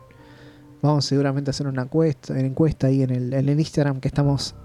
vamos 0.81 1.05
seguramente 1.05 1.49
a 1.49 1.51
hacer 1.51 1.67
una 1.67 1.83
encuesta, 1.83 2.33
una 2.33 2.41
encuesta 2.41 2.87
ahí 2.87 3.01
en 3.01 3.11
el, 3.11 3.59
Instagram 3.59 4.01
que 4.01 4.09
estamos 4.09 4.55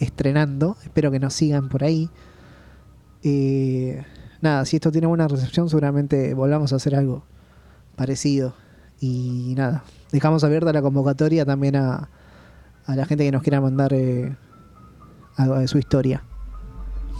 estrenando. 0.00 0.76
Espero 0.82 1.10
que 1.10 1.20
nos 1.20 1.34
sigan 1.34 1.68
por 1.68 1.84
ahí. 1.84 2.10
Eh, 3.22 4.02
nada, 4.40 4.64
si 4.64 4.76
esto 4.76 4.90
tiene 4.90 5.06
buena 5.06 5.28
recepción, 5.28 5.68
seguramente 5.68 6.34
volvamos 6.34 6.72
a 6.72 6.76
hacer 6.76 6.96
algo 6.96 7.22
parecido. 7.94 8.54
Y 9.00 9.54
nada, 9.56 9.84
dejamos 10.10 10.42
abierta 10.42 10.72
la 10.72 10.82
convocatoria 10.82 11.44
también 11.44 11.76
a, 11.76 12.10
a 12.86 12.96
la 12.96 13.06
gente 13.06 13.24
que 13.24 13.32
nos 13.32 13.42
quiera 13.42 13.60
mandar 13.60 13.92
eh, 13.92 14.36
algo 15.36 15.58
de 15.58 15.68
su 15.68 15.78
historia. 15.78 16.24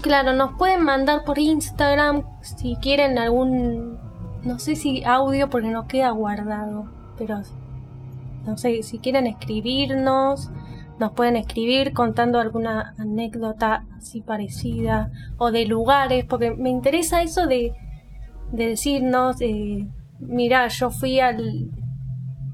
Claro, 0.03 0.33
nos 0.33 0.57
pueden 0.57 0.83
mandar 0.83 1.25
por 1.25 1.39
Instagram 1.39 2.23
si 2.41 2.77
quieren 2.77 3.19
algún, 3.19 3.99
no 4.43 4.59
sé 4.59 4.75
si 4.75 5.05
audio 5.05 5.51
porque 5.51 5.69
no 5.69 5.87
queda 5.87 6.11
guardado, 6.11 6.87
pero 7.19 7.43
no 8.47 8.57
sé, 8.57 8.83
si 8.83 8.99
quieren 8.99 9.27
escribirnos, 9.27 10.51
nos 11.01 11.13
pueden 11.13 11.37
escribir 11.37 11.95
contando 11.95 12.39
alguna 12.39 12.95
anécdota 12.99 13.87
así 13.97 14.21
parecida 14.21 15.11
o 15.39 15.51
de 15.51 15.65
lugares, 15.65 16.27
porque 16.27 16.51
me 16.51 16.69
interesa 16.69 17.23
eso 17.23 17.47
de, 17.47 17.73
de 18.53 18.67
decirnos, 18.69 19.41
eh, 19.41 19.87
mira, 20.19 20.69
yo 20.69 20.91
fui 20.91 21.19
al, 21.19 21.71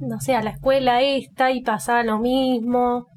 no 0.00 0.20
sé, 0.20 0.36
a 0.36 0.42
la 0.42 0.50
escuela 0.50 1.02
esta 1.02 1.50
y 1.50 1.60
pasaba 1.62 2.04
lo 2.04 2.18
mismo, 2.20 3.08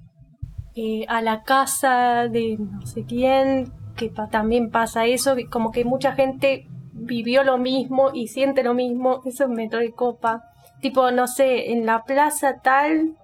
eh, 0.76 1.06
a 1.08 1.22
la 1.22 1.44
casa 1.44 2.28
de 2.28 2.58
no 2.58 2.82
sé 2.88 3.06
quién, 3.06 3.72
que 3.96 4.12
también 4.32 4.72
pasa 4.72 5.06
eso, 5.06 5.36
como 5.52 5.72
que 5.72 5.86
mucha 5.86 6.14
gente 6.14 6.68
vivió 6.92 7.44
lo 7.44 7.60
mismo 7.60 8.10
y 8.14 8.30
siente 8.30 8.64
lo 8.64 8.74
mismo, 8.74 9.22
eso 9.26 9.48
me 9.48 9.70
recopa. 9.70 10.44
Tipo, 10.82 11.12
no 11.12 11.28
sé, 11.28 11.72
en 11.72 11.86
la 11.86 12.04
plaza 12.04 12.62
tal 12.64 13.16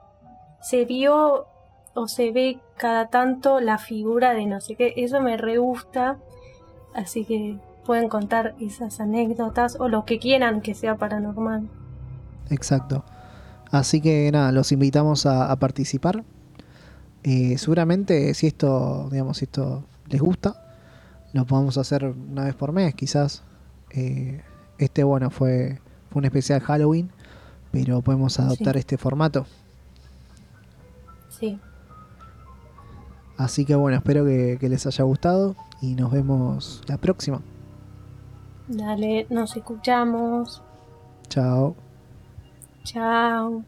se 0.61 0.85
vio 0.85 1.47
o 1.95 2.07
se 2.07 2.31
ve 2.31 2.59
cada 2.77 3.07
tanto 3.07 3.59
la 3.61 3.77
figura 3.79 4.33
de 4.33 4.45
no 4.45 4.61
sé 4.61 4.75
qué, 4.75 4.93
eso 4.97 5.21
me 5.21 5.37
re 5.37 5.57
gusta, 5.57 6.17
así 6.93 7.25
que 7.25 7.57
pueden 7.85 8.09
contar 8.09 8.55
esas 8.59 8.99
anécdotas 8.99 9.77
o 9.79 9.87
lo 9.87 10.05
que 10.05 10.19
quieran 10.19 10.61
que 10.61 10.73
sea 10.75 10.95
paranormal. 10.97 11.67
Exacto. 12.49 13.03
Así 13.71 14.01
que 14.01 14.29
nada, 14.31 14.51
los 14.51 14.71
invitamos 14.71 15.25
a, 15.25 15.51
a 15.51 15.55
participar. 15.57 16.23
Eh, 17.23 17.57
seguramente 17.57 18.33
si 18.35 18.47
esto, 18.47 19.09
digamos, 19.11 19.37
si 19.37 19.45
esto 19.45 19.83
les 20.07 20.21
gusta, 20.21 20.61
lo 21.33 21.45
podemos 21.45 21.77
hacer 21.77 22.05
una 22.05 22.45
vez 22.45 22.55
por 22.55 22.71
mes, 22.71 22.93
quizás. 22.93 23.43
Eh, 23.91 24.41
este, 24.77 25.03
bueno, 25.03 25.29
fue, 25.29 25.79
fue 26.11 26.19
un 26.19 26.25
especial 26.25 26.59
Halloween, 26.61 27.09
pero 27.71 28.01
podemos 28.01 28.39
adoptar 28.39 28.73
Sí. 28.75 28.79
este 28.79 28.97
formato. 28.97 29.45
Sí. 31.29 31.59
Así 33.37 33.65
que 33.65 33.75
bueno, 33.75 33.97
espero 33.97 34.25
que, 34.25 34.57
que 34.59 34.69
les 34.69 34.85
haya 34.85 35.03
gustado 35.03 35.55
y 35.81 35.95
nos 35.95 36.11
vemos 36.11 36.81
la 36.87 36.97
próxima. 36.97 37.41
Dale, 38.67 39.27
nos 39.29 39.55
escuchamos. 39.55 40.63
Chao. 41.29 41.75
Chao. 42.83 43.63